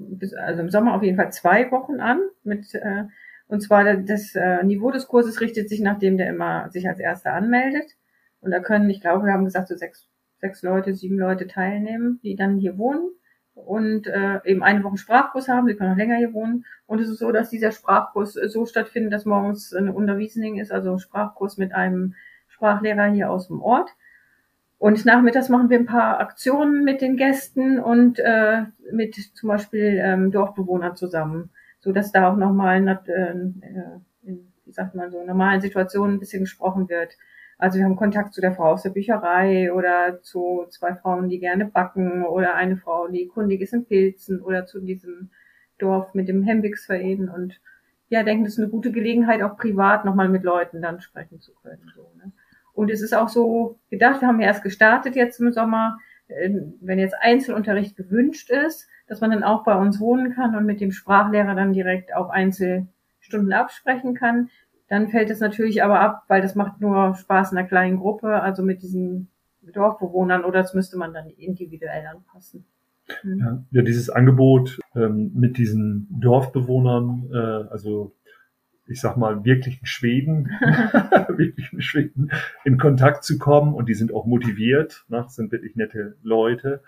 also 0.47 0.61
im 0.61 0.71
Sommer 0.71 0.95
auf 0.95 1.03
jeden 1.03 1.17
Fall 1.17 1.33
zwei 1.33 1.71
Wochen 1.71 2.01
an. 2.01 2.21
Mit, 2.45 2.75
äh, 2.75 3.05
und 3.49 3.63
zwar 3.63 3.97
das 3.97 4.35
Niveau 4.63 4.93
des 4.93 5.09
Kurses 5.09 5.41
richtet 5.41 5.69
sich 5.69 5.81
nach 5.81 5.99
dem, 5.99 6.17
der 6.17 6.29
immer 6.29 6.71
sich 6.71 6.89
als 6.89 7.01
Erster 7.01 7.33
anmeldet. 7.33 7.97
Und 8.41 8.53
da 8.53 8.61
können, 8.61 8.89
ich 8.91 9.01
glaube, 9.01 9.27
wir 9.27 9.33
haben 9.33 9.45
gesagt, 9.45 9.67
so 9.67 9.75
sechs, 9.75 10.07
sechs 10.41 10.63
Leute, 10.63 10.95
sieben 10.95 11.19
Leute 11.19 11.49
teilnehmen, 11.49 12.21
die 12.23 12.37
dann 12.37 12.59
hier 12.59 12.79
wohnen 12.79 13.11
und 13.67 14.07
äh, 14.07 14.41
eben 14.45 14.63
eine 14.63 14.83
Woche 14.85 14.97
Sprachkurs 14.97 15.49
haben. 15.49 15.67
Sie 15.67 15.75
können 15.75 15.93
auch 15.93 15.97
länger 15.97 16.17
hier 16.17 16.33
wohnen. 16.33 16.65
Und 16.87 17.01
es 17.01 17.09
ist 17.09 17.19
so, 17.19 17.33
dass 17.33 17.51
dieser 17.51 17.73
Sprachkurs 17.73 18.35
so 18.35 18.67
stattfindet, 18.67 19.13
dass 19.13 19.25
morgens 19.25 19.75
eine 19.75 19.93
Unterwiesening 19.93 20.59
ist, 20.59 20.73
also 20.73 20.99
Sprachkurs 20.99 21.57
mit 21.57 21.73
einem 21.73 22.15
Sprachlehrer 22.49 23.07
hier 23.07 23.31
aus 23.31 23.49
dem 23.49 23.63
Ort. 23.63 23.91
Und 24.79 25.05
nachmittags 25.05 25.51
machen 25.51 25.69
wir 25.69 25.79
ein 25.79 25.87
paar 25.87 26.21
Aktionen 26.21 26.85
mit 26.85 27.03
den 27.03 27.17
Gästen 27.17 27.79
und 27.79 28.19
äh, 28.19 28.63
mit 28.91 29.15
zum 29.35 29.49
Beispiel 29.49 30.01
ähm, 30.03 30.31
Dorfbewohnern 30.31 30.97
zusammen, 30.97 31.51
so 31.81 31.93
dass 31.93 32.13
da 32.13 32.31
auch 32.31 32.37
nochmal 32.37 33.01
äh, 33.07 33.31
in, 34.23 34.53
wie 34.65 34.73
sagt 34.73 34.95
man 34.95 35.11
so, 35.11 35.23
normalen 35.23 35.61
Situationen 35.61 36.17
ein 36.17 36.19
bisschen 36.19 36.45
gesprochen 36.45 36.89
wird. 36.89 37.19
Also 37.61 37.79
wir 37.79 37.85
haben 37.85 37.97
Kontakt 37.97 38.33
zu 38.33 38.41
der 38.41 38.53
Frau 38.53 38.73
aus 38.73 38.83
der 38.83 38.91
Bücherei 38.91 39.71
oder 39.73 40.23
zu 40.23 40.67
zwei 40.71 40.95
Frauen, 40.95 41.29
die 41.29 41.39
gerne 41.39 41.67
backen 41.67 42.25
oder 42.25 42.55
eine 42.55 42.79
Frau, 42.79 43.07
die 43.09 43.27
kundig 43.27 43.61
ist 43.61 43.75
in 43.75 43.85
Pilzen 43.85 44.41
oder 44.41 44.65
zu 44.65 44.81
diesem 44.81 45.31
Dorf 45.79 46.15
mit 46.15 46.29
dem 46.29 46.43
Hemwigsverein 46.43 47.29
und 47.29 47.61
ja, 48.09 48.23
denken, 48.23 48.45
das 48.45 48.55
ist 48.55 48.61
eine 48.61 48.71
gute 48.71 48.91
Gelegenheit, 48.93 49.43
auch 49.43 49.57
privat 49.57 50.07
nochmal 50.07 50.29
mit 50.29 50.43
Leuten 50.43 50.81
dann 50.81 51.01
sprechen 51.01 51.41
zu 51.41 51.53
können. 51.55 51.93
So, 51.95 52.11
ne? 52.17 52.33
Und 52.73 52.91
es 52.91 53.03
ist 53.03 53.15
auch 53.15 53.29
so 53.29 53.79
gedacht, 53.91 54.23
wir 54.23 54.29
haben 54.29 54.41
ja 54.41 54.47
erst 54.47 54.63
gestartet 54.63 55.15
jetzt 55.15 55.39
im 55.39 55.53
Sommer, 55.53 55.99
äh, 56.29 56.51
wenn 56.81 56.99
jetzt 56.99 57.15
Einzelunterricht 57.21 57.95
gewünscht 57.95 58.51
ist, 58.51 58.89
dass 59.07 59.21
man 59.21 59.33
dann 59.33 59.45
auch 59.45 59.65
bei 59.65 59.75
uns 59.75 60.01
wohnen 60.01 60.35
kann 60.35 60.57
und 60.57 60.65
mit 60.65 60.81
dem 60.81 60.93
Sprachlehrer 60.93 61.55
dann 61.55 61.75
direkt 61.75 62.15
auch 62.15 62.31
Einzelstunden 62.31 63.53
absprechen 63.53 64.15
kann. 64.15 64.49
Dann 64.91 65.09
fällt 65.09 65.31
es 65.31 65.39
natürlich 65.39 65.85
aber 65.85 66.01
ab, 66.01 66.25
weil 66.27 66.43
das 66.43 66.57
macht 66.57 66.81
nur 66.81 67.15
Spaß 67.15 67.53
in 67.53 67.59
einer 67.59 67.69
kleinen 67.69 67.99
Gruppe, 67.99 68.43
also 68.43 68.65
mit 68.65 68.83
diesen 68.83 69.29
Dorfbewohnern 69.63 70.45
oder 70.45 70.63
das 70.63 70.75
müsste 70.75 70.99
man 70.99 71.15
dann 71.15 71.31
individuell 71.31 72.07
anpassen. 72.07 72.65
Mhm. 73.23 73.67
Ja, 73.71 73.83
dieses 73.83 74.11
Angebot 74.11 74.81
ähm, 74.97 75.31
mit 75.35 75.59
diesen 75.59 76.09
Dorfbewohnern, 76.11 77.31
äh, 77.33 77.71
also 77.71 78.17
ich 78.89 79.01
sag 79.01 79.17
mal, 79.17 79.45
wirklichen 79.45 79.87
Schweden, 79.87 80.47
wirklichen 81.29 81.81
Schweden 81.81 82.33
in 82.65 82.77
Kontakt 82.77 83.23
zu 83.23 83.39
kommen 83.39 83.75
und 83.75 83.89
die 83.89 83.95
sind 83.95 84.13
auch 84.13 84.27
motiviert, 84.27 85.05
ne? 85.09 85.25
sind 85.29 85.53
wirklich 85.53 85.77
nette 85.77 86.17
Leute. 86.25 86.83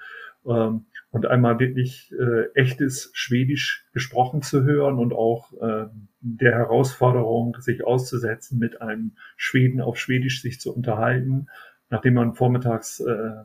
Ähm, 0.46 0.86
und 1.10 1.26
einmal 1.26 1.60
wirklich 1.60 2.10
äh, 2.18 2.46
echtes 2.54 3.10
Schwedisch 3.12 3.86
gesprochen 3.92 4.40
zu 4.40 4.62
hören 4.62 4.98
und 4.98 5.12
auch 5.12 5.52
äh, 5.60 5.86
der 6.20 6.52
Herausforderung, 6.52 7.58
sich 7.60 7.84
auszusetzen, 7.84 8.58
mit 8.58 8.80
einem 8.80 9.12
Schweden 9.36 9.82
auf 9.82 9.98
Schwedisch 9.98 10.40
sich 10.40 10.58
zu 10.58 10.74
unterhalten, 10.74 11.48
nachdem 11.90 12.14
man 12.14 12.34
vormittags 12.34 13.00
äh, 13.00 13.42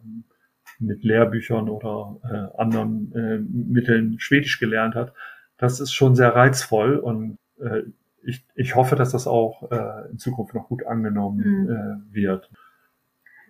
mit 0.80 1.04
Lehrbüchern 1.04 1.68
oder 1.68 2.18
äh, 2.24 2.60
anderen 2.62 3.14
äh, 3.14 3.40
Mitteln 3.40 4.18
Schwedisch 4.20 4.60
gelernt 4.60 4.96
hat. 4.96 5.14
Das 5.58 5.82
ist 5.82 5.92
schon 5.92 6.16
sehr 6.16 6.36
reizvoll 6.36 6.96
und 6.96 7.38
äh, 7.60 7.82
ich, 8.24 8.46
ich 8.56 8.76
hoffe, 8.76 8.96
dass 8.96 9.12
das 9.12 9.28
auch 9.28 9.72
äh, 9.72 10.10
in 10.12 10.20
Zukunft 10.20 10.54
noch 10.54 10.68
gut 10.68 10.86
angenommen 10.86 11.64
mhm. 11.64 11.70
äh, 11.70 12.16
wird. 12.16 12.50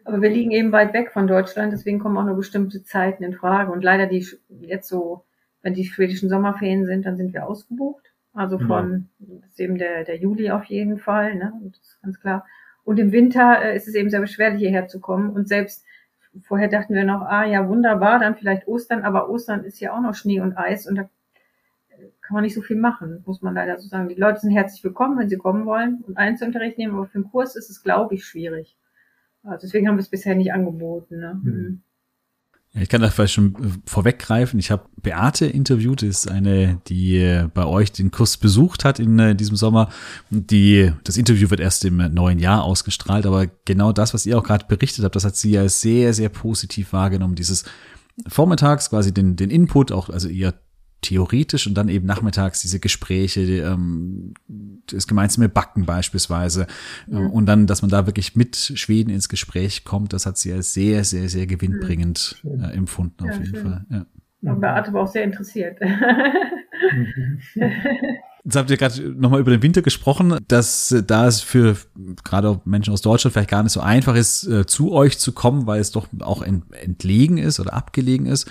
Aber 0.07 0.21
wir 0.21 0.29
liegen 0.29 0.51
eben 0.51 0.71
weit 0.71 0.93
weg 0.93 1.11
von 1.11 1.27
Deutschland, 1.27 1.73
deswegen 1.73 1.99
kommen 1.99 2.17
auch 2.17 2.23
nur 2.23 2.37
bestimmte 2.37 2.81
Zeiten 2.81 3.25
in 3.25 3.33
Frage. 3.33 3.73
Und 3.73 3.83
leider 3.83 4.05
die 4.07 4.25
jetzt 4.61 4.87
so, 4.87 5.25
wenn 5.61 5.73
die 5.73 5.83
schwedischen 5.83 6.29
Sommerferien 6.29 6.85
sind, 6.85 7.05
dann 7.05 7.17
sind 7.17 7.33
wir 7.33 7.45
ausgebucht. 7.45 8.13
Also 8.33 8.57
von 8.57 9.09
ja. 9.19 9.35
ist 9.49 9.59
eben 9.59 9.77
der, 9.77 10.05
der 10.05 10.15
Juli 10.15 10.49
auf 10.51 10.63
jeden 10.63 10.97
Fall, 10.97 11.35
ne? 11.35 11.51
Das 11.61 11.81
ist 11.81 12.01
ganz 12.01 12.21
klar. 12.21 12.45
Und 12.85 12.99
im 12.99 13.11
Winter 13.11 13.61
äh, 13.61 13.75
ist 13.75 13.89
es 13.89 13.95
eben 13.95 14.09
sehr 14.09 14.21
beschwerlich, 14.21 14.59
hierher 14.61 14.87
zu 14.87 15.01
kommen. 15.01 15.31
Und 15.31 15.49
selbst 15.49 15.83
vorher 16.43 16.69
dachten 16.69 16.93
wir 16.93 17.03
noch, 17.03 17.23
ah 17.23 17.43
ja, 17.43 17.67
wunderbar, 17.67 18.19
dann 18.19 18.37
vielleicht 18.37 18.65
Ostern, 18.65 19.03
aber 19.03 19.29
Ostern 19.29 19.65
ist 19.65 19.81
ja 19.81 19.91
auch 19.93 19.99
noch 19.99 20.15
Schnee 20.15 20.39
und 20.39 20.57
Eis 20.57 20.87
und 20.87 20.95
da 20.95 21.09
kann 22.21 22.35
man 22.35 22.43
nicht 22.43 22.53
so 22.53 22.61
viel 22.61 22.77
machen, 22.77 23.23
muss 23.25 23.41
man 23.41 23.55
leider 23.55 23.77
so 23.77 23.89
sagen. 23.89 24.07
Die 24.07 24.15
Leute 24.15 24.39
sind 24.39 24.51
herzlich 24.51 24.83
willkommen, 24.85 25.17
wenn 25.19 25.27
sie 25.27 25.37
kommen 25.37 25.65
wollen 25.65 26.03
und 26.07 26.17
Einzelunterricht 26.17 26.77
nehmen, 26.77 26.95
aber 26.95 27.07
für 27.07 27.15
einen 27.15 27.29
Kurs 27.29 27.57
ist 27.57 27.69
es, 27.69 27.83
glaube 27.83 28.15
ich, 28.15 28.23
schwierig. 28.23 28.77
Also 29.47 29.67
deswegen 29.67 29.87
haben 29.87 29.95
wir 29.95 30.01
es 30.01 30.09
bisher 30.09 30.35
nicht 30.35 30.53
angeboten. 30.53 31.19
Ne? 31.19 31.39
Mhm. 31.41 31.81
Ich 32.73 32.89
kann 32.89 33.01
da 33.01 33.09
vielleicht 33.09 33.33
schon 33.33 33.55
äh, 33.55 33.69
vorweggreifen. 33.85 34.59
Ich 34.59 34.71
habe 34.71 34.85
Beate 35.01 35.45
interviewt, 35.45 36.01
das 36.01 36.09
ist 36.09 36.31
eine, 36.31 36.79
die 36.87 37.17
äh, 37.17 37.49
bei 37.53 37.65
euch 37.65 37.91
den 37.91 38.11
Kurs 38.11 38.37
besucht 38.37 38.85
hat 38.85 38.99
in 38.99 39.17
äh, 39.17 39.35
diesem 39.35 39.55
Sommer. 39.55 39.89
Die, 40.29 40.91
das 41.03 41.17
Interview 41.17 41.49
wird 41.49 41.59
erst 41.59 41.85
im 41.85 41.97
neuen 42.13 42.39
Jahr 42.39 42.63
ausgestrahlt, 42.63 43.25
aber 43.25 43.47
genau 43.65 43.93
das, 43.93 44.13
was 44.13 44.25
ihr 44.25 44.37
auch 44.37 44.43
gerade 44.43 44.65
berichtet 44.67 45.05
habt, 45.05 45.15
das 45.15 45.25
hat 45.25 45.35
sie 45.35 45.51
ja 45.51 45.67
sehr, 45.69 46.13
sehr 46.13 46.29
positiv 46.29 46.93
wahrgenommen. 46.93 47.35
Dieses 47.35 47.63
vormittags 48.27 48.89
quasi 48.89 49.13
den, 49.13 49.35
den 49.35 49.49
Input, 49.49 49.91
auch 49.91 50.09
also 50.09 50.27
ihr 50.27 50.53
theoretisch 51.01 51.67
und 51.67 51.75
dann 51.75 51.89
eben 51.89 52.05
nachmittags 52.05 52.61
diese 52.61 52.79
Gespräche, 52.79 53.45
die, 53.45 53.57
ähm, 53.57 54.33
das 54.87 55.07
gemeinsame 55.07 55.49
Backen 55.49 55.85
beispielsweise 55.85 56.67
ja. 57.07 57.19
und 57.19 57.45
dann, 57.45 57.67
dass 57.67 57.81
man 57.81 57.91
da 57.91 58.05
wirklich 58.05 58.35
mit 58.35 58.55
Schweden 58.55 59.09
ins 59.09 59.29
Gespräch 59.29 59.83
kommt, 59.83 60.13
das 60.13 60.25
hat 60.25 60.37
sie 60.37 60.51
als 60.51 60.73
sehr, 60.73 61.03
sehr, 61.03 61.29
sehr 61.29 61.47
gewinnbringend 61.47 62.41
äh, 62.43 62.73
empfunden 62.75 63.25
ja, 63.25 63.31
auf 63.31 63.37
jeden 63.39 63.55
schön. 63.55 63.63
Fall. 63.63 63.85
Ja. 63.89 64.05
Und 64.41 64.61
Beate 64.61 64.93
war 64.93 65.03
auch 65.03 65.11
sehr 65.11 65.23
interessiert. 65.23 65.79
Mhm. 65.81 67.39
Jetzt 68.47 68.55
habt 68.55 68.69
ihr 68.69 68.77
gerade 68.77 69.01
nochmal 69.01 69.41
über 69.41 69.51
den 69.51 69.61
Winter 69.61 69.81
gesprochen, 69.81 70.37
dass 70.47 70.93
äh, 70.93 71.03
da 71.03 71.27
es 71.27 71.41
für 71.41 71.75
gerade 72.23 72.47
auch 72.47 72.65
Menschen 72.65 72.93
aus 72.93 73.01
Deutschland 73.01 73.33
vielleicht 73.33 73.49
gar 73.49 73.61
nicht 73.61 73.73
so 73.73 73.81
einfach 73.81 74.15
ist, 74.15 74.47
äh, 74.47 74.65
zu 74.65 74.93
euch 74.93 75.19
zu 75.19 75.33
kommen, 75.33 75.67
weil 75.67 75.81
es 75.81 75.91
doch 75.91 76.07
auch 76.21 76.41
entlegen 76.41 77.39
ist 77.39 77.59
oder 77.59 77.73
abgelegen 77.73 78.25
ist. 78.25 78.47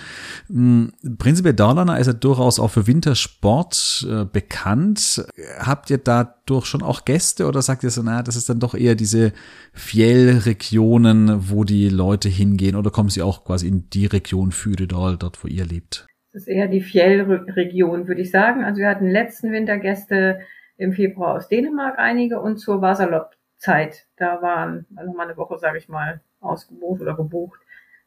Hm, 0.49 0.91
prinzipiell 1.17 1.55
Dalarna 1.55 1.97
ist 1.97 2.05
ja 2.05 2.13
durchaus 2.13 2.59
auch 2.59 2.67
für 2.67 2.85
Wintersport 2.85 4.05
äh, 4.07 4.25
bekannt. 4.25 5.25
Habt 5.57 5.89
ihr 5.89 5.97
dadurch 5.97 6.67
schon 6.67 6.83
auch 6.83 7.03
Gäste 7.03 7.47
oder 7.47 7.63
sagt 7.63 7.83
ihr 7.83 7.89
so, 7.89 8.03
na, 8.03 8.21
das 8.21 8.35
ist 8.35 8.49
dann 8.49 8.59
doch 8.59 8.75
eher 8.75 8.93
diese 8.93 9.33
Fjellregionen, 9.73 11.49
wo 11.49 11.63
die 11.63 11.89
Leute 11.89 12.29
hingehen 12.29 12.75
oder 12.75 12.91
kommen 12.91 13.09
sie 13.09 13.23
auch 13.23 13.45
quasi 13.45 13.67
in 13.67 13.89
die 13.89 14.05
Region 14.05 14.51
Füredal, 14.51 15.17
dort 15.17 15.43
wo 15.43 15.47
ihr 15.47 15.65
lebt? 15.65 16.05
Ist 16.37 16.47
eher 16.47 16.67
die 16.67 16.81
Fjellregion, 16.81 18.07
würde 18.07 18.21
ich 18.21 18.29
sagen. 18.29 18.63
Also 18.63 18.79
wir 18.79 18.89
hatten 18.89 19.09
letzten 19.09 19.51
Winter 19.51 19.79
Gäste 19.79 20.41
im 20.77 20.93
Februar 20.93 21.33
aus 21.33 21.47
Dänemark 21.47 21.97
einige 21.97 22.39
und 22.39 22.57
zur 22.57 22.79
Wasalop-Zeit. 22.79 24.05
Da 24.17 24.39
waren 24.43 24.85
also 24.95 25.13
mal 25.13 25.23
eine 25.23 25.35
Woche, 25.35 25.57
sage 25.57 25.79
ich 25.79 25.89
mal, 25.89 26.21
ausgebucht 26.39 27.01
oder 27.01 27.15
gebucht, 27.15 27.59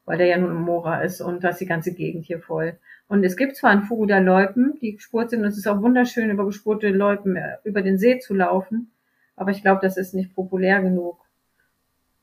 weil 0.05 0.19
der 0.19 0.29
ja 0.29 0.39
nun 0.39 0.53
im 0.53 0.63
Mora 0.63 1.01
ist 1.01 1.21
und 1.21 1.43
da 1.43 1.49
ist 1.49 1.61
die 1.61 1.67
ganze 1.67 1.93
Gegend 1.93 2.25
hier 2.25 2.39
voll. 2.39 2.79
Und 3.09 3.25
es 3.25 3.37
gibt 3.37 3.57
zwar 3.57 3.71
ein 3.71 3.83
Fugu 3.83 4.07
der 4.07 4.21
Loipen, 4.21 4.79
die 4.81 4.95
gespurt 4.95 5.31
sind, 5.31 5.41
und 5.41 5.49
es 5.49 5.59
ist 5.59 5.67
auch 5.67 5.83
wunderschön, 5.83 6.31
über 6.31 6.47
gespurte 6.47 6.91
Loipen 6.91 7.35
äh, 7.35 7.57
über 7.65 7.83
den 7.83 7.99
See 7.99 8.21
zu 8.21 8.33
laufen, 8.33 8.93
aber 9.35 9.51
ich 9.51 9.63
glaube, 9.63 9.81
das 9.83 9.97
ist 9.97 10.15
nicht 10.15 10.37
populär 10.37 10.81
genug. 10.83 11.19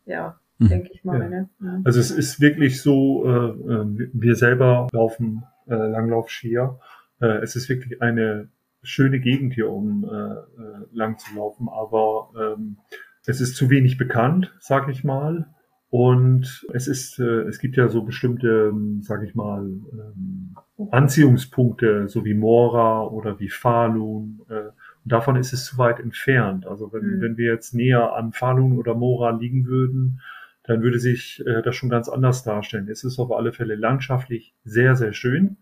Ja, 0.06 0.40
mhm. 0.60 0.70
denke 0.70 0.90
ich 0.94 1.04
mal. 1.04 1.22
Ja. 1.22 1.30
Ne? 1.30 1.50
Ja. 1.62 1.82
Also 1.84 2.00
es 2.00 2.12
ist 2.12 2.40
wirklich 2.40 2.82
so, 2.82 3.26
äh, 3.26 3.74
äh 3.74 4.10
wir 4.14 4.36
selber 4.36 4.88
laufen 4.92 5.44
äh, 5.68 5.76
Langlaufskier. 5.76 6.80
Äh, 7.20 7.40
es 7.42 7.56
ist 7.56 7.70
wirklich 7.70 8.02
eine 8.02 8.50
schöne 8.84 9.20
Gegend 9.20 9.54
hier, 9.54 9.70
um 9.70 10.04
äh, 10.04 10.08
äh, 10.08 10.44
lang 10.94 11.18
zu 11.18 11.36
laufen, 11.36 11.68
aber 11.70 12.30
ähm, 12.40 12.78
es 13.26 13.42
ist 13.42 13.56
zu 13.56 13.70
wenig 13.70 13.98
bekannt, 13.98 14.56
sag 14.60 14.88
ich 14.88 15.04
mal. 15.04 15.48
Und 15.90 16.66
es 16.74 16.88
ist, 16.88 17.18
äh, 17.20 17.42
es 17.44 17.60
gibt 17.60 17.78
ja 17.78 17.88
so 17.88 18.04
bestimmte, 18.04 18.72
ähm, 18.72 19.02
sag 19.04 19.24
ich 19.24 19.36
mal, 19.36 19.66
ähm, 19.66 20.56
Anziehungspunkte, 20.92 22.10
so 22.10 22.26
wie 22.26 22.34
Mora 22.34 23.04
oder 23.06 23.40
wie 23.40 23.50
Falun. 23.50 24.42
Äh, 24.50 24.72
und 25.04 25.12
davon 25.12 25.38
ist 25.38 25.54
es 25.54 25.66
zu 25.66 25.78
weit 25.78 26.00
entfernt. 26.00 26.68
Also 26.68 26.92
wenn, 26.92 27.18
mhm. 27.18 27.22
wenn 27.22 27.38
wir 27.38 27.54
jetzt 27.54 27.74
näher 27.74 28.16
an 28.16 28.34
Falun 28.34 28.78
oder 28.78 28.96
Mora 28.96 29.30
liegen 29.32 29.66
würden, 29.66 30.20
dann 30.68 30.84
würde 30.84 31.00
sich 31.00 31.44
äh, 31.46 31.62
das 31.64 31.76
schon 31.76 31.90
ganz 31.90 32.10
anders 32.10 32.44
darstellen. 32.44 32.88
Es 32.90 33.04
ist 33.04 33.18
auf 33.20 33.32
alle 33.32 33.54
Fälle 33.54 33.76
landschaftlich 33.76 34.54
sehr, 34.64 34.96
sehr 34.96 35.14
schön. 35.14 35.58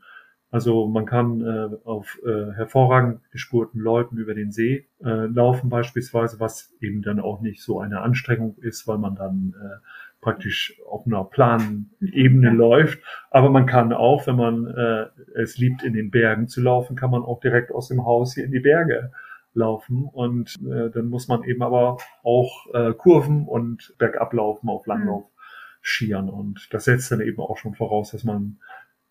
Also 0.51 0.87
man 0.87 1.05
kann 1.05 1.41
äh, 1.41 1.69
auf 1.85 2.19
äh, 2.25 2.53
hervorragend 2.53 3.19
gespurten 3.31 3.79
Leuten 3.81 4.17
über 4.17 4.33
den 4.33 4.51
See 4.51 4.87
äh, 5.03 5.25
laufen 5.25 5.69
beispielsweise, 5.69 6.39
was 6.39 6.71
eben 6.79 7.01
dann 7.01 7.19
auch 7.19 7.41
nicht 7.41 7.61
so 7.61 7.79
eine 7.79 8.01
Anstrengung 8.01 8.55
ist, 8.61 8.87
weil 8.87 8.97
man 8.97 9.15
dann 9.15 9.53
äh, 9.61 9.77
praktisch 10.21 10.79
auf 10.89 11.05
einer 11.05 11.23
planen 11.23 11.91
Ebene 12.01 12.51
läuft. 12.51 12.99
Aber 13.31 13.49
man 13.49 13.65
kann 13.65 13.91
auch, 13.93 14.27
wenn 14.27 14.37
man 14.37 14.67
äh, 14.67 15.07
es 15.35 15.57
liebt, 15.57 15.83
in 15.83 15.93
den 15.93 16.09
Bergen 16.09 16.47
zu 16.47 16.61
laufen, 16.61 16.95
kann 16.95 17.11
man 17.11 17.21
auch 17.21 17.41
direkt 17.41 17.71
aus 17.71 17.89
dem 17.89 18.05
Haus 18.05 18.33
hier 18.33 18.45
in 18.45 18.51
die 18.51 18.59
Berge 18.59 19.11
laufen. 19.55 20.05
Und 20.11 20.55
äh, 20.61 20.91
dann 20.91 21.07
muss 21.07 21.27
man 21.27 21.43
eben 21.43 21.63
aber 21.63 21.97
auch 22.23 22.67
äh, 22.73 22.93
Kurven 22.93 23.47
und 23.47 23.95
bergab 23.97 24.33
laufen 24.33 24.69
auf 24.69 24.85
Langlauf. 24.85 25.25
Skiern 25.85 26.29
und 26.29 26.67
das 26.71 26.85
setzt 26.85 27.11
dann 27.11 27.21
eben 27.21 27.39
auch 27.39 27.57
schon 27.57 27.75
voraus, 27.75 28.09
dass 28.09 28.23
man 28.23 28.57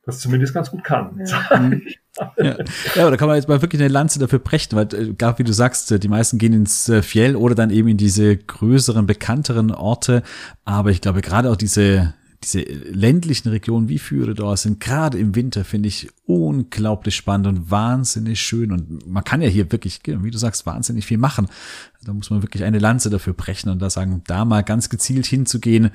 das 0.04 0.20
zumindest 0.20 0.52
ganz 0.52 0.70
gut 0.70 0.84
kann. 0.84 1.24
Ja. 1.24 2.28
ja. 2.36 2.56
ja, 2.94 3.10
da 3.10 3.16
kann 3.16 3.28
man 3.28 3.36
jetzt 3.36 3.48
mal 3.48 3.62
wirklich 3.62 3.80
eine 3.80 3.88
Lanze 3.88 4.18
dafür 4.18 4.38
brechen, 4.38 4.76
weil, 4.76 4.92
äh, 4.92 5.14
gar 5.14 5.38
wie 5.38 5.44
du 5.44 5.52
sagst, 5.52 5.92
äh, 5.92 5.98
die 5.98 6.08
meisten 6.08 6.38
gehen 6.38 6.52
ins 6.52 6.88
äh, 6.88 7.00
Fjell 7.02 7.36
oder 7.36 7.54
dann 7.54 7.70
eben 7.70 7.88
in 7.88 7.96
diese 7.96 8.36
größeren, 8.36 9.06
bekannteren 9.06 9.70
Orte. 9.70 10.22
Aber 10.64 10.90
ich 10.90 11.00
glaube, 11.00 11.22
gerade 11.22 11.50
auch 11.50 11.56
diese, 11.56 12.14
diese 12.44 12.62
ländlichen 12.62 13.48
Regionen 13.48 13.88
wie 13.88 13.98
Führedorf 13.98 14.60
sind 14.60 14.80
gerade 14.80 15.18
im 15.18 15.34
Winter, 15.34 15.64
finde 15.64 15.88
ich, 15.88 16.08
unglaublich 16.26 17.16
spannend 17.16 17.46
und 17.46 17.70
wahnsinnig 17.70 18.40
schön. 18.40 18.72
Und 18.72 19.06
man 19.06 19.24
kann 19.24 19.42
ja 19.42 19.48
hier 19.48 19.72
wirklich, 19.72 20.00
wie 20.04 20.30
du 20.30 20.38
sagst, 20.38 20.66
wahnsinnig 20.66 21.06
viel 21.06 21.18
machen. 21.18 21.48
Da 22.04 22.12
muss 22.12 22.30
man 22.30 22.42
wirklich 22.42 22.64
eine 22.64 22.78
Lanze 22.78 23.10
dafür 23.10 23.32
brechen 23.32 23.70
und 23.70 23.80
da 23.80 23.90
sagen, 23.90 24.22
da 24.26 24.44
mal 24.44 24.62
ganz 24.62 24.88
gezielt 24.88 25.26
hinzugehen 25.26 25.90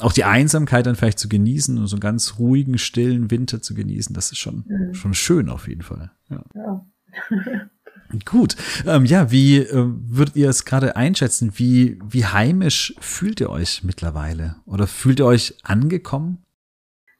auch 0.00 0.12
die 0.12 0.24
Einsamkeit 0.24 0.86
dann 0.86 0.94
vielleicht 0.94 1.18
zu 1.18 1.28
genießen 1.28 1.78
und 1.78 1.86
so 1.86 1.96
einen 1.96 2.00
ganz 2.00 2.38
ruhigen, 2.38 2.76
stillen 2.76 3.30
Winter 3.30 3.62
zu 3.62 3.74
genießen, 3.74 4.14
das 4.14 4.30
ist 4.30 4.38
schon, 4.38 4.64
mhm. 4.68 4.94
schon 4.94 5.14
schön 5.14 5.48
auf 5.48 5.68
jeden 5.68 5.82
Fall. 5.82 6.10
Ja. 6.28 6.44
ja. 6.54 6.86
Gut. 8.24 8.56
Ähm, 8.86 9.04
ja, 9.04 9.30
wie 9.30 9.58
äh, 9.58 9.72
würdet 9.72 10.36
ihr 10.36 10.48
es 10.48 10.64
gerade 10.64 10.96
einschätzen? 10.96 11.52
Wie, 11.56 11.98
wie 12.04 12.24
heimisch 12.24 12.94
fühlt 13.00 13.40
ihr 13.40 13.50
euch 13.50 13.82
mittlerweile? 13.84 14.56
Oder 14.66 14.86
fühlt 14.86 15.20
ihr 15.20 15.26
euch 15.26 15.56
angekommen? 15.62 16.44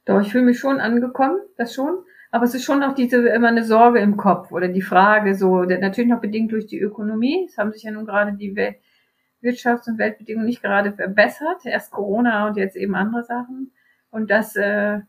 Doch, 0.05 0.21
ich 0.21 0.31
fühle 0.31 0.45
mich 0.45 0.59
schon 0.59 0.79
angekommen, 0.79 1.37
das 1.57 1.73
schon. 1.73 1.97
Aber 2.31 2.45
es 2.45 2.53
ist 2.53 2.63
schon 2.63 2.79
noch 2.79 2.93
diese 2.93 3.27
immer 3.29 3.47
eine 3.47 3.63
Sorge 3.63 3.99
im 3.99 4.17
Kopf 4.17 4.51
oder 4.51 4.67
die 4.67 4.81
Frage 4.81 5.35
so, 5.35 5.63
natürlich 5.63 6.09
noch 6.09 6.21
bedingt 6.21 6.51
durch 6.51 6.67
die 6.67 6.79
Ökonomie. 6.79 7.45
Es 7.49 7.57
haben 7.57 7.71
sich 7.71 7.83
ja 7.83 7.91
nun 7.91 8.05
gerade 8.05 8.33
die 8.33 8.55
Welt, 8.55 8.77
Wirtschafts- 9.41 9.87
und 9.87 9.97
Weltbedingungen 9.97 10.45
nicht 10.45 10.61
gerade 10.61 10.91
verbessert. 10.93 11.65
Erst 11.65 11.91
Corona 11.91 12.47
und 12.47 12.57
jetzt 12.57 12.75
eben 12.75 12.95
andere 12.95 13.23
Sachen. 13.23 13.71
Und 14.09 14.29
das 14.29 14.55
äh, 14.55 14.99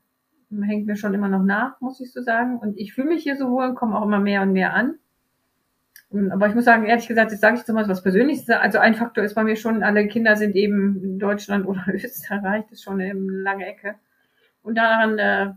hängt 0.51 0.87
mir 0.87 0.97
schon 0.97 1.15
immer 1.15 1.29
noch 1.29 1.43
nach, 1.43 1.81
muss 1.81 2.01
ich 2.01 2.13
so 2.13 2.23
sagen. 2.23 2.59
Und 2.59 2.77
ich 2.79 2.93
fühle 2.93 3.09
mich 3.09 3.23
hier 3.23 3.37
so 3.37 3.51
wohl 3.51 3.67
und 3.67 3.75
komme 3.75 3.97
auch 3.97 4.05
immer 4.05 4.21
mehr 4.21 4.43
und 4.43 4.53
mehr 4.53 4.75
an. 4.75 4.95
Aber 6.11 6.49
ich 6.49 6.55
muss 6.55 6.65
sagen, 6.65 6.87
ehrlich 6.87 7.07
gesagt, 7.07 7.33
jetzt 7.33 7.41
sage 7.41 7.59
ich 7.61 7.69
mal 7.73 7.87
was 7.87 8.03
Persönliches. 8.03 8.49
Also 8.49 8.79
ein 8.79 8.95
Faktor 8.95 9.25
ist 9.25 9.35
bei 9.35 9.45
mir 9.45 9.57
schon, 9.57 9.83
alle 9.83 10.07
Kinder 10.09 10.37
sind 10.37 10.57
eben 10.57 11.03
in 11.03 11.19
Deutschland 11.19 11.67
oder 11.67 11.85
Österreich, 11.93 12.65
das 12.65 12.79
ist 12.79 12.83
schon 12.83 13.01
eine 13.01 13.13
lange 13.13 13.67
Ecke. 13.67 13.97
Und 14.63 14.77
daran, 14.77 15.19
äh, 15.19 15.53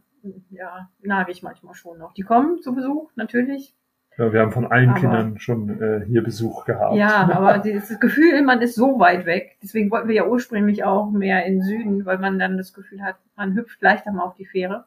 ja, 0.50 0.90
nage 1.02 1.32
ich 1.32 1.42
manchmal 1.42 1.76
schon 1.76 1.98
noch. 1.98 2.14
Die 2.14 2.24
kommen 2.24 2.62
zu 2.62 2.76
Besuch, 2.76 3.12
natürlich. 3.16 3.76
Ja, 4.18 4.34
wir 4.34 4.42
haben 4.42 4.52
von 4.52 4.68
allen 4.68 4.90
aber, 4.90 5.00
Kindern 5.00 5.40
schon 5.40 5.82
äh, 5.82 6.06
hier 6.06 6.22
Besuch 6.22 6.66
gehabt. 6.66 6.96
Ja, 6.96 7.30
aber 7.34 7.60
das 7.60 7.98
Gefühl, 8.00 8.42
man 8.42 8.62
ist 8.62 8.76
so 8.76 9.00
weit 9.00 9.26
weg. 9.26 9.58
Deswegen 9.64 9.90
wollten 9.90 10.10
wir 10.10 10.16
ja 10.16 10.28
ursprünglich 10.28 10.84
auch 10.84 11.10
mehr 11.12 11.46
in 11.46 11.62
Süden, 11.62 12.06
weil 12.06 12.18
man 12.18 12.38
dann 12.38 12.58
das 12.58 12.74
Gefühl 12.74 13.02
hat, 13.02 13.16
man 13.38 13.56
hüpft 13.56 13.82
leichter 13.82 14.12
mal 14.12 14.24
auf 14.24 14.36
die 14.36 14.46
Fähre. 14.46 14.86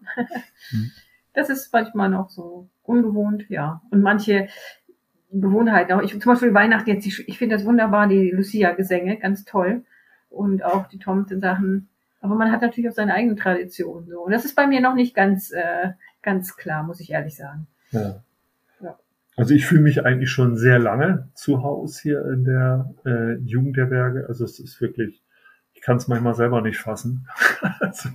Hm. 0.70 0.90
Das 1.36 1.50
ist 1.50 1.72
manchmal 1.72 2.10
noch 2.10 2.30
so 2.30 2.68
ungewohnt, 2.84 3.50
ja. 3.50 3.82
Und 3.90 4.02
manche 4.02 4.46
Gewohnheiten, 5.40 5.92
auch 5.92 6.02
ich 6.02 6.18
zum 6.20 6.32
Beispiel 6.32 6.54
Weihnachten 6.54 6.90
jetzt, 6.90 7.06
ich, 7.06 7.28
ich 7.28 7.38
finde 7.38 7.56
das 7.56 7.64
wunderbar, 7.64 8.08
die 8.08 8.30
Lucia-Gesänge, 8.30 9.18
ganz 9.18 9.44
toll. 9.44 9.84
Und 10.30 10.64
auch 10.64 10.88
die 10.88 10.98
Tomten-Sachen. 10.98 11.88
Aber 12.20 12.34
man 12.34 12.50
hat 12.50 12.62
natürlich 12.62 12.90
auch 12.90 12.94
seine 12.94 13.14
eigenen 13.14 13.36
Traditionen. 13.36 14.08
So. 14.08 14.22
Und 14.22 14.32
das 14.32 14.44
ist 14.44 14.56
bei 14.56 14.66
mir 14.66 14.80
noch 14.80 14.94
nicht 14.94 15.14
ganz, 15.14 15.52
äh, 15.52 15.90
ganz 16.22 16.56
klar, 16.56 16.82
muss 16.82 16.98
ich 17.00 17.10
ehrlich 17.10 17.36
sagen. 17.36 17.68
Ja. 17.92 18.24
Also 19.36 19.54
ich 19.54 19.66
fühle 19.66 19.82
mich 19.82 20.04
eigentlich 20.04 20.30
schon 20.30 20.56
sehr 20.56 20.78
lange 20.78 21.28
zu 21.34 21.62
Hause 21.62 22.00
hier 22.02 22.24
in 22.26 22.44
der 22.44 22.94
äh, 23.04 23.34
Jugend 23.38 23.76
der 23.76 23.86
Berge. 23.86 24.26
Also 24.28 24.44
es 24.44 24.60
ist 24.60 24.80
wirklich, 24.80 25.22
ich 25.72 25.82
kann 25.82 25.96
es 25.96 26.06
manchmal 26.06 26.34
selber 26.34 26.60
nicht 26.60 26.78
fassen, 26.78 27.26
also, 27.80 28.10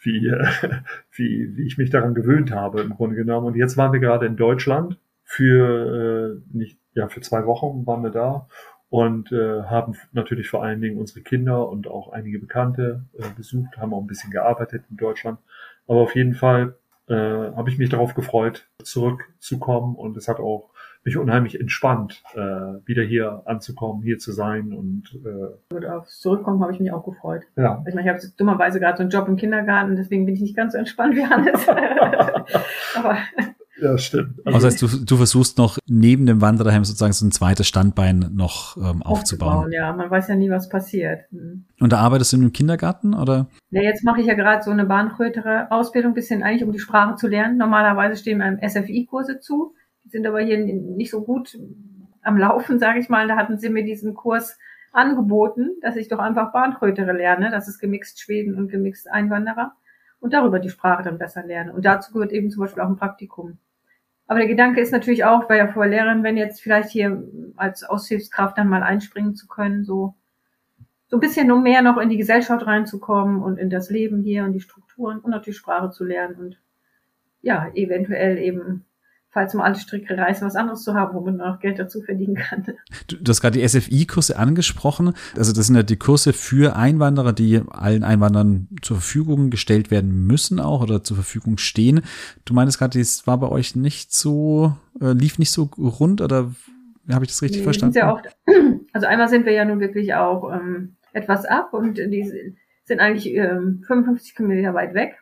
wie, 0.00 0.28
äh, 0.28 0.46
wie, 1.12 1.56
wie 1.56 1.66
ich 1.66 1.78
mich 1.78 1.90
daran 1.90 2.14
gewöhnt 2.14 2.52
habe 2.52 2.80
im 2.80 2.90
Grunde 2.90 3.16
genommen. 3.16 3.48
Und 3.48 3.56
jetzt 3.56 3.76
waren 3.76 3.92
wir 3.92 4.00
gerade 4.00 4.26
in 4.26 4.36
Deutschland 4.36 4.98
für 5.32 6.42
äh, 6.52 6.56
nicht 6.56 6.78
ja 6.92 7.08
für 7.08 7.22
zwei 7.22 7.46
Wochen 7.46 7.86
waren 7.86 8.02
wir 8.02 8.10
da 8.10 8.48
und 8.90 9.32
äh, 9.32 9.62
haben 9.62 9.94
natürlich 10.12 10.50
vor 10.50 10.62
allen 10.62 10.82
Dingen 10.82 10.98
unsere 10.98 11.22
Kinder 11.22 11.70
und 11.70 11.88
auch 11.88 12.12
einige 12.12 12.38
Bekannte 12.38 13.06
äh, 13.18 13.24
besucht, 13.34 13.78
haben 13.78 13.94
auch 13.94 14.02
ein 14.02 14.06
bisschen 14.06 14.30
gearbeitet 14.30 14.84
in 14.90 14.98
Deutschland. 14.98 15.38
Aber 15.88 16.00
auf 16.00 16.14
jeden 16.14 16.34
Fall 16.34 16.76
äh, 17.08 17.14
habe 17.14 17.70
ich 17.70 17.78
mich 17.78 17.88
darauf 17.88 18.12
gefreut, 18.12 18.68
zurückzukommen 18.82 19.96
und 19.96 20.18
es 20.18 20.28
hat 20.28 20.38
auch 20.38 20.68
mich 21.02 21.16
unheimlich 21.16 21.58
entspannt, 21.58 22.22
äh, 22.34 22.38
wieder 22.38 23.02
hier 23.02 23.42
anzukommen, 23.46 24.02
hier 24.02 24.18
zu 24.18 24.32
sein 24.32 24.74
und 24.74 25.18
äh, 25.24 25.86
aufs 25.86 26.20
Zurückkommen 26.20 26.62
habe 26.62 26.72
ich 26.72 26.78
mich 26.78 26.92
auch 26.92 27.06
gefreut. 27.06 27.44
Ja. 27.56 27.82
Ich 27.88 27.94
meine, 27.94 28.06
ich 28.06 28.14
habe 28.14 28.32
dummerweise 28.36 28.80
gerade 28.80 28.98
so 28.98 29.02
einen 29.02 29.10
Job 29.10 29.26
im 29.28 29.36
Kindergarten, 29.36 29.96
deswegen 29.96 30.26
bin 30.26 30.34
ich 30.34 30.42
nicht 30.42 30.56
ganz 30.56 30.74
so 30.74 30.78
entspannt 30.78 31.16
wie 31.16 31.24
Hannes. 31.24 31.66
Aber 32.96 33.16
ja, 33.82 33.98
stimmt. 33.98 34.38
Also, 34.44 34.58
das 34.58 34.64
heißt, 34.64 34.82
du, 34.82 35.04
du 35.04 35.16
versuchst 35.16 35.58
noch 35.58 35.78
neben 35.88 36.26
dem 36.26 36.40
Wandererheim 36.40 36.84
sozusagen 36.84 37.12
so 37.12 37.26
ein 37.26 37.32
zweites 37.32 37.66
Standbein 37.66 38.30
noch 38.34 38.76
ähm, 38.76 39.02
aufzubauen. 39.02 39.12
aufzubauen. 39.56 39.72
Ja, 39.72 39.92
man 39.92 40.10
weiß 40.10 40.28
ja 40.28 40.36
nie, 40.36 40.50
was 40.50 40.68
passiert. 40.68 41.22
Hm. 41.30 41.64
Und 41.80 41.92
da 41.92 41.98
arbeitest 41.98 42.32
du 42.32 42.36
im 42.36 42.52
Kindergarten 42.52 43.14
oder? 43.14 43.48
Ja, 43.70 43.82
jetzt 43.82 44.04
mache 44.04 44.20
ich 44.20 44.26
ja 44.26 44.34
gerade 44.34 44.62
so 44.62 44.70
eine 44.70 44.86
bahnrötere 44.86 45.70
Ausbildung, 45.70 46.14
bisschen 46.14 46.42
eigentlich, 46.42 46.64
um 46.64 46.72
die 46.72 46.78
Sprache 46.78 47.16
zu 47.16 47.26
lernen. 47.26 47.58
Normalerweise 47.58 48.16
stehen 48.16 48.40
einem 48.40 48.58
SFI-Kurse 48.58 49.40
zu. 49.40 49.74
Die 50.04 50.10
sind 50.10 50.26
aber 50.26 50.40
hier 50.40 50.58
nicht 50.58 51.10
so 51.10 51.22
gut 51.22 51.58
am 52.22 52.38
Laufen, 52.38 52.78
sage 52.78 53.00
ich 53.00 53.08
mal. 53.08 53.26
Da 53.26 53.36
hatten 53.36 53.58
sie 53.58 53.68
mir 53.68 53.84
diesen 53.84 54.14
Kurs 54.14 54.56
angeboten, 54.92 55.70
dass 55.80 55.96
ich 55.96 56.08
doch 56.08 56.18
einfach 56.18 56.52
Bahnrötere 56.52 57.12
lerne. 57.12 57.50
Das 57.50 57.68
ist 57.68 57.78
gemixt 57.78 58.20
Schweden 58.20 58.54
und 58.54 58.68
gemixt 58.68 59.10
Einwanderer. 59.10 59.72
Und 60.20 60.34
darüber 60.34 60.60
die 60.60 60.68
Sprache 60.68 61.02
dann 61.02 61.18
besser 61.18 61.44
lerne. 61.44 61.72
Und 61.72 61.84
dazu 61.84 62.12
gehört 62.12 62.32
eben 62.32 62.50
zum 62.50 62.60
Beispiel 62.60 62.82
auch 62.82 62.88
ein 62.88 62.96
Praktikum. 62.96 63.58
Aber 64.32 64.38
der 64.38 64.48
Gedanke 64.48 64.80
ist 64.80 64.92
natürlich 64.92 65.26
auch, 65.26 65.50
weil 65.50 65.58
ja 65.58 65.68
vorher 65.68 65.90
Lehrerin, 65.90 66.22
wenn 66.22 66.38
jetzt 66.38 66.62
vielleicht 66.62 66.88
hier 66.88 67.22
als 67.54 67.84
Aushilfskraft 67.84 68.56
dann 68.56 68.66
mal 68.66 68.82
einspringen 68.82 69.34
zu 69.34 69.46
können, 69.46 69.84
so, 69.84 70.14
so 71.08 71.18
ein 71.18 71.20
bisschen 71.20 71.48
nur 71.48 71.60
mehr 71.60 71.82
noch 71.82 71.98
in 71.98 72.08
die 72.08 72.16
Gesellschaft 72.16 72.66
reinzukommen 72.66 73.42
und 73.42 73.58
in 73.58 73.68
das 73.68 73.90
Leben 73.90 74.22
hier 74.22 74.44
und 74.44 74.54
die 74.54 74.62
Strukturen 74.62 75.18
und 75.18 75.32
natürlich 75.32 75.58
Sprache 75.58 75.90
zu 75.90 76.04
lernen 76.04 76.36
und 76.36 76.58
ja, 77.42 77.70
eventuell 77.74 78.38
eben 78.38 78.86
falls 79.32 79.54
mal 79.54 79.64
alle 79.64 79.76
Stricke 79.76 80.16
reißen, 80.16 80.46
was 80.46 80.56
anderes 80.56 80.82
zu 80.82 80.94
haben, 80.94 81.14
womit 81.14 81.38
man 81.38 81.54
auch 81.54 81.58
Geld 81.58 81.78
dazu 81.78 82.02
verdienen 82.02 82.34
kann. 82.34 82.66
Du, 83.06 83.16
du 83.16 83.30
hast 83.30 83.40
gerade 83.40 83.58
die 83.58 83.66
SFI-Kurse 83.66 84.38
angesprochen. 84.38 85.14
Also 85.36 85.52
das 85.52 85.66
sind 85.66 85.76
ja 85.76 85.82
die 85.82 85.96
Kurse 85.96 86.34
für 86.34 86.76
Einwanderer, 86.76 87.32
die 87.32 87.62
allen 87.70 88.04
Einwanderern 88.04 88.68
zur 88.82 88.98
Verfügung 88.98 89.50
gestellt 89.50 89.90
werden 89.90 90.26
müssen 90.26 90.60
auch 90.60 90.82
oder 90.82 91.02
zur 91.02 91.16
Verfügung 91.16 91.56
stehen. 91.56 92.02
Du 92.44 92.52
meinst 92.52 92.78
gerade, 92.78 92.98
das 92.98 93.26
war 93.26 93.38
bei 93.40 93.48
euch 93.48 93.74
nicht 93.74 94.12
so, 94.12 94.76
äh, 95.00 95.12
lief 95.12 95.38
nicht 95.38 95.50
so 95.50 95.70
rund 95.78 96.20
oder 96.20 96.52
habe 97.10 97.24
ich 97.24 97.30
das 97.30 97.40
richtig 97.42 97.60
nee, 97.60 97.64
verstanden? 97.64 97.96
Ja 97.96 98.12
auch, 98.12 98.20
also 98.92 99.06
einmal 99.06 99.28
sind 99.28 99.46
wir 99.46 99.52
ja 99.52 99.64
nun 99.64 99.80
wirklich 99.80 100.12
auch 100.14 100.52
ähm, 100.52 100.96
etwas 101.14 101.46
ab 101.46 101.72
und 101.72 101.96
die 101.96 102.54
sind 102.84 103.00
eigentlich 103.00 103.32
ähm, 103.34 103.82
55 103.86 104.34
Kilometer 104.34 104.74
weit 104.74 104.92
weg. 104.92 105.14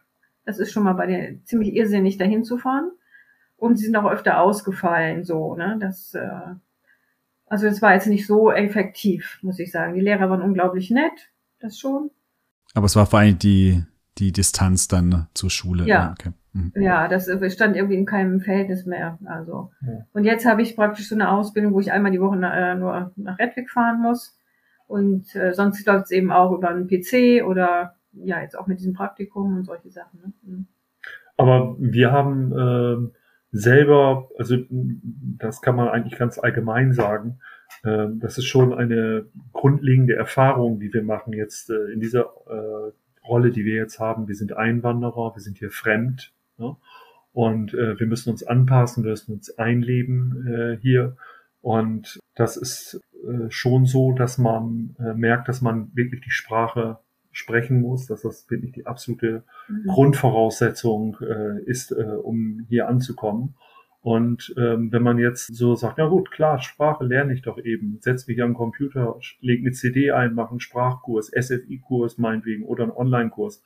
Das 0.44 0.58
ist 0.58 0.72
schon 0.72 0.82
mal 0.82 0.94
bei 0.94 1.06
der 1.06 1.44
ziemlich 1.44 1.74
irrsinnig 1.74 2.18
dahin 2.18 2.42
zu 2.42 2.58
fahren 2.58 2.90
und 3.60 3.76
sie 3.76 3.84
sind 3.84 3.96
auch 3.96 4.10
öfter 4.10 4.40
ausgefallen, 4.40 5.22
so, 5.22 5.54
ne, 5.54 5.76
das, 5.78 6.14
äh, 6.14 6.30
also 7.46 7.66
es 7.66 7.82
war 7.82 7.94
jetzt 7.94 8.06
nicht 8.06 8.26
so 8.26 8.50
effektiv, 8.50 9.38
muss 9.42 9.58
ich 9.58 9.70
sagen. 9.70 9.94
Die 9.94 10.00
Lehrer 10.00 10.30
waren 10.30 10.40
unglaublich 10.40 10.90
nett, 10.90 11.30
das 11.60 11.78
schon. 11.78 12.10
Aber 12.74 12.86
es 12.86 12.96
war 12.96 13.06
vor 13.06 13.18
allem 13.18 13.38
die, 13.38 13.84
die 14.18 14.32
Distanz 14.32 14.88
dann 14.88 15.28
zur 15.34 15.50
Schule. 15.50 15.84
Ja, 15.84 16.14
okay. 16.18 16.30
mhm. 16.52 16.72
ja 16.76 17.06
das 17.08 17.28
stand 17.52 17.76
irgendwie 17.76 17.96
in 17.96 18.06
keinem 18.06 18.40
Verhältnis 18.40 18.86
mehr. 18.86 19.18
Also 19.26 19.72
ja. 19.82 20.06
und 20.12 20.24
jetzt 20.24 20.46
habe 20.46 20.62
ich 20.62 20.74
praktisch 20.74 21.08
so 21.08 21.14
eine 21.14 21.30
Ausbildung, 21.30 21.74
wo 21.74 21.80
ich 21.80 21.92
einmal 21.92 22.12
die 22.12 22.20
Woche 22.20 22.36
äh, 22.36 22.74
nur 22.76 23.12
nach 23.16 23.38
Redwig 23.38 23.70
fahren 23.70 24.00
muss 24.00 24.38
und 24.86 25.34
äh, 25.34 25.52
sonst 25.52 25.84
läuft 25.86 26.06
es 26.06 26.10
eben 26.12 26.32
auch 26.32 26.52
über 26.52 26.70
einen 26.70 26.86
PC 26.86 27.44
oder 27.44 27.96
ja 28.12 28.40
jetzt 28.40 28.58
auch 28.58 28.66
mit 28.66 28.78
diesem 28.78 28.94
Praktikum 28.94 29.56
und 29.58 29.64
solche 29.64 29.90
Sachen. 29.90 30.20
Ne? 30.20 30.32
Mhm. 30.42 30.66
Aber 31.36 31.76
wir 31.78 32.12
haben 32.12 32.52
äh, 32.52 33.19
selber, 33.52 34.28
also 34.38 34.56
das 34.68 35.60
kann 35.60 35.76
man 35.76 35.88
eigentlich 35.88 36.18
ganz 36.18 36.38
allgemein 36.38 36.92
sagen, 36.92 37.40
Ähm, 37.84 38.20
das 38.20 38.38
ist 38.38 38.46
schon 38.46 38.74
eine 38.74 39.26
grundlegende 39.52 40.14
Erfahrung, 40.14 40.80
die 40.80 40.92
wir 40.92 41.02
machen 41.02 41.32
jetzt 41.32 41.70
äh, 41.70 41.92
in 41.92 42.00
dieser 42.00 42.24
äh, 42.48 42.92
Rolle, 43.26 43.50
die 43.50 43.64
wir 43.64 43.76
jetzt 43.76 43.98
haben. 44.00 44.28
Wir 44.28 44.34
sind 44.34 44.52
Einwanderer, 44.56 45.34
wir 45.34 45.40
sind 45.40 45.58
hier 45.58 45.70
fremd. 45.70 46.32
Ne? 46.58 46.76
Und 47.32 47.74
äh, 47.74 47.98
wir 47.98 48.06
müssen 48.06 48.30
uns 48.30 48.42
anpassen, 48.42 49.04
wir 49.04 49.12
müssen 49.12 49.34
uns 49.34 49.56
einleben 49.58 50.46
äh, 50.46 50.78
hier. 50.80 51.16
Und 51.62 52.18
das 52.34 52.56
ist 52.56 53.00
äh, 53.24 53.50
schon 53.50 53.84
so, 53.86 54.12
dass 54.12 54.36
man 54.38 54.96
äh, 54.98 55.14
merkt, 55.14 55.48
dass 55.48 55.60
man 55.60 55.90
wirklich 55.94 56.22
die 56.22 56.30
Sprache 56.30 56.98
sprechen 57.32 57.80
muss, 57.80 58.06
dass 58.06 58.22
das 58.22 58.50
wirklich 58.50 58.72
die 58.72 58.86
absolute 58.86 59.44
mhm. 59.68 59.86
Grundvoraussetzung 59.86 61.16
äh, 61.20 61.62
ist, 61.64 61.92
äh, 61.92 62.16
um 62.22 62.66
hier 62.68 62.88
anzukommen. 62.88 63.54
Und 64.02 64.54
ähm, 64.56 64.90
wenn 64.92 65.02
man 65.02 65.18
jetzt 65.18 65.54
so 65.54 65.74
sagt, 65.74 65.98
ja 65.98 66.06
gut, 66.06 66.30
klar, 66.30 66.58
Sprache 66.60 67.04
lerne 67.04 67.34
ich 67.34 67.42
doch 67.42 67.58
eben, 67.58 67.98
setz 68.00 68.26
mich 68.26 68.42
am 68.42 68.54
Computer, 68.54 69.18
leg 69.40 69.60
eine 69.60 69.72
CD 69.72 70.10
ein, 70.10 70.34
mach 70.34 70.50
einen 70.50 70.60
Sprachkurs, 70.60 71.30
SFI-Kurs 71.30 72.16
meinetwegen 72.16 72.64
oder 72.64 72.84
einen 72.84 72.92
Online-Kurs. 72.92 73.62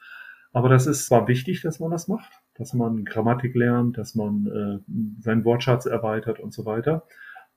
Aber 0.53 0.69
das 0.69 0.87
ist 0.87 1.07
zwar 1.07 1.29
wichtig, 1.29 1.63
dass 1.63 1.79
man 1.79 1.93
das 1.93 2.09
macht, 2.09 2.33
dass 2.55 2.75
man 2.75 3.05
Grammatik 3.05 3.55
lernt, 3.55 3.97
dass 3.97 4.15
man 4.15 4.47
äh, 4.47 4.93
seinen 5.21 5.45
Wortschatz 5.45 5.87
erweitert 5.87 6.41
und 6.41 6.53
so 6.53 6.65
weiter. 6.65 7.07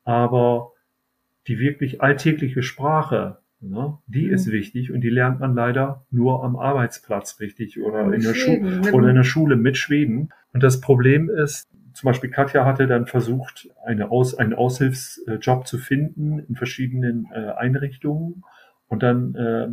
Aber 0.04 0.74
die 1.48 1.60
wirklich 1.60 2.02
alltägliche 2.02 2.62
Sprache? 2.62 3.40
Die 4.08 4.28
mhm. 4.28 4.34
ist 4.34 4.52
wichtig 4.52 4.92
und 4.92 5.02
die 5.02 5.10
lernt 5.10 5.40
man 5.40 5.56
leider 5.56 6.06
nur 6.12 6.44
am 6.44 6.56
Arbeitsplatz 6.56 7.40
richtig 7.40 7.82
oder, 7.82 8.14
in, 8.14 8.22
der 8.22 8.34
Schweden, 8.36 8.94
oder 8.94 9.10
in 9.10 9.16
der 9.16 9.24
Schule 9.24 9.56
mit 9.56 9.78
Schweden. 9.78 10.30
Und 10.54 10.62
das 10.64 10.80
Problem 10.80 11.30
ist, 11.30 11.68
zum 11.94 12.08
Beispiel 12.08 12.30
Katja 12.30 12.66
hatte 12.66 12.86
dann 12.86 13.08
versucht, 13.08 13.70
eine 13.84 14.12
Aus, 14.12 14.36
einen 14.36 14.54
Aushilfsjob 14.54 15.66
zu 15.66 15.80
finden 15.80 16.40
in 16.40 16.56
verschiedenen 16.56 17.28
äh, 17.34 17.50
Einrichtungen. 17.58 18.44
Und 18.88 19.02
dann 19.02 19.34
äh, 19.34 19.68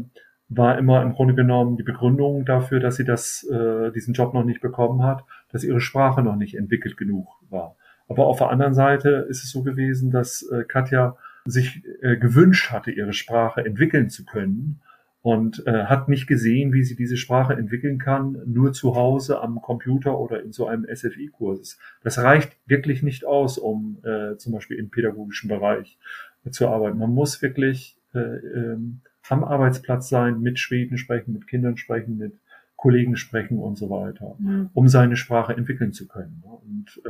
war 0.49 0.79
immer 0.79 1.03
im 1.03 1.13
Grunde 1.13 1.35
genommen 1.35 1.77
die 1.77 1.83
Begründung 1.83 2.47
dafür, 2.47 2.81
dass 2.81 2.97
sie 2.97 3.05
das, 3.05 3.45
äh, 3.45 3.93
diesen 3.93 4.15
Job 4.15 4.33
noch 4.33 4.45
nicht 4.45 4.63
bekommen 4.63 5.03
hat, 5.03 5.25
dass 5.53 5.65
ihre 5.65 5.81
Sprache 5.81 6.23
noch 6.23 6.37
nicht 6.37 6.55
entwickelt 6.55 6.97
genug 6.97 7.29
war. 7.51 7.77
Aber 8.09 8.27
auf 8.27 8.39
der 8.39 8.49
anderen 8.49 8.75
Seite 8.75 9.27
ist 9.29 9.45
es 9.45 9.51
so 9.51 9.63
gewesen, 9.63 10.11
dass 10.11 10.47
Katja 10.69 11.17
sich 11.45 11.83
äh, 12.03 12.17
gewünscht 12.17 12.71
hatte, 12.71 12.91
ihre 12.91 13.13
Sprache 13.13 13.65
entwickeln 13.65 14.11
zu 14.11 14.25
können 14.25 14.81
und 15.25 15.67
äh, 15.67 15.85
hat 15.85 16.09
nicht 16.11 16.27
gesehen, 16.27 16.75
wie 16.75 16.83
sie 16.83 16.97
diese 16.97 17.17
Sprache 17.17 17.55
entwickeln 17.55 17.99
kann, 17.99 18.43
nur 18.45 18.75
zu 18.75 18.95
Hause 18.95 19.41
am 19.41 19.63
Computer 19.63 20.19
oder 20.19 20.43
in 20.43 20.53
so 20.53 20.67
einem 20.67 20.85
SFI-Kurs. 20.85 21.79
Das 22.03 22.19
reicht 22.19 22.57
wirklich 22.67 23.03
nicht 23.03 23.25
aus, 23.25 23.57
um 23.57 23.99
äh, 24.05 24.37
zum 24.37 24.53
Beispiel 24.53 24.79
im 24.79 24.91
pädagogischen 24.91 25.49
Bereich 25.49 25.99
äh, 26.45 26.51
zu 26.51 26.69
arbeiten. 26.69 26.99
Man 26.99 27.15
muss 27.15 27.41
wirklich 27.41 27.97
äh, 28.13 28.19
ähm, 28.19 29.01
am 29.31 29.45
Arbeitsplatz 29.45 30.11
sein, 30.11 30.41
mit 30.43 30.59
Schweden 30.59 30.99
sprechen, 30.99 31.33
mit 31.33 31.47
Kindern 31.47 31.79
sprechen, 31.79 32.19
mit 32.19 32.35
Kollegen 32.77 33.17
sprechen 33.17 33.59
und 33.59 33.79
so 33.79 33.89
weiter, 33.89 34.37
mhm. 34.39 34.69
um 34.75 34.89
seine 34.89 35.17
Sprache 35.17 35.57
entwickeln 35.57 35.95
zu 35.95 36.07
können. 36.07 36.43
Und 36.45 37.01
äh, 37.07 37.09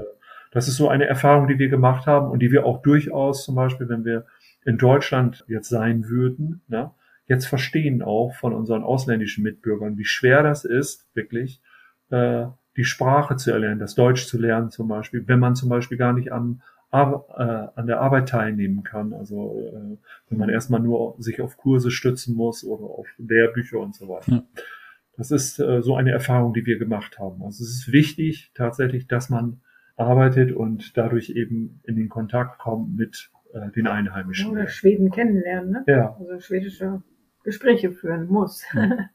das 0.54 0.68
ist 0.68 0.76
so 0.76 0.88
eine 0.88 1.06
Erfahrung, 1.06 1.48
die 1.48 1.58
wir 1.58 1.68
gemacht 1.68 2.06
haben 2.06 2.30
und 2.30 2.38
die 2.38 2.52
wir 2.52 2.64
auch 2.64 2.80
durchaus 2.80 3.44
zum 3.44 3.56
Beispiel, 3.56 3.88
wenn 3.88 4.04
wir 4.04 4.24
in 4.64 4.78
Deutschland 4.78 5.44
jetzt 5.48 5.68
sein 5.68 6.08
würden, 6.08 6.62
ne, 6.68 6.92
jetzt 7.26 7.46
verstehen 7.46 8.02
auch 8.02 8.34
von 8.34 8.54
unseren 8.54 8.84
ausländischen 8.84 9.42
Mitbürgern, 9.42 9.98
wie 9.98 10.04
schwer 10.04 10.44
das 10.44 10.64
ist, 10.64 11.08
wirklich 11.14 11.60
äh, 12.10 12.46
die 12.76 12.84
Sprache 12.84 13.36
zu 13.36 13.50
erlernen, 13.50 13.80
das 13.80 13.96
Deutsch 13.96 14.26
zu 14.26 14.38
lernen 14.38 14.70
zum 14.70 14.86
Beispiel, 14.86 15.26
wenn 15.26 15.40
man 15.40 15.56
zum 15.56 15.68
Beispiel 15.68 15.98
gar 15.98 16.12
nicht 16.12 16.32
am 16.32 16.62
Ar 16.90 17.24
äh, 17.36 17.80
an 17.80 17.88
der 17.88 18.00
Arbeit 18.00 18.28
teilnehmen 18.28 18.84
kann. 18.84 19.12
Also 19.12 19.58
äh, 19.58 19.96
wenn 20.28 20.38
man 20.38 20.48
erstmal 20.48 20.78
nur 20.78 21.16
sich 21.18 21.40
auf 21.40 21.56
Kurse 21.56 21.90
stützen 21.90 22.36
muss 22.36 22.64
oder 22.64 22.84
auf 22.84 23.08
Lehrbücher 23.18 23.80
und 23.80 23.96
so 23.96 24.08
weiter. 24.08 24.30
Ja. 24.30 24.44
Das 25.16 25.32
ist 25.32 25.58
äh, 25.58 25.82
so 25.82 25.96
eine 25.96 26.12
Erfahrung, 26.12 26.54
die 26.54 26.66
wir 26.66 26.78
gemacht 26.78 27.18
haben. 27.18 27.42
Also 27.42 27.64
es 27.64 27.70
ist 27.70 27.92
wichtig 27.92 28.52
tatsächlich, 28.54 29.08
dass 29.08 29.28
man 29.28 29.60
arbeitet 29.96 30.52
und 30.52 30.96
dadurch 30.96 31.30
eben 31.30 31.80
in 31.84 31.96
den 31.96 32.08
Kontakt 32.08 32.58
kommt 32.58 32.96
mit 32.96 33.30
äh, 33.52 33.70
den 33.72 33.86
Einheimischen. 33.86 34.50
Oder 34.50 34.68
Schweden 34.68 35.10
kennenlernen, 35.10 35.70
ne? 35.70 35.84
Ja. 35.86 36.16
Also 36.18 36.40
schwedische 36.40 37.02
Gespräche 37.44 37.92
führen 37.92 38.26
muss. 38.26 38.64
Ja. 38.72 38.90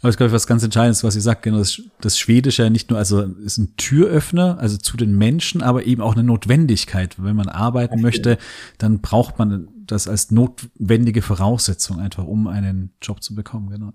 Aber 0.00 0.08
ist, 0.08 0.16
glaube 0.16 0.28
ich, 0.28 0.34
was 0.34 0.46
ganz 0.46 0.64
Entscheidendes, 0.64 1.04
was 1.04 1.14
ihr 1.14 1.20
sagt, 1.20 1.42
genau, 1.42 1.58
das, 1.58 1.82
das 2.00 2.18
Schwedische 2.18 2.62
ja 2.62 2.70
nicht 2.70 2.88
nur, 2.88 2.98
also 2.98 3.22
ist 3.22 3.58
ein 3.58 3.76
Türöffner, 3.76 4.58
also 4.58 4.78
zu 4.78 4.96
den 4.96 5.16
Menschen, 5.18 5.62
aber 5.62 5.84
eben 5.84 6.00
auch 6.00 6.14
eine 6.14 6.22
Notwendigkeit. 6.22 7.22
Wenn 7.22 7.36
man 7.36 7.48
arbeiten 7.48 7.94
okay. 7.94 8.02
möchte, 8.02 8.38
dann 8.78 9.02
braucht 9.02 9.38
man 9.38 9.68
das 9.86 10.08
als 10.08 10.30
notwendige 10.30 11.20
Voraussetzung 11.20 11.98
einfach, 11.98 12.24
um 12.24 12.46
einen 12.46 12.94
Job 13.02 13.22
zu 13.22 13.34
bekommen, 13.34 13.68
genau. 13.68 13.92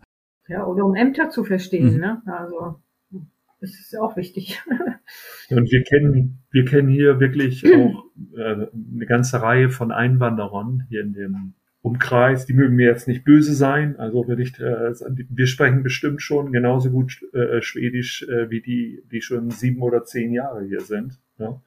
Ja, 0.47 0.67
oder 0.67 0.85
um 0.85 0.93
Ämter 0.93 1.31
zu 1.31 1.43
verstehen, 1.43 1.93
mhm. 1.93 1.99
ne? 1.99 2.21
Also 2.27 2.79
das 3.65 3.79
ist 3.79 3.97
auch 3.97 4.15
wichtig. 4.15 4.61
Und 5.49 5.71
wir 5.71 5.83
kennen, 5.83 6.43
wir 6.51 6.65
kennen 6.65 6.89
hier 6.89 7.19
wirklich 7.19 7.65
auch 7.75 8.05
äh, 8.35 8.67
eine 8.67 9.05
ganze 9.05 9.41
Reihe 9.41 9.69
von 9.69 9.91
Einwanderern 9.91 10.85
hier 10.89 11.01
in 11.01 11.13
dem 11.13 11.53
Umkreis. 11.81 12.45
Die 12.45 12.53
mögen 12.53 12.75
mir 12.75 12.87
jetzt 12.87 13.07
nicht 13.07 13.23
böse 13.23 13.53
sein. 13.53 13.97
Also 13.97 14.27
wenn 14.27 14.39
ich, 14.39 14.59
äh, 14.59 14.93
wir 15.29 15.47
sprechen 15.47 15.83
bestimmt 15.83 16.21
schon 16.21 16.51
genauso 16.51 16.89
gut 16.89 17.21
äh, 17.33 17.61
Schwedisch 17.61 18.23
äh, 18.27 18.49
wie 18.49 18.61
die, 18.61 19.03
die 19.11 19.21
schon 19.21 19.51
sieben 19.51 19.81
oder 19.81 20.03
zehn 20.03 20.31
Jahre 20.31 20.63
hier 20.63 20.81
sind. 20.81 21.19
Ja. 21.37 21.61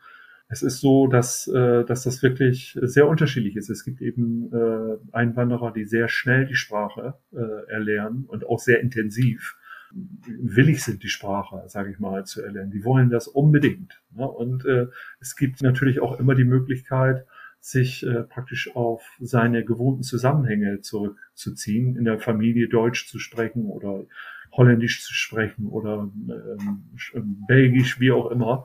Es 0.50 0.62
ist 0.62 0.80
so, 0.80 1.06
dass, 1.06 1.46
äh, 1.46 1.84
dass 1.84 2.04
das 2.04 2.22
wirklich 2.22 2.78
sehr 2.80 3.06
unterschiedlich 3.06 3.56
ist. 3.56 3.68
Es 3.68 3.84
gibt 3.84 4.00
eben 4.00 4.50
äh, 4.52 4.96
Einwanderer, 5.12 5.72
die 5.72 5.84
sehr 5.84 6.08
schnell 6.08 6.46
die 6.46 6.54
Sprache 6.54 7.14
äh, 7.32 7.70
erlernen 7.70 8.24
und 8.26 8.46
auch 8.46 8.58
sehr 8.58 8.80
intensiv 8.80 9.58
willig 9.92 10.82
sind, 10.82 11.02
die 11.02 11.08
Sprache, 11.08 11.62
sage 11.66 11.90
ich 11.90 11.98
mal, 11.98 12.24
zu 12.24 12.42
erlernen. 12.42 12.70
Die 12.70 12.84
wollen 12.84 13.10
das 13.10 13.28
unbedingt. 13.28 14.00
Ne? 14.14 14.28
Und 14.28 14.64
äh, 14.64 14.86
es 15.20 15.36
gibt 15.36 15.62
natürlich 15.62 16.00
auch 16.00 16.18
immer 16.18 16.34
die 16.34 16.44
Möglichkeit, 16.44 17.26
sich 17.60 18.06
äh, 18.06 18.22
praktisch 18.22 18.74
auf 18.74 19.02
seine 19.20 19.64
gewohnten 19.64 20.02
Zusammenhänge 20.02 20.80
zurückzuziehen, 20.80 21.96
in 21.96 22.04
der 22.04 22.18
Familie 22.18 22.68
Deutsch 22.68 23.08
zu 23.08 23.18
sprechen 23.18 23.66
oder 23.66 24.04
Holländisch 24.52 25.04
zu 25.04 25.12
sprechen 25.12 25.66
oder 25.66 26.10
ähm, 26.26 27.44
Belgisch, 27.46 28.00
wie 28.00 28.12
auch 28.12 28.30
immer. 28.30 28.64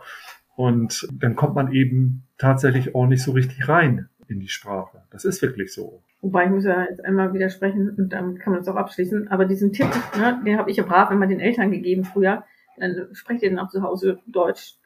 Und 0.56 1.08
dann 1.14 1.36
kommt 1.36 1.56
man 1.56 1.74
eben 1.74 2.24
tatsächlich 2.38 2.96
auch 2.96 3.08
nicht 3.08 3.24
so 3.24 3.32
richtig 3.32 3.68
rein 3.68 4.10
in 4.28 4.40
die 4.40 4.48
Sprache. 4.48 5.04
Das 5.10 5.26
ist 5.26 5.42
wirklich 5.42 5.74
so. 5.74 6.04
Wobei 6.24 6.46
ich 6.46 6.52
muss 6.52 6.64
ja 6.64 6.86
jetzt 6.90 7.04
einmal 7.04 7.34
widersprechen 7.34 7.96
und 7.98 8.14
damit 8.14 8.40
kann 8.40 8.54
man 8.54 8.62
es 8.62 8.68
auch 8.70 8.78
abschließen. 8.78 9.28
Aber 9.28 9.44
diesen 9.44 9.74
Tipp, 9.74 9.90
ne, 10.18 10.42
den 10.46 10.58
habe 10.58 10.72
ich 10.72 10.78
ja 10.78 10.84
brav 10.86 11.12
immer 11.12 11.28
den 11.28 11.42
Eltern 11.42 11.70
gegeben 11.70 12.06
früher. 12.06 12.46
Dann 12.78 13.10
sprecht 13.12 13.44
ihr 13.44 13.50
dann 13.50 13.60
auch 13.60 13.70
zu 13.70 13.84
Hause 13.84 14.20
Deutsch. 14.26 14.78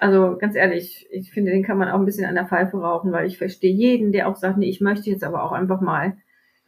Also 0.00 0.36
ganz 0.36 0.56
ehrlich, 0.56 1.06
ich 1.12 1.30
finde, 1.30 1.52
den 1.52 1.62
kann 1.62 1.78
man 1.78 1.88
auch 1.88 2.00
ein 2.00 2.04
bisschen 2.04 2.26
an 2.26 2.34
der 2.34 2.46
Pfeife 2.46 2.76
rauchen, 2.76 3.12
weil 3.12 3.28
ich 3.28 3.38
verstehe 3.38 3.72
jeden, 3.72 4.10
der 4.10 4.28
auch 4.28 4.34
sagt, 4.34 4.58
nee, 4.58 4.68
ich 4.68 4.80
möchte 4.80 5.08
jetzt 5.08 5.22
aber 5.22 5.44
auch 5.44 5.52
einfach 5.52 5.80
mal 5.80 6.16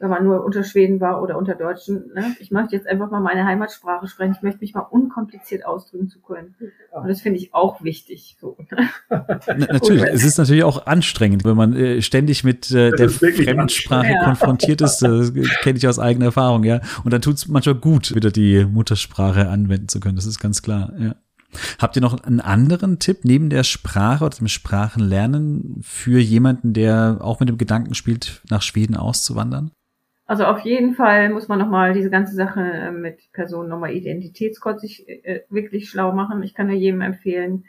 wenn 0.00 0.08
man 0.08 0.24
nur 0.24 0.42
unter 0.44 0.64
Schweden 0.64 0.98
war 0.98 1.22
oder 1.22 1.36
unter 1.36 1.54
Deutschen. 1.54 2.10
Ne? 2.14 2.34
Ich 2.40 2.50
möchte 2.50 2.74
jetzt 2.74 2.88
einfach 2.88 3.10
mal 3.10 3.20
meine 3.20 3.44
Heimatsprache 3.44 4.08
sprechen. 4.08 4.32
Ich 4.34 4.42
möchte 4.42 4.60
mich 4.60 4.72
mal 4.72 4.80
unkompliziert 4.80 5.66
ausdrücken 5.66 6.08
zu 6.08 6.20
können. 6.20 6.54
Und 6.90 7.06
das 7.06 7.20
finde 7.20 7.38
ich 7.38 7.52
auch 7.52 7.84
wichtig. 7.84 8.38
So. 8.40 8.56
natürlich, 9.46 10.04
es 10.04 10.24
ist 10.24 10.38
natürlich 10.38 10.64
auch 10.64 10.86
anstrengend, 10.86 11.44
wenn 11.44 11.54
man 11.54 11.76
äh, 11.76 12.00
ständig 12.00 12.44
mit 12.44 12.70
äh, 12.70 12.92
der 12.92 13.10
Fremdsprache 13.10 14.12
ja. 14.12 14.24
konfrontiert 14.24 14.80
ist. 14.80 15.00
Das 15.00 15.34
kenne 15.34 15.76
ich 15.76 15.86
aus 15.86 15.98
eigener 15.98 16.26
Erfahrung, 16.26 16.64
ja. 16.64 16.80
Und 17.04 17.12
dann 17.12 17.20
tut 17.20 17.34
es 17.34 17.46
manchmal 17.46 17.74
gut, 17.74 18.14
wieder 18.14 18.30
die 18.30 18.64
Muttersprache 18.64 19.50
anwenden 19.50 19.88
zu 19.88 20.00
können. 20.00 20.16
Das 20.16 20.24
ist 20.24 20.40
ganz 20.40 20.62
klar, 20.62 20.94
ja. 20.98 21.14
Habt 21.78 21.96
ihr 21.96 22.02
noch 22.02 22.22
einen 22.22 22.40
anderen 22.40 23.00
Tipp 23.00 23.18
neben 23.24 23.50
der 23.50 23.64
Sprache 23.64 24.24
oder 24.24 24.36
dem 24.36 24.48
Sprachenlernen 24.48 25.80
für 25.82 26.20
jemanden, 26.20 26.72
der 26.72 27.18
auch 27.20 27.40
mit 27.40 27.48
dem 27.48 27.58
Gedanken 27.58 27.94
spielt, 27.94 28.40
nach 28.48 28.62
Schweden 28.62 28.96
auszuwandern? 28.96 29.72
Also 30.30 30.44
auf 30.44 30.60
jeden 30.60 30.94
Fall 30.94 31.30
muss 31.30 31.48
man 31.48 31.58
nochmal 31.58 31.92
diese 31.92 32.08
ganze 32.08 32.36
Sache 32.36 32.60
äh, 32.60 32.92
mit 32.92 33.32
Personennummer 33.32 33.90
Identitätscode 33.90 34.78
sich 34.78 35.08
äh, 35.08 35.40
wirklich 35.50 35.90
schlau 35.90 36.12
machen. 36.12 36.44
Ich 36.44 36.54
kann 36.54 36.68
nur 36.68 36.76
jedem 36.76 37.00
empfehlen, 37.00 37.64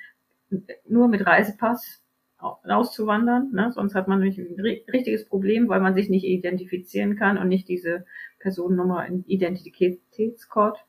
nur 0.88 1.07
mit 1.07 1.26
Reisepass 1.26 2.03
auszuwandern, 2.38 3.49
ne? 3.51 3.72
sonst 3.74 3.95
hat 3.95 4.07
man 4.07 4.20
nämlich 4.20 4.38
ein 4.38 4.59
richtiges 4.93 5.26
Problem, 5.26 5.70
weil 5.70 5.82
man 5.82 5.95
sich 5.95 6.12
nicht 6.12 6.24
identifizieren 6.24 7.16
kann 7.16 7.39
und 7.39 7.47
nicht 7.47 7.68
diese 7.68 8.05
Personennummer 8.38 9.07
Identitätscode 9.26 10.86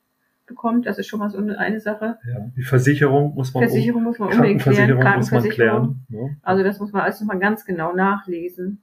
bekommt. 0.46 0.84
Das 0.84 0.98
ist 0.98 1.06
schon 1.06 1.20
mal 1.20 1.30
so 1.30 1.38
eine 1.38 1.80
Sache. 1.80 2.18
Ja, 2.30 2.50
die 2.54 2.64
Versicherung 2.64 3.34
muss 3.34 3.54
man 3.54 3.62
Versicherung 3.62 4.02
muss 4.02 4.18
man 4.18 4.30
unbedingt 4.30 4.60
klären, 4.60 5.00
Krankenversicherung. 5.00 6.04
Klären, 6.06 6.26
ne? 6.26 6.36
Also 6.42 6.64
das 6.64 6.80
muss 6.80 6.92
man 6.92 7.00
alles 7.00 7.18
nochmal 7.18 7.38
ganz 7.38 7.64
genau 7.64 7.94
nachlesen. 7.94 8.82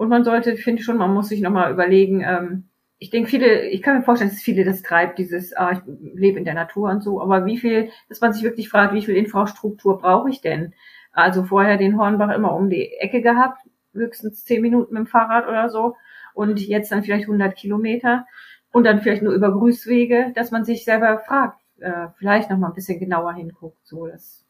Und 0.00 0.08
man 0.08 0.24
sollte, 0.24 0.52
ich 0.52 0.64
finde 0.64 0.82
schon, 0.82 0.96
man 0.96 1.12
muss 1.12 1.28
sich 1.28 1.42
nochmal 1.42 1.70
überlegen, 1.70 2.22
ähm, 2.22 2.70
ich 2.96 3.10
denke, 3.10 3.28
viele, 3.28 3.68
ich 3.68 3.82
kann 3.82 3.98
mir 3.98 4.02
vorstellen, 4.02 4.30
dass 4.30 4.40
viele 4.40 4.64
das 4.64 4.80
treibt, 4.80 5.18
dieses, 5.18 5.54
ah, 5.54 5.72
ich 5.72 5.80
lebe 6.14 6.38
in 6.38 6.46
der 6.46 6.54
Natur 6.54 6.88
und 6.88 7.02
so, 7.02 7.20
aber 7.20 7.44
wie 7.44 7.58
viel, 7.58 7.90
dass 8.08 8.22
man 8.22 8.32
sich 8.32 8.42
wirklich 8.42 8.70
fragt, 8.70 8.94
wie 8.94 9.04
viel 9.04 9.14
Infrastruktur 9.14 9.98
brauche 9.98 10.30
ich 10.30 10.40
denn? 10.40 10.72
Also 11.12 11.44
vorher 11.44 11.76
den 11.76 11.98
Hornbach 11.98 12.34
immer 12.34 12.54
um 12.54 12.70
die 12.70 12.94
Ecke 12.94 13.20
gehabt, 13.20 13.60
höchstens 13.92 14.42
zehn 14.46 14.62
Minuten 14.62 14.94
mit 14.94 15.00
dem 15.00 15.06
Fahrrad 15.06 15.46
oder 15.46 15.68
so 15.68 15.96
und 16.32 16.58
jetzt 16.60 16.90
dann 16.90 17.02
vielleicht 17.02 17.24
100 17.24 17.54
Kilometer 17.54 18.24
und 18.72 18.84
dann 18.84 19.02
vielleicht 19.02 19.20
nur 19.20 19.34
über 19.34 19.52
Grüßwege, 19.52 20.32
dass 20.34 20.50
man 20.50 20.64
sich 20.64 20.86
selber 20.86 21.18
fragt, 21.18 21.60
äh, 21.80 22.06
vielleicht 22.16 22.48
noch 22.48 22.56
mal 22.56 22.68
ein 22.68 22.74
bisschen 22.74 23.00
genauer 23.00 23.34
hinguckt. 23.34 23.86
So, 23.86 24.06
das 24.06 24.46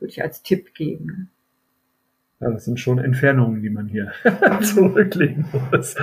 würde 0.00 0.10
ich 0.10 0.22
als 0.24 0.42
Tipp 0.42 0.74
geben. 0.74 1.30
Ja, 2.42 2.50
das 2.50 2.64
sind 2.64 2.80
schon 2.80 2.98
Entfernungen, 2.98 3.62
die 3.62 3.70
man 3.70 3.88
hier 3.88 4.12
zurücklegen 4.62 5.46
muss. 5.70 5.94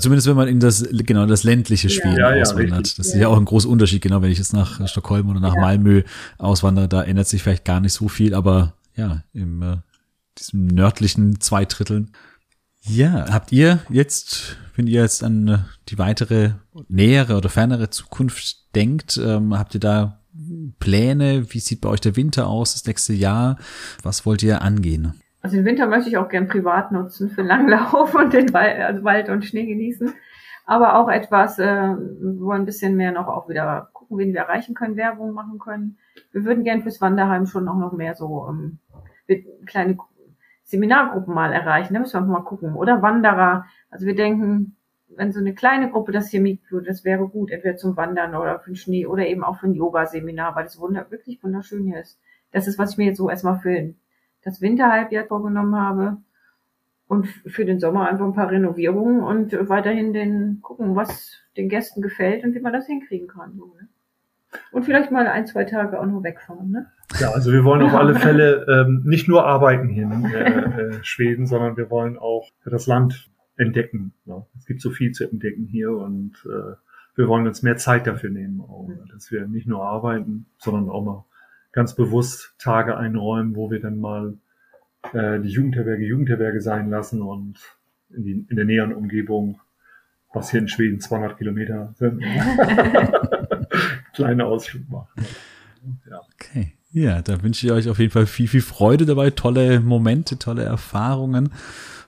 Zumindest 0.00 0.26
wenn 0.26 0.36
man 0.36 0.48
in 0.48 0.58
das, 0.58 0.88
genau, 0.90 1.26
das 1.26 1.44
ländliche 1.44 1.88
Schweden 1.88 2.16
ja, 2.16 2.34
ja, 2.34 2.42
auswandert. 2.42 2.88
Ja, 2.88 2.94
das 2.96 3.06
ist 3.08 3.14
ja 3.14 3.28
auch 3.28 3.36
ein 3.36 3.44
großer 3.44 3.68
Unterschied, 3.68 4.02
genau, 4.02 4.22
wenn 4.22 4.30
ich 4.30 4.38
jetzt 4.38 4.52
nach 4.52 4.88
Stockholm 4.88 5.28
oder 5.28 5.38
nach 5.38 5.54
Malmö 5.54 6.02
auswandere, 6.38 6.88
da 6.88 7.02
ändert 7.02 7.28
sich 7.28 7.42
vielleicht 7.42 7.64
gar 7.64 7.80
nicht 7.80 7.92
so 7.92 8.08
viel, 8.08 8.34
aber 8.34 8.72
ja, 8.96 9.22
im 9.32 9.62
äh, 9.62 9.76
diesem 10.38 10.66
nördlichen 10.66 11.40
Zweidritteln. 11.40 12.10
Ja, 12.82 13.26
habt 13.30 13.52
ihr 13.52 13.80
jetzt, 13.88 14.56
wenn 14.74 14.86
ihr 14.86 15.02
jetzt 15.02 15.22
an 15.22 15.48
äh, 15.48 15.58
die 15.88 15.98
weitere 15.98 16.52
nähere 16.88 17.36
oder 17.36 17.48
fernere 17.48 17.90
Zukunft 17.90 18.74
denkt, 18.74 19.20
ähm, 19.22 19.56
habt 19.56 19.74
ihr 19.74 19.80
da 19.80 20.20
Pläne? 20.80 21.46
Wie 21.52 21.60
sieht 21.60 21.80
bei 21.80 21.88
euch 21.88 22.00
der 22.00 22.16
Winter 22.16 22.48
aus, 22.48 22.72
das 22.72 22.84
nächste 22.84 23.12
Jahr? 23.12 23.58
Was 24.02 24.26
wollt 24.26 24.42
ihr 24.42 24.60
angehen? 24.62 25.14
Also 25.44 25.56
den 25.56 25.66
Winter 25.66 25.86
möchte 25.86 26.08
ich 26.08 26.16
auch 26.16 26.30
gern 26.30 26.48
privat 26.48 26.90
nutzen 26.90 27.28
für 27.28 27.42
Langlauf 27.42 28.14
und 28.14 28.32
den 28.32 28.54
Wald, 28.54 28.80
also 28.80 29.04
Wald 29.04 29.28
und 29.28 29.44
Schnee 29.44 29.66
genießen. 29.66 30.10
Aber 30.64 30.98
auch 30.98 31.10
etwas, 31.10 31.58
äh, 31.58 31.66
wollen 31.66 32.62
ein 32.62 32.64
bisschen 32.64 32.96
mehr 32.96 33.12
noch 33.12 33.28
auch 33.28 33.46
wieder 33.46 33.90
gucken, 33.92 34.16
wen 34.16 34.32
wir 34.32 34.40
erreichen 34.40 34.74
können, 34.74 34.96
Werbung 34.96 35.32
machen 35.32 35.58
können. 35.58 35.98
Wir 36.32 36.46
würden 36.46 36.64
gern 36.64 36.82
fürs 36.82 37.02
Wanderheim 37.02 37.44
schon 37.44 37.68
auch 37.68 37.76
noch 37.76 37.92
mehr 37.92 38.14
so 38.14 38.48
ähm, 38.48 38.78
kleine 39.66 39.98
Seminargruppen 40.62 41.34
mal 41.34 41.52
erreichen. 41.52 41.92
Da 41.92 42.00
müssen 42.00 42.26
wir 42.26 42.26
mal 42.26 42.40
gucken. 42.40 42.74
Oder 42.74 43.02
Wanderer. 43.02 43.66
Also 43.90 44.06
wir 44.06 44.14
denken, 44.14 44.76
wenn 45.08 45.30
so 45.30 45.40
eine 45.40 45.52
kleine 45.52 45.90
Gruppe 45.90 46.12
das 46.12 46.30
hier 46.30 46.40
mitführt, 46.40 46.88
das 46.88 47.04
wäre 47.04 47.28
gut, 47.28 47.50
entweder 47.50 47.76
zum 47.76 47.98
Wandern 47.98 48.34
oder 48.34 48.60
für 48.60 48.70
den 48.70 48.76
Schnee 48.76 49.04
oder 49.04 49.26
eben 49.26 49.44
auch 49.44 49.58
für 49.58 49.66
ein 49.66 49.74
Yoga-Seminar, 49.74 50.56
weil 50.56 50.64
das 50.64 50.80
wunder 50.80 51.10
wirklich 51.10 51.44
wunderschön 51.44 51.84
hier 51.84 52.00
ist. 52.00 52.18
Das 52.50 52.66
ist, 52.66 52.78
was 52.78 52.92
ich 52.92 52.96
mir 52.96 53.08
jetzt 53.08 53.18
so 53.18 53.28
erstmal 53.28 53.58
für 53.58 53.92
das 54.44 54.60
Winterhalbjahr 54.60 55.24
vorgenommen 55.24 55.76
habe. 55.76 56.18
Und 57.06 57.26
für 57.26 57.64
den 57.64 57.80
Sommer 57.80 58.08
einfach 58.08 58.24
ein 58.24 58.34
paar 58.34 58.50
Renovierungen 58.50 59.22
und 59.22 59.52
weiterhin 59.68 60.12
den 60.12 60.60
gucken, 60.62 60.96
was 60.96 61.38
den 61.56 61.68
Gästen 61.68 62.00
gefällt 62.00 62.44
und 62.44 62.54
wie 62.54 62.60
man 62.60 62.72
das 62.72 62.86
hinkriegen 62.86 63.28
kann. 63.28 63.54
So, 63.56 63.66
ne? 63.66 63.88
Und 64.72 64.84
vielleicht 64.84 65.10
mal 65.10 65.26
ein, 65.26 65.46
zwei 65.46 65.64
Tage 65.64 66.00
auch 66.00 66.06
noch 66.06 66.22
wegfahren. 66.22 66.70
Ne? 66.70 66.86
Ja, 67.18 67.30
also 67.30 67.52
wir 67.52 67.64
wollen 67.64 67.82
auf 67.82 67.94
alle 67.94 68.14
Fälle 68.14 68.66
ähm, 68.68 69.02
nicht 69.04 69.28
nur 69.28 69.46
arbeiten 69.46 69.88
hier 69.88 70.04
in 70.04 70.24
äh, 70.24 70.60
äh, 70.60 70.98
Schweden, 71.02 71.46
sondern 71.46 71.76
wir 71.76 71.90
wollen 71.90 72.18
auch 72.18 72.50
das 72.64 72.86
Land 72.86 73.30
entdecken. 73.56 74.12
Ne? 74.24 74.44
Es 74.58 74.66
gibt 74.66 74.80
so 74.80 74.90
viel 74.90 75.12
zu 75.12 75.28
entdecken 75.28 75.66
hier 75.66 75.90
und 75.90 76.32
äh, 76.46 76.74
wir 77.16 77.28
wollen 77.28 77.46
uns 77.46 77.62
mehr 77.62 77.76
Zeit 77.76 78.06
dafür 78.06 78.30
nehmen, 78.30 78.60
auch, 78.60 78.88
dass 79.12 79.30
wir 79.30 79.46
nicht 79.46 79.68
nur 79.68 79.84
arbeiten, 79.84 80.46
sondern 80.58 80.88
auch 80.88 81.04
mal 81.04 81.24
ganz 81.74 81.94
bewusst 81.94 82.54
Tage 82.58 82.96
einräumen, 82.96 83.56
wo 83.56 83.70
wir 83.70 83.80
dann 83.80 83.98
mal 83.98 84.38
äh, 85.12 85.40
die 85.40 85.48
Jugendherberge 85.48 86.04
Jugendherberge 86.04 86.60
sein 86.60 86.88
lassen 86.88 87.20
und 87.20 87.58
in, 88.10 88.24
die, 88.24 88.46
in 88.48 88.56
der 88.56 88.64
näheren 88.64 88.94
Umgebung, 88.94 89.60
was 90.32 90.50
hier 90.50 90.60
in 90.60 90.68
Schweden 90.68 91.00
200 91.00 91.36
Kilometer 91.36 91.92
sind, 91.98 92.22
kleine 94.14 94.46
Ausflug 94.46 94.88
machen. 94.88 95.24
Ja. 96.08 96.20
Okay. 96.34 96.72
Ja, 96.92 97.22
da 97.22 97.42
wünsche 97.42 97.66
ich 97.66 97.72
euch 97.72 97.88
auf 97.88 97.98
jeden 97.98 98.12
Fall 98.12 98.26
viel, 98.26 98.46
viel 98.46 98.62
Freude 98.62 99.04
dabei, 99.04 99.30
tolle 99.30 99.80
Momente, 99.80 100.38
tolle 100.38 100.62
Erfahrungen 100.62 101.52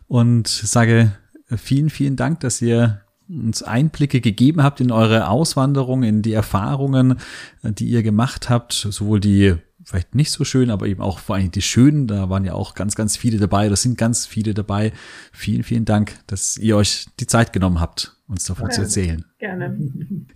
und 0.06 0.46
sage 0.46 1.10
vielen, 1.56 1.90
vielen 1.90 2.14
Dank, 2.14 2.38
dass 2.40 2.62
ihr 2.62 3.02
uns 3.28 3.62
Einblicke 3.62 4.20
gegeben 4.20 4.62
habt 4.62 4.80
in 4.80 4.92
eure 4.92 5.28
Auswanderung, 5.28 6.02
in 6.02 6.22
die 6.22 6.32
Erfahrungen, 6.32 7.18
die 7.62 7.86
ihr 7.86 8.02
gemacht 8.02 8.48
habt, 8.48 8.72
sowohl 8.72 9.20
die 9.20 9.56
vielleicht 9.84 10.14
nicht 10.16 10.32
so 10.32 10.44
schön, 10.44 10.70
aber 10.70 10.86
eben 10.86 11.00
auch 11.00 11.20
vor 11.20 11.36
allem 11.36 11.50
die 11.50 11.62
schönen. 11.62 12.06
Da 12.08 12.28
waren 12.28 12.44
ja 12.44 12.54
auch 12.54 12.74
ganz, 12.74 12.96
ganz 12.96 13.16
viele 13.16 13.38
dabei. 13.38 13.68
Das 13.68 13.82
sind 13.82 13.96
ganz 13.96 14.26
viele 14.26 14.52
dabei. 14.52 14.92
Vielen, 15.32 15.62
vielen 15.62 15.84
Dank, 15.84 16.18
dass 16.26 16.56
ihr 16.56 16.76
euch 16.76 17.06
die 17.20 17.26
Zeit 17.26 17.52
genommen 17.52 17.80
habt, 17.80 18.16
uns 18.26 18.44
davon 18.44 18.66
ja, 18.66 18.70
zu 18.70 18.80
erzählen. 18.82 19.24
Gerne. 19.38 19.78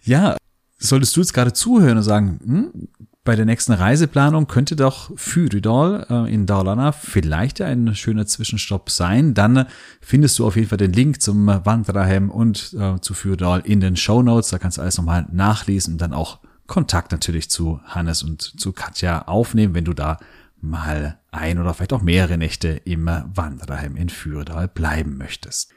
Ja, 0.04 0.36
solltest 0.78 1.16
du 1.16 1.20
jetzt 1.20 1.34
gerade 1.34 1.52
zuhören 1.52 1.96
und 1.96 2.04
sagen, 2.04 2.40
hm, 2.44 2.88
bei 3.22 3.36
der 3.36 3.44
nächsten 3.44 3.72
Reiseplanung 3.72 4.46
könnte 4.46 4.76
doch 4.76 5.10
Fyridol 5.14 6.06
äh, 6.08 6.32
in 6.32 6.46
Dalarna 6.46 6.92
vielleicht 6.92 7.60
ein 7.60 7.94
schöner 7.94 8.26
Zwischenstopp 8.26 8.90
sein. 8.90 9.34
Dann 9.34 9.66
findest 10.00 10.38
du 10.38 10.46
auf 10.46 10.56
jeden 10.56 10.68
Fall 10.68 10.78
den 10.78 10.92
Link 10.92 11.20
zum 11.20 11.46
Wandrahem 11.46 12.30
und 12.30 12.74
äh, 12.78 12.98
zu 13.00 13.12
Fyridol 13.12 13.60
in 13.64 13.80
den 13.80 13.96
Show 13.96 14.22
Notes. 14.22 14.48
Da 14.48 14.58
kannst 14.58 14.78
du 14.78 14.82
alles 14.82 14.96
nochmal 14.96 15.26
nachlesen 15.30 15.94
und 15.94 16.00
dann 16.00 16.14
auch 16.14 16.38
Kontakt 16.66 17.12
natürlich 17.12 17.50
zu 17.50 17.80
Hannes 17.84 18.22
und 18.22 18.40
zu 18.40 18.72
Katja 18.72 19.22
aufnehmen, 19.22 19.74
wenn 19.74 19.84
du 19.84 19.92
da 19.92 20.18
mal 20.62 21.18
ein 21.30 21.58
oder 21.58 21.74
vielleicht 21.74 21.92
auch 21.92 22.02
mehrere 22.02 22.38
Nächte 22.38 22.68
im 22.68 23.06
Wanderheim 23.06 23.96
in 23.96 24.08
Fyridal 24.08 24.68
bleiben 24.68 25.18
möchtest. 25.18 25.72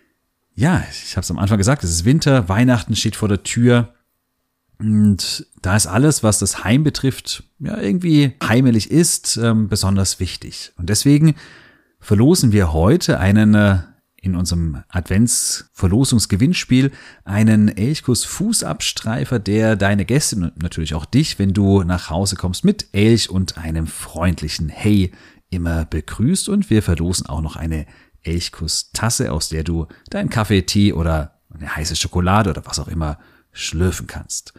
Ja, 0.55 0.83
ich 0.91 1.17
habe 1.17 1.23
es 1.23 1.31
am 1.31 1.39
Anfang 1.39 1.57
gesagt, 1.57 1.83
es 1.83 1.89
ist 1.89 2.05
Winter, 2.05 2.47
Weihnachten 2.47 2.95
steht 2.95 3.15
vor 3.15 3.27
der 3.27 3.43
Tür 3.43 3.93
und 4.79 5.47
da 5.61 5.75
ist 5.75 5.87
alles, 5.87 6.23
was 6.23 6.39
das 6.39 6.63
Heim 6.63 6.83
betrifft, 6.83 7.43
ja 7.59 7.79
irgendwie 7.79 8.33
heimelig 8.43 8.91
ist, 8.91 9.37
ähm, 9.37 9.69
besonders 9.69 10.19
wichtig. 10.19 10.73
Und 10.77 10.89
deswegen 10.89 11.35
verlosen 11.99 12.51
wir 12.51 12.73
heute 12.73 13.19
einen 13.19 13.55
äh, 13.55 13.79
in 14.23 14.35
unserem 14.37 14.83
Adventsverlosungsgewinnspiel 14.87 16.91
einen 17.25 17.67
Elchkuss 17.67 18.23
Fußabstreifer, 18.23 19.37
der 19.37 19.75
deine 19.75 20.05
Gäste 20.05 20.37
und 20.37 20.63
natürlich 20.63 20.95
auch 20.95 21.05
dich, 21.05 21.37
wenn 21.39 21.53
du 21.53 21.83
nach 21.83 22.09
Hause 22.09 22.37
kommst, 22.37 22.63
mit 22.63 22.87
Elch 22.93 23.29
und 23.29 23.57
einem 23.57 23.85
freundlichen 23.85 24.69
Hey 24.69 25.11
immer 25.49 25.83
begrüßt. 25.83 26.47
Und 26.47 26.69
wir 26.69 26.81
verlosen 26.81 27.27
auch 27.27 27.41
noch 27.41 27.57
eine 27.57 27.85
Elchkuss 28.21 28.91
Tasse, 28.93 29.33
aus 29.33 29.49
der 29.49 29.65
du 29.65 29.87
deinen 30.09 30.29
Kaffee, 30.29 30.61
Tee 30.61 30.93
oder 30.93 31.41
eine 31.53 31.75
heiße 31.75 31.97
Schokolade 31.97 32.49
oder 32.49 32.65
was 32.65 32.79
auch 32.79 32.87
immer 32.87 33.19
schlürfen 33.53 34.07
kannst. 34.07 34.53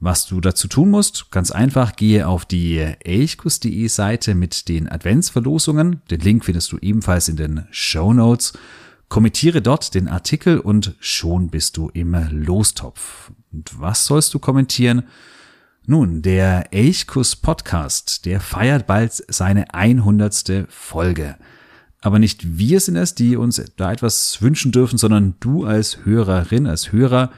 Was 0.00 0.26
du 0.26 0.40
dazu 0.40 0.66
tun 0.66 0.90
musst, 0.90 1.30
ganz 1.30 1.50
einfach, 1.50 1.94
gehe 1.94 2.26
auf 2.26 2.46
die 2.46 2.78
elchkuss.de 2.78 3.86
Seite 3.88 4.34
mit 4.34 4.68
den 4.68 4.90
Adventsverlosungen. 4.90 6.00
Den 6.10 6.20
Link 6.20 6.46
findest 6.46 6.72
du 6.72 6.78
ebenfalls 6.78 7.28
in 7.28 7.36
den 7.36 7.66
Show 7.70 8.12
Notes 8.12 8.54
Kommentiere 9.10 9.60
dort 9.60 9.96
den 9.96 10.06
Artikel 10.06 10.60
und 10.60 10.94
schon 11.00 11.48
bist 11.50 11.76
du 11.76 11.90
im 11.92 12.14
Lostopf. 12.30 13.32
Und 13.50 13.80
was 13.80 14.04
sollst 14.04 14.32
du 14.34 14.38
kommentieren? 14.38 15.02
Nun, 15.84 16.22
der 16.22 16.72
Elchkuss 16.72 17.34
Podcast, 17.34 18.24
der 18.24 18.38
feiert 18.38 18.86
bald 18.86 19.12
seine 19.26 19.74
100. 19.74 20.66
Folge. 20.68 21.34
Aber 22.00 22.20
nicht 22.20 22.56
wir 22.56 22.78
sind 22.78 22.94
es, 22.94 23.16
die 23.16 23.36
uns 23.36 23.60
da 23.76 23.90
etwas 23.90 24.40
wünschen 24.42 24.70
dürfen, 24.70 24.96
sondern 24.96 25.34
du 25.40 25.64
als 25.64 26.04
Hörerin, 26.04 26.68
als 26.68 26.92
Hörer. 26.92 27.32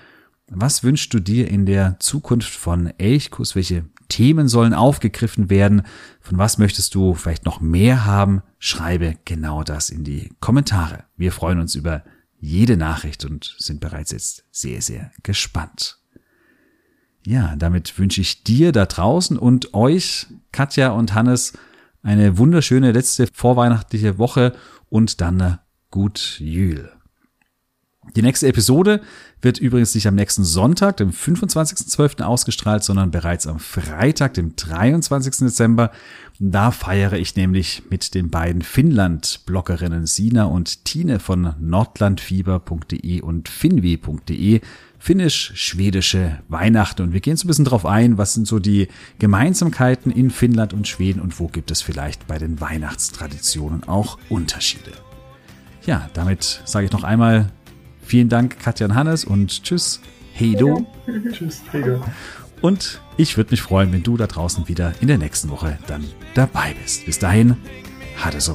Was 0.49 0.83
wünschst 0.83 1.13
du 1.15 1.21
dir 1.21 1.49
in 1.49 1.67
der 1.67 1.99
Zukunft 2.01 2.53
von 2.53 2.93
Elchkuss? 2.99 3.55
Welche 3.55 3.85
Themen 4.09 4.49
sollen 4.49 4.75
aufgegriffen 4.75 5.49
werden? 5.49 5.83
Von 6.21 6.39
was 6.39 6.59
möchtest 6.59 6.95
du 6.95 7.15
vielleicht 7.15 7.45
noch 7.45 7.61
mehr 7.61 8.05
haben? 8.05 8.43
Schreibe 8.59 9.17
genau 9.25 9.63
das 9.63 9.91
in 9.91 10.05
die 10.05 10.31
Kommentare. 10.41 11.05
Wir 11.17 11.33
freuen 11.33 11.61
uns 11.61 11.75
über 11.75 12.05
jede 12.39 12.77
Nachricht 12.77 13.25
und 13.25 13.55
sind 13.59 13.81
bereits 13.81 14.11
jetzt 14.11 14.45
sehr, 14.51 14.83
sehr 14.83 15.13
gespannt. 15.23 15.99
Ja, 17.25 17.55
damit 17.57 17.99
wünsche 17.99 18.21
ich 18.21 18.43
dir 18.43 18.73
da 18.73 18.85
draußen 18.85 19.39
und 19.39 19.75
euch, 19.75 20.27
Katja 20.51 20.91
und 20.91 21.15
Hannes, 21.15 21.53
eine 22.03 22.37
wunderschöne 22.37 22.91
letzte 22.91 23.29
vorweihnachtliche 23.33 24.19
Woche 24.19 24.55
und 24.89 25.21
dann 25.21 25.61
gut 25.91 26.37
Jül. 26.41 26.91
Die 28.17 28.23
nächste 28.23 28.49
Episode 28.49 29.01
wird 29.43 29.59
übrigens 29.59 29.95
nicht 29.95 30.09
am 30.09 30.17
nächsten 30.17 30.43
Sonntag, 30.43 30.97
dem 30.97 31.11
25.12. 31.11 32.23
ausgestrahlt, 32.23 32.83
sondern 32.83 33.13
bereits 33.13 33.47
am 33.47 33.61
Freitag, 33.61 34.35
dem 34.35 34.57
23. 34.57 35.37
Dezember. 35.47 35.93
Da 36.41 36.73
feiere 36.73 37.13
ich 37.13 37.37
nämlich 37.37 37.85
mit 37.91 38.15
den 38.15 38.29
beiden 38.29 38.63
Finnland-Bloggerinnen 38.63 40.07
Sina 40.07 40.45
und 40.45 40.85
Tine 40.85 41.21
von 41.21 41.55
nordlandfieber.de 41.61 43.21
und 43.21 43.49
finwe.de 43.49 44.61
finnisch-schwedische 44.99 46.41
Weihnachten. 46.49 47.03
Und 47.03 47.13
wir 47.13 47.21
gehen 47.21 47.37
so 47.37 47.47
ein 47.47 47.49
bisschen 47.49 47.65
drauf 47.65 47.87
ein, 47.87 48.19
was 48.19 48.35
sind 48.35 48.49
so 48.49 48.59
die 48.59 48.89
Gemeinsamkeiten 49.21 50.11
in 50.11 50.31
Finnland 50.31 50.73
und 50.73 50.89
Schweden 50.89 51.21
und 51.21 51.39
wo 51.39 51.47
gibt 51.47 51.71
es 51.71 51.83
vielleicht 51.83 52.27
bei 52.27 52.39
den 52.39 52.61
Weihnachtstraditionen 52.61 53.85
auch 53.85 54.19
Unterschiede. 54.29 54.93
Ja, 55.87 56.09
damit 56.15 56.63
sage 56.65 56.87
ich 56.87 56.93
noch 56.93 57.05
einmal 57.05 57.51
Vielen 58.03 58.29
Dank, 58.29 58.59
Katja 58.59 58.87
und 58.87 58.95
Hannes 58.95 59.25
und 59.25 59.63
tschüss. 59.63 60.01
Heido. 60.39 60.87
tschüss, 61.33 61.63
Heido. 61.73 62.03
Und 62.61 63.01
ich 63.17 63.37
würde 63.37 63.51
mich 63.51 63.63
freuen, 63.63 63.93
wenn 63.93 64.03
du 64.03 64.17
da 64.17 64.27
draußen 64.27 64.69
wieder 64.69 64.95
in 65.01 65.09
der 65.09 65.19
nächsten 65.19 65.51
Woche 65.51 65.79
dann 65.87 66.05
dabei 66.35 66.75
bist. 66.81 67.07
Bis 67.07 67.19
dahin, 67.19 67.57
ha 68.23 68.31
det 68.31 68.41
så 68.41 68.55